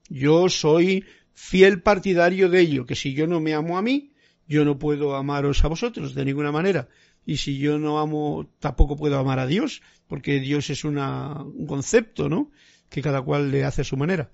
Yo 0.08 0.48
soy 0.48 1.04
fiel 1.32 1.82
partidario 1.82 2.48
de 2.48 2.60
ello, 2.60 2.86
que 2.86 2.94
si 2.94 3.14
yo 3.14 3.26
no 3.26 3.40
me 3.40 3.54
amo 3.54 3.76
a 3.78 3.82
mí, 3.82 4.12
yo 4.46 4.64
no 4.64 4.78
puedo 4.78 5.16
amaros 5.16 5.64
a 5.64 5.68
vosotros 5.68 6.14
de 6.14 6.24
ninguna 6.24 6.52
manera. 6.52 6.88
Y 7.26 7.38
si 7.38 7.58
yo 7.58 7.78
no 7.78 7.98
amo, 7.98 8.46
tampoco 8.58 8.96
puedo 8.96 9.18
amar 9.18 9.38
a 9.38 9.46
Dios, 9.46 9.82
porque 10.08 10.40
Dios 10.40 10.70
es 10.70 10.84
una, 10.84 11.42
un 11.42 11.66
concepto, 11.66 12.28
¿no? 12.28 12.50
Que 12.90 13.02
cada 13.02 13.22
cual 13.22 13.50
le 13.50 13.64
hace 13.64 13.82
a 13.82 13.84
su 13.84 13.96
manera. 13.96 14.30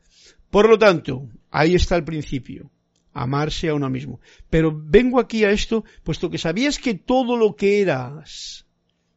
Por 0.51 0.69
lo 0.69 0.79
tanto, 0.79 1.29
ahí 1.51 1.75
está 1.75 1.97
el 1.97 2.05
principio, 2.05 2.71
amarse 3.13 3.69
a 3.69 3.75
uno 3.75 3.89
mismo. 3.89 4.21
Pero 4.51 4.73
vengo 4.75 5.21
aquí 5.21 5.45
a 5.45 5.51
esto, 5.51 5.85
puesto 6.03 6.31
que 6.31 6.39
sabías 6.39 6.79
que 6.79 6.95
todo 6.95 7.37
lo 7.37 7.55
que 7.55 7.81
eras, 7.81 8.67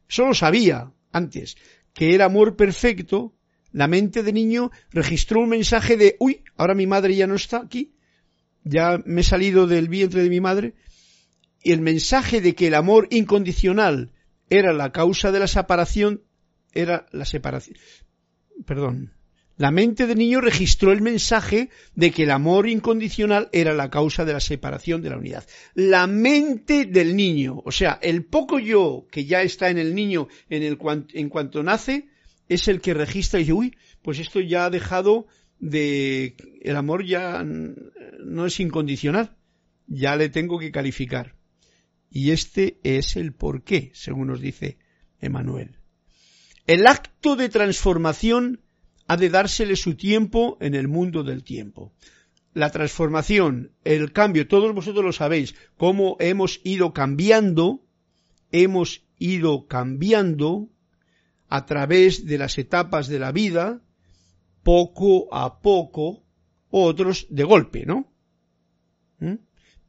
solo 0.06 0.34
sabía 0.34 0.92
antes, 1.12 1.56
que 1.92 2.14
era 2.14 2.26
amor 2.26 2.56
perfecto, 2.56 3.34
la 3.72 3.88
mente 3.88 4.22
de 4.22 4.32
niño 4.32 4.70
registró 4.92 5.40
un 5.40 5.48
mensaje 5.48 5.96
de, 5.96 6.16
uy, 6.20 6.44
ahora 6.56 6.74
mi 6.74 6.86
madre 6.86 7.16
ya 7.16 7.26
no 7.26 7.34
está 7.34 7.58
aquí, 7.58 7.92
ya 8.62 9.02
me 9.04 9.20
he 9.20 9.24
salido 9.24 9.66
del 9.66 9.88
vientre 9.88 10.22
de 10.22 10.30
mi 10.30 10.40
madre, 10.40 10.74
y 11.64 11.72
el 11.72 11.80
mensaje 11.80 12.40
de 12.40 12.54
que 12.54 12.68
el 12.68 12.74
amor 12.74 13.08
incondicional 13.10 14.12
era 14.50 14.72
la 14.72 14.92
causa 14.92 15.32
de 15.32 15.40
la 15.40 15.48
separación, 15.48 16.22
era 16.72 17.06
la 17.10 17.24
separación, 17.24 17.76
perdón, 18.66 19.12
la 19.56 19.70
mente 19.70 20.06
del 20.06 20.18
niño 20.18 20.40
registró 20.40 20.92
el 20.92 21.00
mensaje 21.00 21.70
de 21.94 22.10
que 22.10 22.24
el 22.24 22.32
amor 22.32 22.68
incondicional 22.68 23.48
era 23.52 23.72
la 23.72 23.88
causa 23.88 24.24
de 24.24 24.32
la 24.32 24.40
separación 24.40 25.00
de 25.00 25.10
la 25.10 25.16
unidad. 25.16 25.44
La 25.74 26.08
mente 26.08 26.86
del 26.86 27.14
niño, 27.14 27.62
o 27.64 27.70
sea, 27.70 27.98
el 28.02 28.24
poco 28.24 28.58
yo 28.58 29.06
que 29.12 29.24
ya 29.24 29.42
está 29.42 29.70
en 29.70 29.78
el 29.78 29.94
niño 29.94 30.26
en, 30.50 30.64
el, 30.64 30.78
en 31.12 31.28
cuanto 31.28 31.62
nace, 31.62 32.08
es 32.48 32.66
el 32.66 32.80
que 32.80 32.94
registra 32.94 33.38
y 33.38 33.44
dice, 33.44 33.52
uy, 33.52 33.76
pues 34.02 34.18
esto 34.18 34.40
ya 34.40 34.66
ha 34.66 34.70
dejado 34.70 35.26
de... 35.60 36.34
El 36.60 36.76
amor 36.76 37.06
ya 37.06 37.44
no 37.44 38.46
es 38.46 38.58
incondicional, 38.58 39.36
ya 39.86 40.16
le 40.16 40.28
tengo 40.28 40.58
que 40.58 40.72
calificar. 40.72 41.36
Y 42.14 42.30
este 42.30 42.78
es 42.84 43.16
el 43.16 43.32
porqué, 43.32 43.90
según 43.92 44.28
nos 44.28 44.40
dice 44.40 44.78
Emanuel. 45.20 45.78
El 46.64 46.86
acto 46.86 47.34
de 47.34 47.48
transformación 47.48 48.60
ha 49.08 49.16
de 49.16 49.30
dársele 49.30 49.74
su 49.74 49.96
tiempo 49.96 50.56
en 50.60 50.76
el 50.76 50.86
mundo 50.86 51.24
del 51.24 51.42
tiempo. 51.42 51.92
La 52.52 52.70
transformación, 52.70 53.72
el 53.82 54.12
cambio, 54.12 54.46
todos 54.46 54.72
vosotros 54.72 55.04
lo 55.04 55.12
sabéis, 55.12 55.56
cómo 55.76 56.16
hemos 56.20 56.60
ido 56.62 56.92
cambiando, 56.92 57.84
hemos 58.52 59.02
ido 59.18 59.66
cambiando 59.66 60.68
a 61.48 61.66
través 61.66 62.26
de 62.26 62.38
las 62.38 62.58
etapas 62.58 63.08
de 63.08 63.18
la 63.18 63.32
vida, 63.32 63.82
poco 64.62 65.34
a 65.34 65.60
poco, 65.60 66.22
otros 66.70 67.26
de 67.28 67.42
golpe, 67.42 67.84
¿no? 67.84 68.06
¿Mm? 69.18 69.34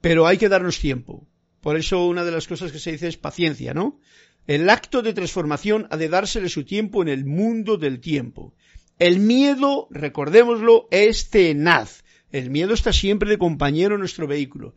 Pero 0.02 0.26
hay 0.26 0.40
que 0.40 0.50
darnos 0.50 0.80
tiempo. 0.80 1.28
Por 1.66 1.78
eso 1.78 2.06
una 2.06 2.24
de 2.24 2.30
las 2.30 2.48
cosas 2.48 2.72
que 2.72 2.78
se 2.78 2.92
dice 2.92 3.08
es 3.08 3.18
paciencia, 3.18 3.74
¿no? 3.74 4.00
El 4.46 4.70
acto 4.70 5.02
de 5.02 5.14
transformación 5.14 5.88
ha 5.90 5.98
de 5.98 6.10
dársele 6.10 6.48
su 6.48 6.64
tiempo 6.64 7.02
en 7.02 7.08
el 7.08 7.26
mundo 7.26 7.78
del 7.78 8.02
tiempo. 8.02 8.54
El 9.00 9.18
miedo, 9.18 9.88
recordémoslo, 9.90 10.88
es 10.92 11.32
tenaz. 11.32 12.04
El 12.32 12.52
miedo 12.52 12.76
está 12.76 12.94
siempre 12.94 13.32
de 13.32 13.40
compañero 13.40 13.96
en 13.96 14.02
nuestro 14.02 14.28
vehículo. 14.28 14.76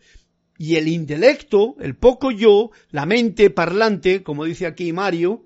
Y 0.56 0.76
el 0.76 0.88
intelecto, 0.88 1.76
el 1.78 1.94
poco 1.94 2.30
yo, 2.30 2.70
la 2.90 3.04
mente 3.04 3.50
parlante, 3.50 4.22
como 4.22 4.46
dice 4.46 4.64
aquí 4.64 4.90
Mario, 4.94 5.44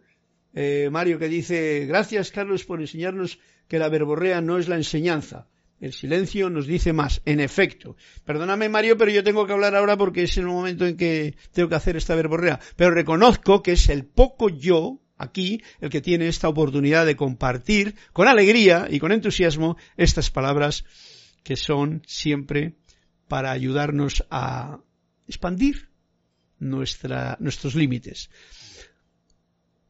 eh, 0.55 0.90
Mario 0.93 1.18
que 1.18 1.26
dice, 1.26 1.86
gracias 1.86 2.30
Carlos 2.30 2.64
por 2.64 2.80
enseñarnos 2.80 3.40
que 3.66 3.80
la 3.80 3.88
verborrea 3.88 4.40
no 4.40 4.59
es 4.59 4.68
la 4.68 4.76
enseñanza. 4.76 5.49
El 5.83 5.93
silencio 5.93 6.49
nos 6.49 6.68
dice 6.68 6.93
más, 6.93 7.22
en 7.24 7.41
efecto. 7.41 7.97
Perdóname 8.24 8.68
Mario, 8.68 8.97
pero 8.97 9.11
yo 9.11 9.24
tengo 9.24 9.45
que 9.47 9.53
hablar 9.53 9.74
ahora 9.74 9.97
porque 9.97 10.22
es 10.22 10.37
el 10.37 10.47
momento 10.47 10.87
en 10.87 10.97
que 10.97 11.35
tengo 11.51 11.68
que 11.68 11.74
hacer 11.74 11.97
esta 11.97 12.14
verborrea. 12.14 12.61
Pero 12.76 12.93
reconozco 12.93 13.64
que 13.64 13.72
es 13.72 13.89
el 13.89 14.05
poco 14.05 14.49
yo, 14.49 15.01
aquí 15.18 15.61
el 15.80 15.91
que 15.91 16.01
tiene 16.01 16.28
esta 16.28 16.49
oportunidad 16.49 17.05
de 17.05 17.16
compartir 17.16 17.97
con 18.12 18.28
alegría 18.28 18.87
y 18.89 19.01
con 19.01 19.11
entusiasmo 19.11 19.76
estas 19.97 20.30
palabras 20.30 20.85
que 21.43 21.57
son 21.57 22.03
siempre 22.07 22.76
para 23.26 23.51
ayudarnos 23.51 24.24
a 24.30 24.78
expandir 25.26 25.89
nuestra, 26.61 27.37
nuestros 27.41 27.74
límites. 27.74 28.30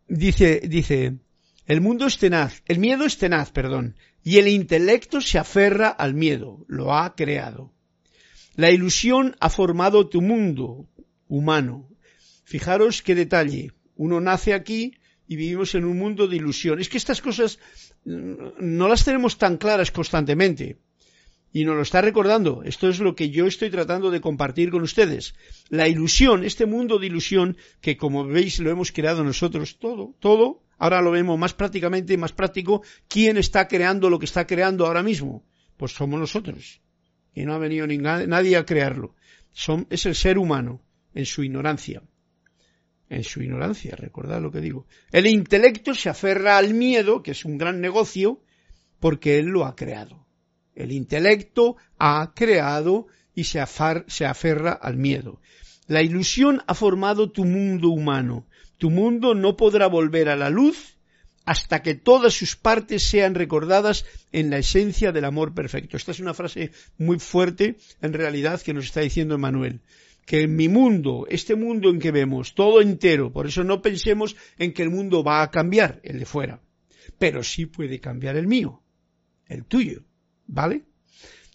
Dice, 0.09 0.63
dice, 0.67 1.19
el 1.67 1.83
mundo 1.83 2.07
es 2.07 2.17
tenaz, 2.17 2.63
el 2.67 2.79
miedo 2.79 3.05
es 3.05 3.19
tenaz, 3.19 3.53
perdón, 3.53 3.95
y 4.25 4.39
el 4.39 4.49
intelecto 4.49 5.21
se 5.21 5.39
aferra 5.39 5.89
al 5.89 6.15
miedo, 6.15 6.65
lo 6.69 6.95
ha 6.95 7.15
creado. 7.15 7.73
La 8.55 8.71
ilusión 8.71 9.37
ha 9.41 9.49
formado 9.49 10.09
tu 10.09 10.21
mundo 10.21 10.87
humano. 11.27 11.89
Fijaros 12.45 13.03
qué 13.03 13.15
detalle. 13.15 13.73
Uno 13.97 14.21
nace 14.21 14.53
aquí 14.53 14.95
y 15.27 15.37
vivimos 15.37 15.75
en 15.75 15.85
un 15.85 15.99
mundo 15.99 16.29
de 16.29 16.37
ilusión. 16.37 16.79
Es 16.79 16.89
que 16.89 16.99
estas 16.99 17.23
cosas 17.23 17.59
mm, 18.05 18.35
no 18.59 18.89
las 18.89 19.05
tenemos 19.05 19.39
tan 19.39 19.57
claras 19.57 19.91
constantemente. 19.91 20.77
Y 21.55 21.65
nos 21.65 21.77
lo 21.77 21.83
está 21.83 22.01
recordando. 22.01 22.63
Esto 22.65 22.89
es 22.89 22.99
lo 22.99 23.15
que 23.15 23.31
yo 23.31 23.47
estoy 23.47 23.71
tratando 23.71 24.11
de 24.11 24.21
compartir 24.21 24.71
con 24.71 24.83
ustedes. 24.83 25.35
La 25.69 25.89
ilusión, 25.89 26.45
este 26.45 26.67
mundo 26.67 26.99
de 26.99 27.07
ilusión, 27.07 27.57
que 27.81 27.97
como 27.97 28.27
veis 28.27 28.59
lo 28.59 28.71
hemos 28.71 28.93
creado 28.93 29.23
nosotros 29.25 29.79
todo, 29.79 30.15
todo, 30.19 30.63
ahora 30.83 31.01
lo 31.01 31.13
vemos 31.13 31.39
más 31.39 31.55
prácticamente, 31.55 32.17
más 32.17 32.33
práctico, 32.33 32.83
¿quién 33.09 33.37
está 33.37 33.69
creando 33.69 34.11
lo 34.11 34.19
que 34.19 34.27
está 34.27 34.47
creando 34.47 34.85
ahora 34.85 35.03
mismo? 35.03 35.45
Pues 35.77 35.93
somos 35.93 36.19
nosotros. 36.19 36.81
Y 37.35 37.45
no 37.45 37.55
ha 37.55 37.59
venido 37.59 37.87
nadie 37.87 38.57
a 38.57 38.67
crearlo. 38.67 39.15
Son, 39.53 39.87
es 39.91 40.07
el 40.07 40.17
ser 40.17 40.39
humano, 40.39 40.83
en 41.15 41.25
su 41.25 41.45
ignorancia 41.45 42.03
en 43.13 43.25
su 43.25 43.43
ignorancia, 43.43 43.95
recordad 43.95 44.41
lo 44.41 44.51
que 44.51 44.63
digo. 44.63 44.87
El 45.11 45.27
intelecto 45.27 45.95
se 45.95 46.09
aferra 46.09 46.57
al 46.57 46.73
miedo, 46.73 47.23
que 47.23 47.33
es 47.33 47.45
un 47.45 47.59
gran 47.59 47.83
negocio, 47.83 48.41
porque 49.01 49.39
él 49.39 49.49
lo 49.49 49.67
ha 49.67 49.77
creado. 49.77 50.27
El 50.75 50.93
intelecto 50.93 51.77
ha 51.99 52.33
creado 52.35 53.09
y 53.35 53.45
se 53.45 53.61
aferra 53.61 54.73
al 54.73 54.97
miedo. 54.97 55.43
La 55.87 56.01
ilusión 56.01 56.63
ha 56.67 56.75
formado 56.75 57.31
tu 57.31 57.45
mundo 57.45 57.91
humano. 57.91 58.47
Tu 58.83 58.91
mundo 58.91 59.37
no 59.37 59.57
podrá 59.57 59.87
volver 59.87 60.29
a 60.29 60.35
la 60.35 60.51
luz 60.51 60.97
hasta 61.45 61.83
que 61.83 61.95
todas 61.95 62.35
sus 62.35 62.57
partes 62.57 63.05
sean 63.05 63.37
recordadas 63.37 64.05
en 64.33 64.51
la 64.51 64.59
esencia 64.59 65.13
del 65.13 65.25
amor 65.25 65.55
perfecto. 65.55 65.97
Esta 65.97 66.11
es 66.11 66.19
una 66.19 66.35
frase 66.35 66.73
muy 66.99 67.21
fuerte, 67.21 67.77
en 68.01 68.13
realidad, 68.13 68.61
que 68.61 68.75
nos 68.75 68.87
está 68.87 68.99
diciendo 68.99 69.39
Manuel 69.39 69.83
que 70.27 70.41
en 70.41 70.57
mi 70.57 70.69
mundo, 70.69 71.29
este 71.31 71.55
mundo 71.55 71.91
en 71.91 72.01
que 72.01 72.11
vemos, 72.11 72.57
todo 72.57 72.81
entero, 72.81 73.33
por 73.33 73.47
eso 73.47 73.63
no 73.63 73.83
pensemos 73.83 74.35
en 74.59 74.73
que 74.73 74.83
el 74.83 74.91
mundo 74.91 75.23
va 75.23 75.43
a 75.43 75.53
cambiar, 75.53 76.01
el 76.03 76.19
de 76.19 76.27
fuera, 76.27 76.61
pero 77.21 77.45
sí 77.45 77.67
puede 77.67 78.01
cambiar 78.01 78.37
el 78.37 78.49
mío, 78.49 78.83
el 79.47 79.65
tuyo, 79.65 80.03
¿vale? 80.49 80.83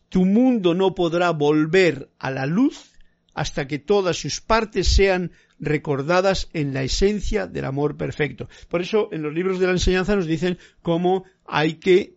Tu 0.07 0.23
mundo 0.23 0.73
no 0.73 0.95
podrá 0.95 1.32
volver 1.32 2.09
a 2.19 2.32
la 2.32 2.45
luz 2.45 2.93
hasta 3.34 3.67
que 3.67 3.80
todas 3.80 4.17
sus 4.17 4.41
partes 4.41 4.88
sean 4.88 5.32
recordadas 5.59 6.49
en 6.53 6.73
la 6.73 6.83
esencia 6.83 7.47
del 7.47 7.65
amor 7.65 7.97
perfecto. 7.97 8.49
Por 8.69 8.81
eso 8.81 9.09
en 9.11 9.23
los 9.23 9.33
libros 9.33 9.59
de 9.59 9.65
la 9.65 9.73
enseñanza 9.73 10.15
nos 10.15 10.27
dicen 10.27 10.57
cómo 10.81 11.25
hay 11.45 11.75
que, 11.75 12.15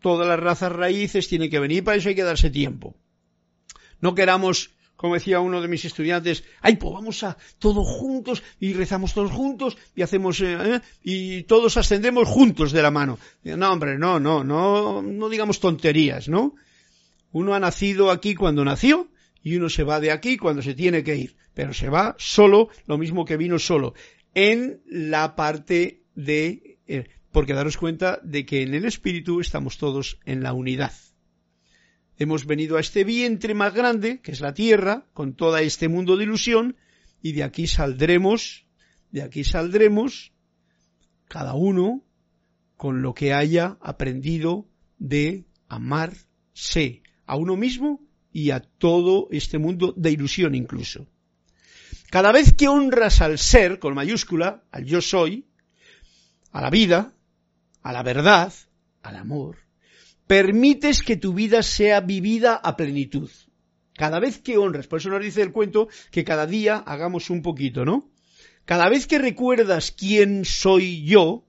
todas 0.00 0.26
las 0.26 0.40
razas 0.40 0.72
raíces 0.72 1.28
tienen 1.28 1.50
que 1.50 1.60
venir, 1.60 1.84
para 1.84 1.96
eso 1.96 2.08
hay 2.08 2.14
que 2.14 2.24
darse 2.24 2.50
tiempo. 2.50 2.96
No 4.00 4.14
queramos, 4.14 4.72
como 4.96 5.14
decía 5.14 5.40
uno 5.40 5.62
de 5.62 5.68
mis 5.68 5.84
estudiantes, 5.84 6.44
ay, 6.60 6.76
pues 6.76 6.92
vamos 6.92 7.22
a 7.22 7.36
todos 7.58 7.86
juntos 7.86 8.42
y 8.58 8.72
rezamos 8.72 9.14
todos 9.14 9.30
juntos 9.30 9.78
y 9.94 10.02
hacemos, 10.02 10.40
eh, 10.40 10.58
eh, 10.60 10.80
y 11.02 11.42
todos 11.44 11.76
ascendemos 11.76 12.28
juntos 12.28 12.72
de 12.72 12.82
la 12.82 12.90
mano. 12.90 13.18
No, 13.44 13.72
hombre, 13.72 13.98
no, 13.98 14.18
no, 14.20 14.44
no, 14.44 15.00
no 15.00 15.28
digamos 15.28 15.60
tonterías, 15.60 16.28
¿no? 16.28 16.54
Uno 17.32 17.54
ha 17.54 17.60
nacido 17.60 18.10
aquí 18.10 18.34
cuando 18.34 18.64
nació 18.64 19.08
y 19.44 19.56
uno 19.56 19.68
se 19.68 19.84
va 19.84 20.00
de 20.00 20.10
aquí 20.10 20.38
cuando 20.38 20.62
se 20.62 20.74
tiene 20.74 21.04
que 21.04 21.16
ir, 21.16 21.36
pero 21.52 21.74
se 21.74 21.90
va 21.90 22.16
solo, 22.18 22.70
lo 22.86 22.96
mismo 22.98 23.26
que 23.26 23.36
vino 23.36 23.58
solo, 23.60 23.94
en 24.34 24.82
la 24.86 25.36
parte 25.36 26.02
de... 26.16 26.78
Eh, 26.88 27.04
porque 27.30 27.52
daros 27.52 27.76
cuenta 27.76 28.20
de 28.22 28.46
que 28.46 28.62
en 28.62 28.74
el 28.74 28.84
espíritu 28.84 29.40
estamos 29.40 29.76
todos 29.76 30.18
en 30.24 30.42
la 30.42 30.52
unidad. 30.52 30.92
Hemos 32.16 32.46
venido 32.46 32.76
a 32.76 32.80
este 32.80 33.04
vientre 33.04 33.54
más 33.54 33.74
grande, 33.74 34.20
que 34.20 34.30
es 34.30 34.40
la 34.40 34.54
tierra, 34.54 35.06
con 35.12 35.34
todo 35.34 35.58
este 35.58 35.88
mundo 35.88 36.16
de 36.16 36.24
ilusión, 36.24 36.76
y 37.20 37.32
de 37.32 37.42
aquí 37.42 37.66
saldremos, 37.66 38.66
de 39.10 39.22
aquí 39.22 39.44
saldremos, 39.44 40.32
cada 41.28 41.54
uno 41.54 42.04
con 42.76 43.02
lo 43.02 43.14
que 43.14 43.34
haya 43.34 43.76
aprendido 43.80 44.68
de 44.98 45.44
amarse 45.68 47.02
a 47.26 47.36
uno 47.36 47.56
mismo 47.56 48.03
y 48.34 48.50
a 48.50 48.60
todo 48.60 49.28
este 49.30 49.56
mundo 49.58 49.94
de 49.96 50.10
ilusión 50.10 50.54
incluso. 50.54 51.06
Cada 52.10 52.32
vez 52.32 52.52
que 52.52 52.68
honras 52.68 53.22
al 53.22 53.38
ser, 53.38 53.78
con 53.78 53.94
mayúscula, 53.94 54.64
al 54.72 54.84
yo 54.84 55.00
soy, 55.00 55.46
a 56.50 56.60
la 56.60 56.68
vida, 56.68 57.14
a 57.82 57.92
la 57.92 58.02
verdad, 58.02 58.52
al 59.02 59.16
amor, 59.16 59.58
permites 60.26 61.02
que 61.02 61.16
tu 61.16 61.32
vida 61.32 61.62
sea 61.62 62.00
vivida 62.00 62.56
a 62.56 62.76
plenitud. 62.76 63.30
Cada 63.94 64.18
vez 64.18 64.38
que 64.38 64.58
honras, 64.58 64.88
por 64.88 64.98
eso 64.98 65.10
nos 65.10 65.22
dice 65.22 65.40
el 65.40 65.52
cuento 65.52 65.88
que 66.10 66.24
cada 66.24 66.46
día 66.46 66.78
hagamos 66.78 67.30
un 67.30 67.40
poquito, 67.40 67.84
¿no? 67.84 68.10
Cada 68.64 68.88
vez 68.88 69.06
que 69.06 69.18
recuerdas 69.18 69.92
quién 69.92 70.44
soy 70.44 71.04
yo, 71.04 71.46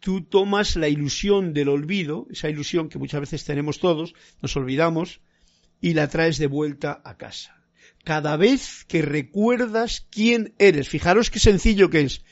tú 0.00 0.22
tomas 0.22 0.76
la 0.76 0.88
ilusión 0.88 1.52
del 1.52 1.68
olvido, 1.68 2.26
esa 2.30 2.48
ilusión 2.48 2.88
que 2.88 2.98
muchas 2.98 3.20
veces 3.20 3.44
tenemos 3.44 3.78
todos, 3.78 4.14
nos 4.42 4.56
olvidamos, 4.56 5.20
y 5.80 5.94
la 5.94 6.08
traes 6.08 6.38
de 6.38 6.46
vuelta 6.46 7.00
a 7.04 7.16
casa. 7.16 7.56
Cada 8.04 8.36
vez 8.36 8.84
que 8.86 9.02
recuerdas 9.02 10.06
quién 10.10 10.54
eres, 10.58 10.88
fijaros 10.88 11.30
qué 11.30 11.38
sencillo 11.38 11.90
que 11.90 12.02
es. 12.02 12.24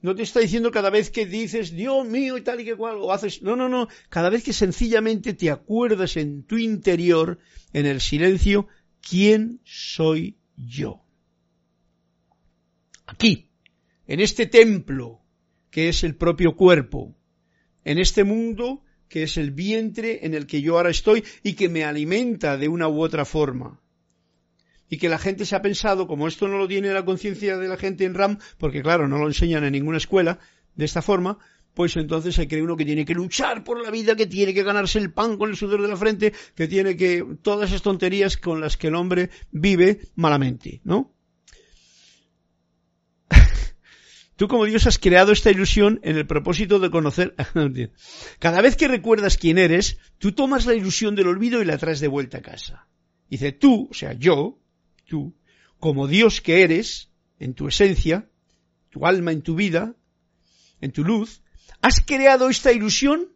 No 0.00 0.14
te 0.14 0.22
está 0.22 0.40
diciendo 0.40 0.70
cada 0.70 0.90
vez 0.90 1.10
que 1.10 1.24
dices, 1.24 1.72
Dios 1.72 2.06
mío 2.06 2.36
y 2.36 2.42
tal 2.42 2.60
y 2.60 2.64
que 2.66 2.76
cual, 2.76 2.96
o 3.00 3.12
haces, 3.12 3.42
no, 3.42 3.56
no, 3.56 3.70
no, 3.70 3.88
cada 4.10 4.28
vez 4.28 4.44
que 4.44 4.52
sencillamente 4.52 5.32
te 5.32 5.50
acuerdas 5.50 6.18
en 6.18 6.42
tu 6.44 6.58
interior, 6.58 7.38
en 7.72 7.86
el 7.86 8.02
silencio, 8.02 8.68
quién 9.00 9.60
soy 9.64 10.36
yo. 10.56 11.02
Aquí, 13.06 13.48
en 14.06 14.20
este 14.20 14.46
templo, 14.46 15.23
que 15.74 15.88
es 15.88 16.04
el 16.04 16.14
propio 16.14 16.54
cuerpo, 16.54 17.16
en 17.84 17.98
este 17.98 18.22
mundo 18.22 18.84
que 19.08 19.24
es 19.24 19.36
el 19.36 19.50
vientre 19.50 20.24
en 20.24 20.32
el 20.32 20.46
que 20.46 20.62
yo 20.62 20.76
ahora 20.76 20.90
estoy 20.90 21.24
y 21.42 21.54
que 21.54 21.68
me 21.68 21.82
alimenta 21.82 22.56
de 22.56 22.68
una 22.68 22.86
u 22.86 23.02
otra 23.02 23.24
forma. 23.24 23.80
Y 24.88 24.98
que 24.98 25.08
la 25.08 25.18
gente 25.18 25.44
se 25.44 25.56
ha 25.56 25.62
pensado, 25.62 26.06
como 26.06 26.28
esto 26.28 26.46
no 26.46 26.58
lo 26.58 26.68
tiene 26.68 26.92
la 26.92 27.04
conciencia 27.04 27.58
de 27.58 27.66
la 27.66 27.76
gente 27.76 28.04
en 28.04 28.14
RAM, 28.14 28.38
porque 28.56 28.82
claro, 28.82 29.08
no 29.08 29.18
lo 29.18 29.26
enseñan 29.26 29.64
en 29.64 29.72
ninguna 29.72 29.96
escuela 29.96 30.38
de 30.76 30.84
esta 30.84 31.02
forma, 31.02 31.38
pues 31.74 31.96
entonces 31.96 32.36
se 32.36 32.46
cree 32.46 32.62
uno 32.62 32.76
que 32.76 32.84
tiene 32.84 33.04
que 33.04 33.14
luchar 33.14 33.64
por 33.64 33.82
la 33.82 33.90
vida, 33.90 34.14
que 34.14 34.28
tiene 34.28 34.54
que 34.54 34.62
ganarse 34.62 35.00
el 35.00 35.12
pan 35.12 35.36
con 35.36 35.50
el 35.50 35.56
sudor 35.56 35.82
de 35.82 35.88
la 35.88 35.96
frente, 35.96 36.32
que 36.54 36.68
tiene 36.68 36.96
que 36.96 37.26
todas 37.42 37.70
esas 37.70 37.82
tonterías 37.82 38.36
con 38.36 38.60
las 38.60 38.76
que 38.76 38.86
el 38.86 38.94
hombre 38.94 39.30
vive 39.50 40.02
malamente, 40.14 40.82
¿no? 40.84 41.13
Tú 44.36 44.48
como 44.48 44.64
Dios 44.64 44.86
has 44.86 44.98
creado 44.98 45.30
esta 45.32 45.50
ilusión 45.50 46.00
en 46.02 46.16
el 46.16 46.26
propósito 46.26 46.80
de 46.80 46.90
conocer. 46.90 47.34
Cada 48.40 48.60
vez 48.60 48.76
que 48.76 48.88
recuerdas 48.88 49.36
quién 49.36 49.58
eres, 49.58 49.98
tú 50.18 50.32
tomas 50.32 50.66
la 50.66 50.74
ilusión 50.74 51.14
del 51.14 51.28
olvido 51.28 51.62
y 51.62 51.64
la 51.64 51.78
traes 51.78 52.00
de 52.00 52.08
vuelta 52.08 52.38
a 52.38 52.42
casa. 52.42 52.88
Dice, 53.30 53.52
tú, 53.52 53.88
o 53.90 53.94
sea, 53.94 54.12
yo, 54.14 54.58
tú, 55.06 55.34
como 55.78 56.08
Dios 56.08 56.40
que 56.40 56.62
eres, 56.62 57.10
en 57.38 57.54
tu 57.54 57.68
esencia, 57.68 58.28
tu 58.90 59.06
alma 59.06 59.32
en 59.32 59.42
tu 59.42 59.54
vida, 59.54 59.94
en 60.80 60.90
tu 60.90 61.04
luz, 61.04 61.42
has 61.80 62.00
creado 62.00 62.48
esta 62.48 62.72
ilusión 62.72 63.28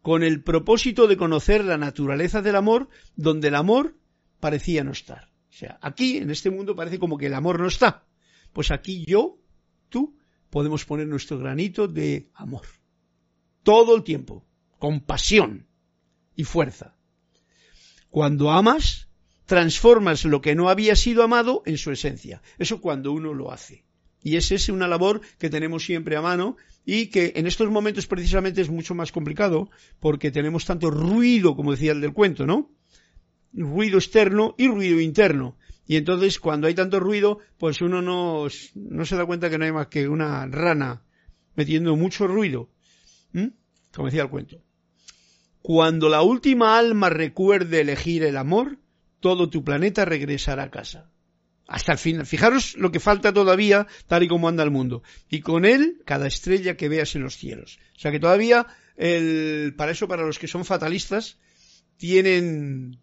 con 0.00 0.22
el 0.22 0.42
propósito 0.42 1.06
de 1.06 1.16
conocer 1.16 1.64
la 1.64 1.76
naturaleza 1.76 2.42
del 2.42 2.56
amor, 2.56 2.88
donde 3.16 3.48
el 3.48 3.54
amor 3.56 3.96
parecía 4.40 4.84
no 4.84 4.92
estar. 4.92 5.30
O 5.50 5.54
sea, 5.54 5.78
aquí, 5.82 6.18
en 6.18 6.30
este 6.30 6.50
mundo, 6.50 6.74
parece 6.74 6.98
como 6.98 7.18
que 7.18 7.26
el 7.26 7.34
amor 7.34 7.60
no 7.60 7.68
está. 7.68 8.04
Pues 8.52 8.70
aquí 8.70 9.04
yo 9.06 9.41
tú, 9.92 10.16
podemos 10.50 10.84
poner 10.84 11.06
nuestro 11.06 11.38
granito 11.38 11.86
de 11.86 12.28
amor. 12.34 12.66
Todo 13.62 13.94
el 13.94 14.02
tiempo, 14.02 14.44
con 14.80 15.00
pasión 15.00 15.68
y 16.34 16.42
fuerza. 16.42 16.96
Cuando 18.10 18.50
amas, 18.50 19.08
transformas 19.46 20.24
lo 20.24 20.40
que 20.40 20.56
no 20.56 20.68
había 20.68 20.96
sido 20.96 21.22
amado 21.22 21.62
en 21.64 21.78
su 21.78 21.92
esencia. 21.92 22.42
Eso 22.58 22.80
cuando 22.80 23.12
uno 23.12 23.32
lo 23.32 23.52
hace. 23.52 23.84
Y 24.22 24.36
esa 24.36 24.54
es 24.54 24.68
una 24.68 24.88
labor 24.88 25.20
que 25.38 25.50
tenemos 25.50 25.84
siempre 25.84 26.16
a 26.16 26.22
mano 26.22 26.56
y 26.84 27.06
que 27.06 27.32
en 27.36 27.46
estos 27.46 27.70
momentos 27.70 28.06
precisamente 28.06 28.60
es 28.60 28.70
mucho 28.70 28.94
más 28.94 29.12
complicado 29.12 29.70
porque 30.00 30.30
tenemos 30.30 30.64
tanto 30.64 30.90
ruido, 30.90 31.54
como 31.56 31.72
decía 31.72 31.92
el 31.92 32.00
del 32.00 32.12
cuento, 32.12 32.46
¿no? 32.46 32.70
Ruido 33.52 33.98
externo 33.98 34.54
y 34.58 34.68
ruido 34.68 35.00
interno. 35.00 35.56
Y 35.86 35.96
entonces 35.96 36.38
cuando 36.38 36.66
hay 36.66 36.74
tanto 36.74 37.00
ruido, 37.00 37.38
pues 37.58 37.80
uno 37.80 38.02
no, 38.02 38.46
no 38.74 39.04
se 39.04 39.16
da 39.16 39.26
cuenta 39.26 39.50
que 39.50 39.58
no 39.58 39.64
hay 39.64 39.72
más 39.72 39.88
que 39.88 40.08
una 40.08 40.46
rana 40.46 41.02
metiendo 41.54 41.96
mucho 41.96 42.26
ruido. 42.26 42.70
Como 43.92 44.06
decía 44.06 44.22
el 44.22 44.30
cuento. 44.30 44.62
Cuando 45.60 46.08
la 46.08 46.22
última 46.22 46.78
alma 46.78 47.08
recuerde 47.08 47.80
elegir 47.80 48.24
el 48.24 48.36
amor, 48.36 48.78
todo 49.20 49.48
tu 49.48 49.62
planeta 49.64 50.04
regresará 50.04 50.64
a 50.64 50.70
casa. 50.70 51.10
Hasta 51.68 51.92
el 51.92 51.98
final. 51.98 52.26
Fijaros 52.26 52.76
lo 52.76 52.90
que 52.90 53.00
falta 53.00 53.32
todavía, 53.32 53.86
tal 54.06 54.24
y 54.24 54.28
como 54.28 54.48
anda 54.48 54.64
el 54.64 54.70
mundo. 54.70 55.02
Y 55.30 55.40
con 55.40 55.64
él, 55.64 56.02
cada 56.04 56.26
estrella 56.26 56.76
que 56.76 56.88
veas 56.88 57.14
en 57.14 57.22
los 57.22 57.36
cielos. 57.36 57.78
O 57.96 58.00
sea 58.00 58.10
que 58.10 58.18
todavía, 58.18 58.66
el, 58.96 59.74
para 59.76 59.92
eso, 59.92 60.08
para 60.08 60.26
los 60.26 60.38
que 60.38 60.48
son 60.48 60.64
fatalistas, 60.64 61.38
tienen 61.96 62.98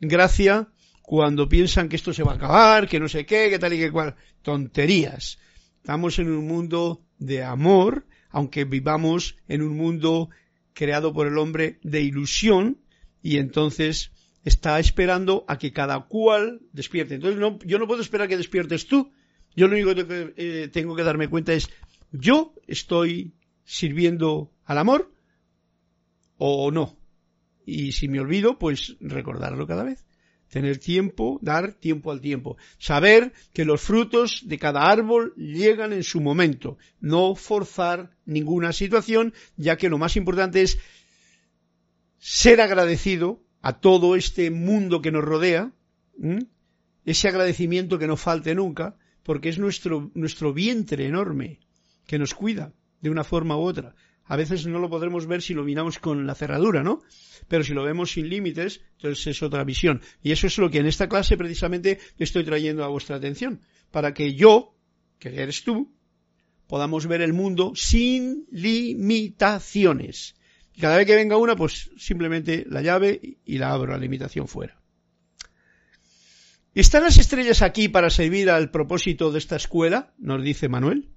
gracia 0.00 0.68
cuando 1.12 1.46
piensan 1.46 1.90
que 1.90 1.96
esto 1.96 2.14
se 2.14 2.22
va 2.22 2.32
a 2.32 2.36
acabar, 2.36 2.88
que 2.88 2.98
no 2.98 3.06
sé 3.06 3.26
qué, 3.26 3.50
que 3.50 3.58
tal 3.58 3.74
y 3.74 3.78
que 3.78 3.90
cual. 3.90 4.14
Tonterías. 4.40 5.38
Estamos 5.76 6.18
en 6.18 6.30
un 6.30 6.46
mundo 6.46 7.04
de 7.18 7.42
amor, 7.42 8.06
aunque 8.30 8.64
vivamos 8.64 9.36
en 9.46 9.60
un 9.60 9.76
mundo 9.76 10.30
creado 10.72 11.12
por 11.12 11.26
el 11.26 11.36
hombre 11.36 11.78
de 11.82 12.00
ilusión, 12.00 12.78
y 13.22 13.36
entonces 13.36 14.10
está 14.42 14.80
esperando 14.80 15.44
a 15.48 15.58
que 15.58 15.70
cada 15.70 16.00
cual 16.00 16.62
despierte. 16.72 17.16
Entonces 17.16 17.38
no, 17.38 17.58
yo 17.58 17.78
no 17.78 17.86
puedo 17.86 18.00
esperar 18.00 18.26
que 18.26 18.38
despiertes 18.38 18.86
tú. 18.86 19.12
Yo 19.54 19.68
lo 19.68 19.74
único 19.74 19.94
que 19.94 20.32
eh, 20.38 20.68
tengo 20.72 20.96
que 20.96 21.04
darme 21.04 21.28
cuenta 21.28 21.52
es, 21.52 21.68
yo 22.10 22.54
estoy 22.66 23.34
sirviendo 23.66 24.50
al 24.64 24.78
amor 24.78 25.12
o 26.38 26.70
no. 26.70 26.96
Y 27.66 27.92
si 27.92 28.08
me 28.08 28.18
olvido, 28.18 28.58
pues 28.58 28.96
recordarlo 28.98 29.66
cada 29.66 29.84
vez. 29.84 30.06
Tener 30.52 30.76
tiempo, 30.76 31.38
dar 31.40 31.72
tiempo 31.72 32.12
al 32.12 32.20
tiempo. 32.20 32.58
Saber 32.76 33.32
que 33.54 33.64
los 33.64 33.80
frutos 33.80 34.42
de 34.44 34.58
cada 34.58 34.90
árbol 34.90 35.32
llegan 35.34 35.94
en 35.94 36.04
su 36.04 36.20
momento. 36.20 36.76
No 37.00 37.34
forzar 37.34 38.10
ninguna 38.26 38.74
situación, 38.74 39.32
ya 39.56 39.78
que 39.78 39.88
lo 39.88 39.96
más 39.96 40.14
importante 40.14 40.60
es 40.60 40.78
ser 42.18 42.60
agradecido 42.60 43.42
a 43.62 43.80
todo 43.80 44.14
este 44.14 44.50
mundo 44.50 45.00
que 45.00 45.10
nos 45.10 45.24
rodea. 45.24 45.72
Ese 47.06 47.28
agradecimiento 47.28 47.98
que 47.98 48.06
no 48.06 48.18
falte 48.18 48.54
nunca, 48.54 48.98
porque 49.22 49.48
es 49.48 49.58
nuestro, 49.58 50.10
nuestro 50.12 50.52
vientre 50.52 51.06
enorme 51.06 51.60
que 52.06 52.18
nos 52.18 52.34
cuida 52.34 52.74
de 53.00 53.08
una 53.08 53.24
forma 53.24 53.56
u 53.56 53.60
otra. 53.60 53.94
A 54.24 54.36
veces 54.36 54.66
no 54.66 54.78
lo 54.78 54.88
podremos 54.88 55.26
ver 55.26 55.42
si 55.42 55.54
lo 55.54 55.64
miramos 55.64 55.98
con 55.98 56.26
la 56.26 56.34
cerradura, 56.34 56.82
¿no? 56.82 57.02
Pero 57.48 57.64
si 57.64 57.74
lo 57.74 57.82
vemos 57.82 58.12
sin 58.12 58.28
límites, 58.28 58.80
entonces 58.96 59.26
es 59.26 59.42
otra 59.42 59.64
visión. 59.64 60.00
Y 60.22 60.32
eso 60.32 60.46
es 60.46 60.58
lo 60.58 60.70
que 60.70 60.78
en 60.78 60.86
esta 60.86 61.08
clase 61.08 61.36
precisamente 61.36 61.98
estoy 62.18 62.44
trayendo 62.44 62.84
a 62.84 62.88
vuestra 62.88 63.16
atención. 63.16 63.60
Para 63.90 64.14
que 64.14 64.34
yo, 64.34 64.74
que 65.18 65.28
eres 65.28 65.64
tú, 65.64 65.92
podamos 66.66 67.06
ver 67.06 67.20
el 67.20 67.32
mundo 67.32 67.72
sin 67.74 68.46
limitaciones. 68.50 70.34
Y 70.74 70.80
cada 70.80 70.96
vez 70.96 71.06
que 71.06 71.16
venga 71.16 71.36
una, 71.36 71.56
pues 71.56 71.90
simplemente 71.98 72.64
la 72.68 72.80
llave 72.80 73.38
y 73.44 73.58
la 73.58 73.72
abro, 73.72 73.92
la 73.92 73.98
limitación 73.98 74.48
fuera. 74.48 74.80
¿Están 76.74 77.02
las 77.02 77.18
estrellas 77.18 77.60
aquí 77.60 77.88
para 77.88 78.08
servir 78.08 78.48
al 78.48 78.70
propósito 78.70 79.30
de 79.30 79.38
esta 79.38 79.56
escuela? 79.56 80.14
Nos 80.16 80.42
dice 80.42 80.70
Manuel. 80.70 81.11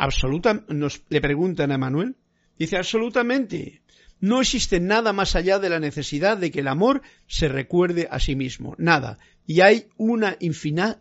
Absoluta, 0.00 0.64
nos 0.68 1.02
le 1.10 1.20
preguntan 1.20 1.72
a 1.72 1.76
Manuel. 1.76 2.16
Dice 2.58 2.78
absolutamente. 2.78 3.82
No 4.18 4.40
existe 4.40 4.80
nada 4.80 5.12
más 5.12 5.36
allá 5.36 5.58
de 5.58 5.68
la 5.68 5.78
necesidad 5.78 6.38
de 6.38 6.50
que 6.50 6.60
el 6.60 6.68
amor 6.68 7.02
se 7.26 7.48
recuerde 7.48 8.08
a 8.10 8.18
sí 8.18 8.34
mismo. 8.34 8.74
Nada. 8.78 9.18
Y 9.46 9.60
hay 9.60 9.88
una, 9.98 10.38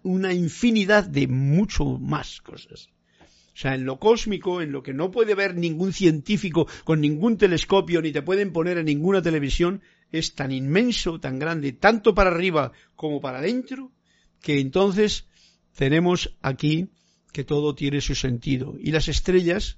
una 0.04 0.34
infinidad 0.34 1.06
de 1.06 1.28
mucho 1.30 1.86
más 1.86 2.42
cosas. 2.42 2.90
O 3.22 3.56
sea, 3.62 3.74
en 3.74 3.86
lo 3.86 4.00
cósmico, 4.00 4.62
en 4.62 4.74
lo 4.74 4.84
que 4.84 4.94
no 4.94 5.12
puede 5.12 5.34
ver 5.34 5.56
ningún 5.56 5.94
científico 5.94 6.68
con 6.84 7.00
ningún 7.00 7.38
telescopio, 7.38 8.02
ni 8.02 8.12
te 8.12 8.22
pueden 8.22 8.52
poner 8.52 8.78
en 8.80 8.88
ninguna 8.88 9.22
televisión, 9.22 9.82
es 10.12 10.36
tan 10.36 10.52
inmenso, 10.52 11.22
tan 11.22 11.40
grande, 11.40 11.72
tanto 11.72 12.14
para 12.14 12.32
arriba 12.32 12.74
como 12.98 13.22
para 13.22 13.40
adentro, 13.40 13.94
que 14.42 14.60
entonces 14.60 15.26
tenemos 15.74 16.36
aquí 16.42 16.90
que 17.32 17.44
todo 17.44 17.76
tiene 17.76 18.02
su 18.02 18.16
sentido. 18.16 18.76
Y 18.80 18.92
las 18.92 19.08
estrellas 19.08 19.78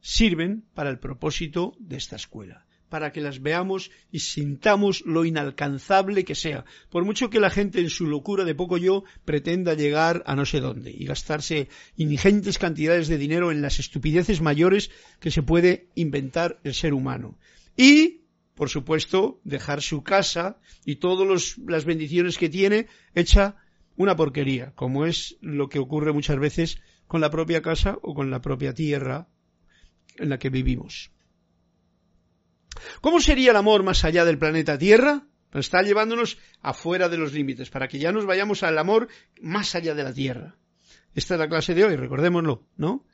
sirven 0.00 0.64
para 0.74 0.90
el 0.90 0.98
propósito 0.98 1.74
de 1.78 1.96
esta 1.96 2.16
escuela 2.16 2.68
para 2.88 3.12
que 3.12 3.20
las 3.20 3.42
veamos 3.42 3.90
y 4.10 4.20
sintamos 4.20 5.02
lo 5.04 5.24
inalcanzable 5.24 6.24
que 6.24 6.34
sea, 6.34 6.64
por 6.90 7.04
mucho 7.04 7.30
que 7.30 7.40
la 7.40 7.50
gente 7.50 7.80
en 7.80 7.90
su 7.90 8.06
locura 8.06 8.44
de 8.44 8.54
poco 8.54 8.76
yo 8.76 9.04
pretenda 9.24 9.74
llegar 9.74 10.22
a 10.26 10.34
no 10.34 10.46
sé 10.46 10.60
dónde 10.60 10.90
y 10.90 11.04
gastarse 11.04 11.68
ingentes 11.96 12.58
cantidades 12.58 13.08
de 13.08 13.18
dinero 13.18 13.50
en 13.50 13.62
las 13.62 13.78
estupideces 13.78 14.40
mayores 14.40 14.90
que 15.20 15.30
se 15.30 15.42
puede 15.42 15.88
inventar 15.94 16.60
el 16.64 16.74
ser 16.74 16.94
humano. 16.94 17.38
Y, 17.76 18.22
por 18.54 18.70
supuesto, 18.70 19.40
dejar 19.44 19.82
su 19.82 20.02
casa 20.02 20.58
y 20.84 20.96
todas 20.96 21.58
las 21.66 21.84
bendiciones 21.84 22.38
que 22.38 22.48
tiene 22.48 22.86
hecha 23.14 23.56
una 23.98 24.16
porquería, 24.16 24.72
como 24.76 25.04
es 25.04 25.36
lo 25.40 25.68
que 25.68 25.80
ocurre 25.80 26.12
muchas 26.12 26.38
veces 26.38 26.80
con 27.08 27.20
la 27.20 27.30
propia 27.30 27.60
casa 27.60 27.98
o 28.00 28.14
con 28.14 28.30
la 28.30 28.40
propia 28.40 28.72
tierra 28.72 29.28
en 30.16 30.28
la 30.30 30.38
que 30.38 30.50
vivimos. 30.50 31.10
¿Cómo 33.00 33.20
sería 33.20 33.50
el 33.50 33.56
amor 33.56 33.82
más 33.82 34.04
allá 34.04 34.24
del 34.24 34.38
planeta 34.38 34.78
Tierra? 34.78 35.26
Está 35.52 35.82
llevándonos 35.82 36.38
afuera 36.60 37.08
de 37.08 37.18
los 37.18 37.32
límites, 37.32 37.70
para 37.70 37.88
que 37.88 37.98
ya 37.98 38.12
nos 38.12 38.24
vayamos 38.24 38.62
al 38.62 38.78
amor 38.78 39.08
más 39.40 39.74
allá 39.74 39.94
de 39.94 40.04
la 40.04 40.14
Tierra. 40.14 40.56
Esta 41.14 41.34
es 41.34 41.40
la 41.40 41.48
clase 41.48 41.74
de 41.74 41.84
hoy, 41.84 41.96
recordémoslo, 41.96 42.68
¿no? 42.76 43.04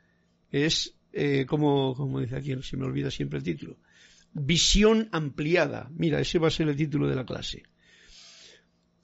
Es, 0.51 0.95
eh, 1.13 1.45
como, 1.47 1.95
como 1.95 2.19
dice 2.19 2.35
aquí, 2.35 2.55
se 2.61 2.77
me 2.77 2.85
olvida 2.85 3.09
siempre 3.09 3.39
el 3.39 3.43
título. 3.43 3.77
Visión 4.33 5.09
ampliada. 5.11 5.89
Mira, 5.95 6.19
ese 6.19 6.37
va 6.37 6.49
a 6.49 6.51
ser 6.51 6.67
el 6.67 6.75
título 6.75 7.07
de 7.07 7.15
la 7.15 7.25
clase. 7.25 7.63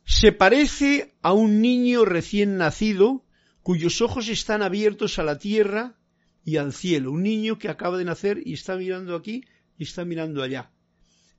Se 0.06 0.32
parece 0.32 1.16
a 1.22 1.34
un 1.34 1.62
niño 1.62 2.06
recién 2.06 2.58
nacido 2.58 3.26
cuyos 3.64 4.02
ojos 4.02 4.28
están 4.30 4.62
abiertos 4.62 5.20
a 5.20 5.24
la 5.24 5.38
tierra 5.38 5.98
y 6.44 6.58
al 6.58 6.74
cielo. 6.74 7.12
Un 7.12 7.24
niño 7.24 7.58
que 7.58 7.70
acaba 7.70 7.98
de 7.98 8.06
nacer 8.06 8.42
y 8.46 8.54
está 8.54 8.76
mirando 8.76 9.16
aquí 9.16 9.46
y 9.78 9.84
está 9.84 10.06
mirando 10.06 10.44
allá. 10.44 10.72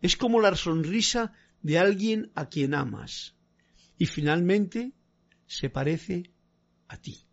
Es 0.01 0.17
como 0.17 0.41
la 0.41 0.55
sonrisa 0.57 1.33
de 1.63 1.79
alguien 1.79 2.31
a 2.35 2.49
quien 2.49 2.75
amas. 2.75 3.35
Y 3.99 4.07
finalmente 4.07 4.93
se 5.47 5.71
parece 5.71 6.31
a 6.89 6.97
ti. 6.97 7.27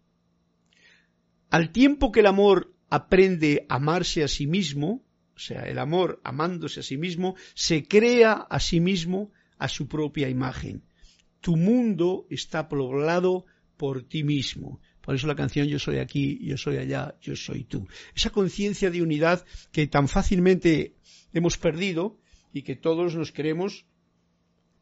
Al 1.50 1.72
tiempo 1.72 2.12
que 2.12 2.20
el 2.20 2.28
amor 2.28 2.74
aprende 2.90 3.66
a 3.70 3.76
amarse 3.76 4.24
a 4.24 4.28
sí 4.28 4.46
mismo, 4.46 5.04
o 5.36 5.40
sea, 5.40 5.64
el 5.64 5.80
amor 5.80 6.22
amándose 6.24 6.82
a 6.82 6.84
sí 6.84 6.98
mismo, 6.98 7.36
se 7.56 7.88
crea 7.88 8.34
a 8.34 8.60
sí 8.60 8.80
mismo 8.80 9.32
a 9.58 9.68
su 9.68 9.88
propia 9.88 10.30
imagen. 10.30 10.84
Tu 11.42 11.56
mundo 11.56 12.28
está 12.30 12.68
poblado 12.68 13.46
por 13.78 14.04
ti 14.04 14.24
mismo. 14.24 14.80
Por 15.02 15.16
eso 15.16 15.28
la 15.28 15.36
canción 15.36 15.68
Yo 15.68 15.80
soy 15.80 15.98
aquí, 15.98 16.40
yo 16.44 16.58
soy 16.58 16.78
allá, 16.78 17.16
yo 17.22 17.36
soy 17.36 17.64
tú. 17.64 17.88
Esa 18.16 18.30
conciencia 18.30 18.92
de 18.92 19.02
unidad 19.02 19.46
que 19.72 19.88
tan 19.88 20.08
fácilmente 20.08 20.96
hemos 21.34 21.58
perdido 21.58 22.20
y 22.54 22.64
que 22.64 22.76
todos 22.76 23.16
nos 23.16 23.32
creemos 23.32 23.86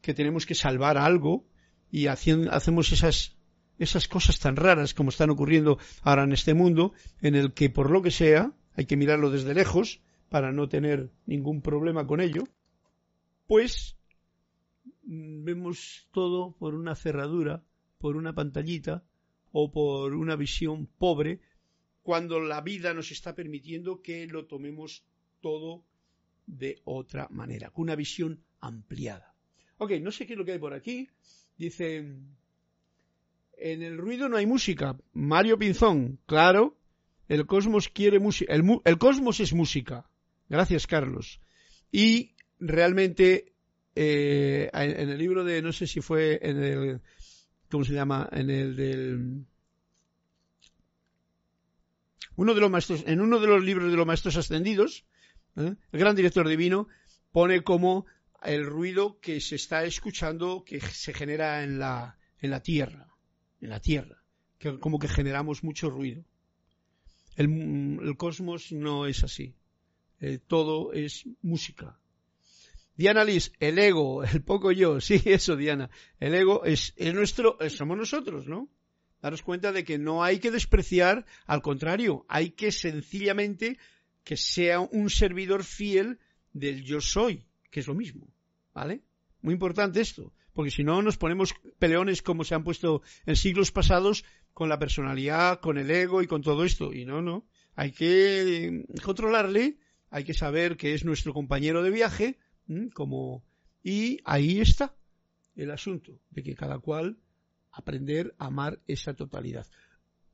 que 0.00 0.14
tenemos 0.14 0.46
que 0.46 0.54
salvar 0.54 0.96
algo 0.96 1.46
y 1.90 2.06
hacemos 2.06 2.92
esas, 2.92 3.36
esas 3.78 4.08
cosas 4.08 4.38
tan 4.38 4.56
raras 4.56 4.94
como 4.94 5.10
están 5.10 5.30
ocurriendo 5.30 5.78
ahora 6.02 6.24
en 6.24 6.32
este 6.32 6.54
mundo, 6.54 6.92
en 7.20 7.34
el 7.34 7.52
que 7.52 7.70
por 7.70 7.90
lo 7.90 8.02
que 8.02 8.10
sea 8.10 8.52
hay 8.74 8.86
que 8.86 8.96
mirarlo 8.96 9.30
desde 9.30 9.54
lejos 9.54 10.00
para 10.28 10.52
no 10.52 10.68
tener 10.68 11.10
ningún 11.26 11.62
problema 11.62 12.06
con 12.06 12.20
ello, 12.20 12.44
pues 13.46 13.97
vemos 15.08 16.06
todo 16.12 16.54
por 16.58 16.74
una 16.74 16.94
cerradura, 16.94 17.64
por 17.98 18.16
una 18.16 18.34
pantallita 18.34 19.04
o 19.52 19.72
por 19.72 20.14
una 20.14 20.36
visión 20.36 20.86
pobre, 20.86 21.40
cuando 22.02 22.40
la 22.40 22.60
vida 22.60 22.92
nos 22.94 23.10
está 23.10 23.34
permitiendo 23.34 24.02
que 24.02 24.26
lo 24.26 24.46
tomemos 24.46 25.04
todo 25.40 25.84
de 26.46 26.80
otra 26.84 27.28
manera, 27.30 27.70
con 27.70 27.84
una 27.84 27.96
visión 27.96 28.42
ampliada. 28.60 29.34
Ok, 29.78 29.92
no 30.00 30.10
sé 30.10 30.26
qué 30.26 30.34
es 30.34 30.38
lo 30.38 30.44
que 30.44 30.52
hay 30.52 30.58
por 30.58 30.74
aquí. 30.74 31.08
Dice, 31.56 31.98
en 33.58 33.82
el 33.82 33.98
ruido 33.98 34.28
no 34.28 34.36
hay 34.36 34.46
música. 34.46 34.96
Mario 35.12 35.58
Pinzón, 35.58 36.18
claro, 36.26 36.76
el 37.28 37.46
cosmos 37.46 37.88
quiere 37.88 38.18
música. 38.18 38.52
El, 38.52 38.98
cosmos 38.98 39.40
es 39.40 39.52
música. 39.52 40.10
Gracias, 40.48 40.86
Carlos. 40.86 41.40
Y 41.92 42.34
realmente, 42.58 43.52
eh, 44.00 44.70
en 44.72 45.08
el 45.10 45.18
libro 45.18 45.42
de, 45.42 45.60
no 45.60 45.72
sé 45.72 45.88
si 45.88 46.00
fue 46.00 46.38
en 46.40 46.62
el, 46.62 47.00
¿cómo 47.68 47.84
se 47.84 47.94
llama? 47.94 48.28
En 48.30 48.48
el 48.48 48.76
del, 48.76 49.44
uno 52.36 52.54
de 52.54 52.60
los 52.60 52.70
maestros, 52.70 53.02
en 53.08 53.20
uno 53.20 53.40
de 53.40 53.48
los 53.48 53.64
libros 53.64 53.90
de 53.90 53.96
los 53.96 54.06
maestros 54.06 54.36
ascendidos, 54.36 55.04
¿eh? 55.56 55.74
El 55.90 55.98
gran 55.98 56.14
director 56.14 56.46
divino 56.46 56.86
pone 57.32 57.64
como 57.64 58.06
el 58.44 58.64
ruido 58.64 59.18
que 59.18 59.40
se 59.40 59.56
está 59.56 59.84
escuchando 59.84 60.62
que 60.64 60.80
se 60.80 61.12
genera 61.12 61.64
en 61.64 61.80
la, 61.80 62.18
en 62.38 62.50
la 62.50 62.62
tierra, 62.62 63.08
en 63.60 63.70
la 63.70 63.80
tierra, 63.80 64.22
que 64.58 64.78
como 64.78 65.00
que 65.00 65.08
generamos 65.08 65.64
mucho 65.64 65.90
ruido. 65.90 66.24
El, 67.34 68.14
cosmos 68.16 68.70
no 68.70 69.06
es 69.06 69.24
así. 69.24 69.56
Eh, 70.20 70.38
todo 70.38 70.92
es 70.92 71.24
música. 71.42 71.98
Diana 72.98 73.22
Liz, 73.22 73.52
el 73.60 73.78
ego, 73.78 74.24
el 74.24 74.42
poco 74.42 74.72
yo, 74.72 75.00
sí, 75.00 75.22
eso 75.24 75.54
Diana. 75.54 75.88
El 76.18 76.34
ego 76.34 76.64
es, 76.64 76.94
es 76.96 77.14
nuestro, 77.14 77.56
somos 77.70 77.96
nosotros, 77.96 78.48
¿no? 78.48 78.68
Daros 79.22 79.42
cuenta 79.42 79.70
de 79.70 79.84
que 79.84 79.98
no 79.98 80.24
hay 80.24 80.40
que 80.40 80.50
despreciar, 80.50 81.24
al 81.46 81.62
contrario, 81.62 82.26
hay 82.28 82.50
que 82.50 82.72
sencillamente 82.72 83.78
que 84.24 84.36
sea 84.36 84.80
un 84.80 85.10
servidor 85.10 85.62
fiel 85.62 86.18
del 86.52 86.82
yo 86.82 87.00
soy, 87.00 87.44
que 87.70 87.78
es 87.78 87.86
lo 87.86 87.94
mismo. 87.94 88.26
¿Vale? 88.74 89.02
Muy 89.42 89.54
importante 89.54 90.00
esto, 90.00 90.32
porque 90.52 90.72
si 90.72 90.82
no 90.82 91.00
nos 91.00 91.18
ponemos 91.18 91.54
peleones 91.78 92.20
como 92.20 92.42
se 92.42 92.56
han 92.56 92.64
puesto 92.64 93.02
en 93.26 93.36
siglos 93.36 93.70
pasados 93.70 94.24
con 94.52 94.68
la 94.68 94.80
personalidad, 94.80 95.60
con 95.60 95.78
el 95.78 95.88
ego 95.90 96.20
y 96.20 96.26
con 96.26 96.42
todo 96.42 96.64
esto. 96.64 96.92
Y 96.92 97.04
no, 97.04 97.22
no. 97.22 97.46
Hay 97.76 97.92
que 97.92 98.84
controlarle, 99.04 99.78
hay 100.10 100.24
que 100.24 100.34
saber 100.34 100.76
que 100.76 100.94
es 100.94 101.04
nuestro 101.04 101.32
compañero 101.32 101.84
de 101.84 101.90
viaje, 101.90 102.38
como 102.94 103.44
y 103.82 104.20
ahí 104.24 104.60
está 104.60 104.94
el 105.56 105.70
asunto 105.70 106.20
de 106.30 106.42
que 106.42 106.54
cada 106.54 106.78
cual 106.78 107.18
aprender 107.72 108.34
a 108.38 108.46
amar 108.46 108.80
esa 108.86 109.14
totalidad. 109.14 109.66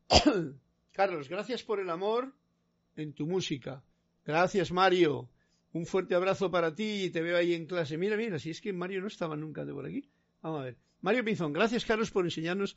Carlos, 0.92 1.28
gracias 1.28 1.62
por 1.62 1.80
el 1.80 1.90
amor 1.90 2.34
en 2.96 3.12
tu 3.12 3.26
música. 3.26 3.82
Gracias, 4.24 4.72
Mario. 4.72 5.28
Un 5.72 5.86
fuerte 5.86 6.14
abrazo 6.14 6.50
para 6.50 6.74
ti 6.74 7.04
y 7.04 7.10
te 7.10 7.20
veo 7.20 7.36
ahí 7.36 7.52
en 7.52 7.66
clase. 7.66 7.98
Mira, 7.98 8.16
mira, 8.16 8.38
si 8.38 8.50
es 8.50 8.60
que 8.60 8.72
Mario 8.72 9.00
no 9.00 9.08
estaba 9.08 9.36
nunca 9.36 9.64
de 9.64 9.72
por 9.72 9.86
aquí. 9.86 10.08
Vamos 10.40 10.60
a 10.60 10.64
ver. 10.64 10.76
Mario 11.00 11.24
Pinzón, 11.24 11.52
gracias, 11.52 11.84
Carlos, 11.84 12.10
por 12.10 12.24
enseñarnos. 12.24 12.76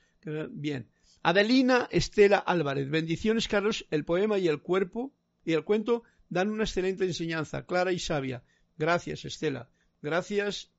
Bien. 0.49 0.89
Adelina 1.24 1.88
Estela 1.91 2.39
Álvarez. 2.39 2.89
Bendiciones, 2.89 3.47
Carlos. 3.47 3.86
El 3.91 4.03
poema 4.03 4.38
y 4.39 4.47
el 4.47 4.62
cuerpo 4.62 5.14
y 5.45 5.53
el 5.53 5.64
cuento 5.64 6.03
dan 6.30 6.49
una 6.49 6.64
excelente 6.64 7.05
enseñanza, 7.05 7.66
clara 7.66 7.91
y 7.91 7.99
sabia. 7.99 8.43
Gracias, 8.78 9.25
Estela. 9.25 9.69
Gracias. 10.01 10.71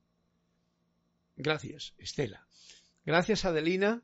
Gracias, 1.36 1.94
Estela. 1.98 2.46
Gracias, 3.04 3.44
Adelina, 3.44 4.02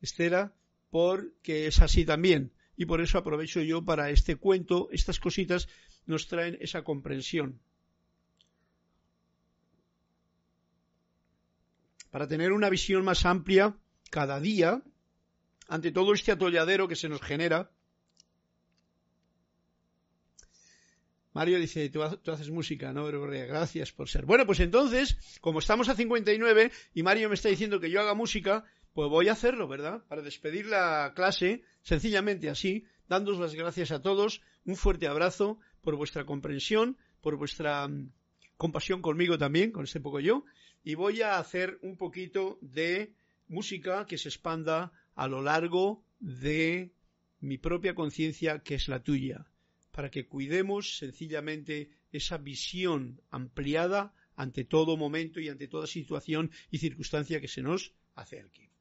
Estela, 0.00 0.52
porque 0.90 1.66
es 1.66 1.80
así 1.80 2.04
también 2.04 2.52
y 2.76 2.86
por 2.86 3.00
eso 3.00 3.18
aprovecho 3.18 3.60
yo 3.60 3.84
para 3.84 4.10
este 4.10 4.36
cuento, 4.36 4.88
estas 4.90 5.20
cositas 5.20 5.68
nos 6.06 6.26
traen 6.26 6.58
esa 6.60 6.82
comprensión. 6.82 7.60
Para 12.10 12.26
tener 12.26 12.52
una 12.52 12.68
visión 12.68 13.04
más 13.04 13.24
amplia 13.24 13.76
cada 14.10 14.40
día, 14.40 14.82
ante 15.68 15.92
todo 15.92 16.12
este 16.12 16.32
atolladero 16.32 16.88
que 16.88 16.96
se 16.96 17.08
nos 17.08 17.22
genera, 17.22 17.70
Mario 21.32 21.58
dice, 21.58 21.88
tú, 21.88 22.02
haces 22.02 22.50
música, 22.50 22.92
¿no? 22.92 23.06
Gracias 23.06 23.92
por 23.92 24.08
ser. 24.08 24.26
Bueno, 24.26 24.44
pues 24.44 24.60
entonces, 24.60 25.16
como 25.40 25.60
estamos 25.60 25.88
a 25.88 25.94
59 25.94 26.70
y 26.94 27.02
Mario 27.02 27.28
me 27.28 27.34
está 27.34 27.48
diciendo 27.48 27.80
que 27.80 27.90
yo 27.90 28.00
haga 28.00 28.14
música, 28.14 28.64
pues 28.92 29.08
voy 29.08 29.28
a 29.28 29.32
hacerlo, 29.32 29.66
¿verdad? 29.66 30.04
Para 30.08 30.20
despedir 30.20 30.66
la 30.66 31.12
clase, 31.14 31.62
sencillamente 31.80 32.50
así, 32.50 32.84
dándos 33.08 33.38
las 33.38 33.54
gracias 33.54 33.92
a 33.92 34.02
todos, 34.02 34.42
un 34.66 34.76
fuerte 34.76 35.08
abrazo 35.08 35.58
por 35.80 35.96
vuestra 35.96 36.26
comprensión, 36.26 36.98
por 37.22 37.36
vuestra 37.36 37.88
mm, 37.88 38.12
compasión 38.58 39.00
conmigo 39.00 39.38
también, 39.38 39.72
con 39.72 39.84
este 39.84 40.00
poco 40.00 40.20
yo, 40.20 40.44
y 40.84 40.96
voy 40.96 41.22
a 41.22 41.38
hacer 41.38 41.78
un 41.80 41.96
poquito 41.96 42.58
de 42.60 43.14
música 43.48 44.04
que 44.06 44.18
se 44.18 44.28
expanda 44.28 44.92
a 45.14 45.28
lo 45.28 45.40
largo 45.40 46.04
de 46.20 46.92
mi 47.40 47.56
propia 47.56 47.94
conciencia, 47.94 48.58
que 48.58 48.74
es 48.74 48.88
la 48.88 49.02
tuya 49.02 49.46
para 49.92 50.10
que 50.10 50.26
cuidemos 50.26 50.98
sencillamente 50.98 51.90
esa 52.10 52.38
visión 52.38 53.20
ampliada 53.30 54.14
ante 54.34 54.64
todo 54.64 54.96
momento 54.96 55.38
y 55.38 55.48
ante 55.48 55.68
toda 55.68 55.86
situación 55.86 56.50
y 56.70 56.78
circunstancia 56.78 57.40
que 57.40 57.48
se 57.48 57.62
nos 57.62 57.94
acerque. 58.14 58.71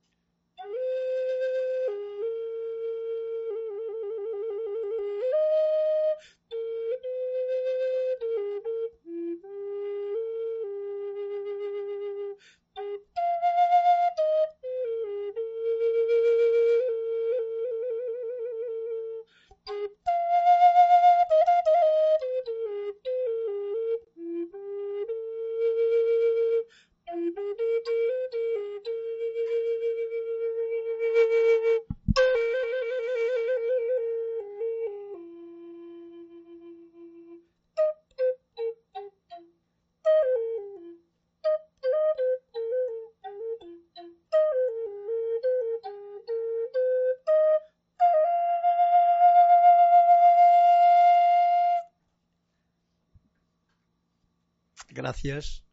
Gracias. 55.12 55.66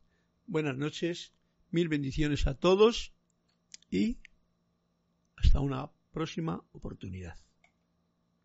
Buenas 0.49 0.77
noches. 0.77 1.33
Mil 1.71 1.87
bendiciones 1.87 2.49
a 2.49 2.55
todos 2.55 3.13
y 3.89 4.19
hasta 5.37 5.61
una 5.61 5.93
próxima 6.11 6.65
oportunidad. 6.73 7.37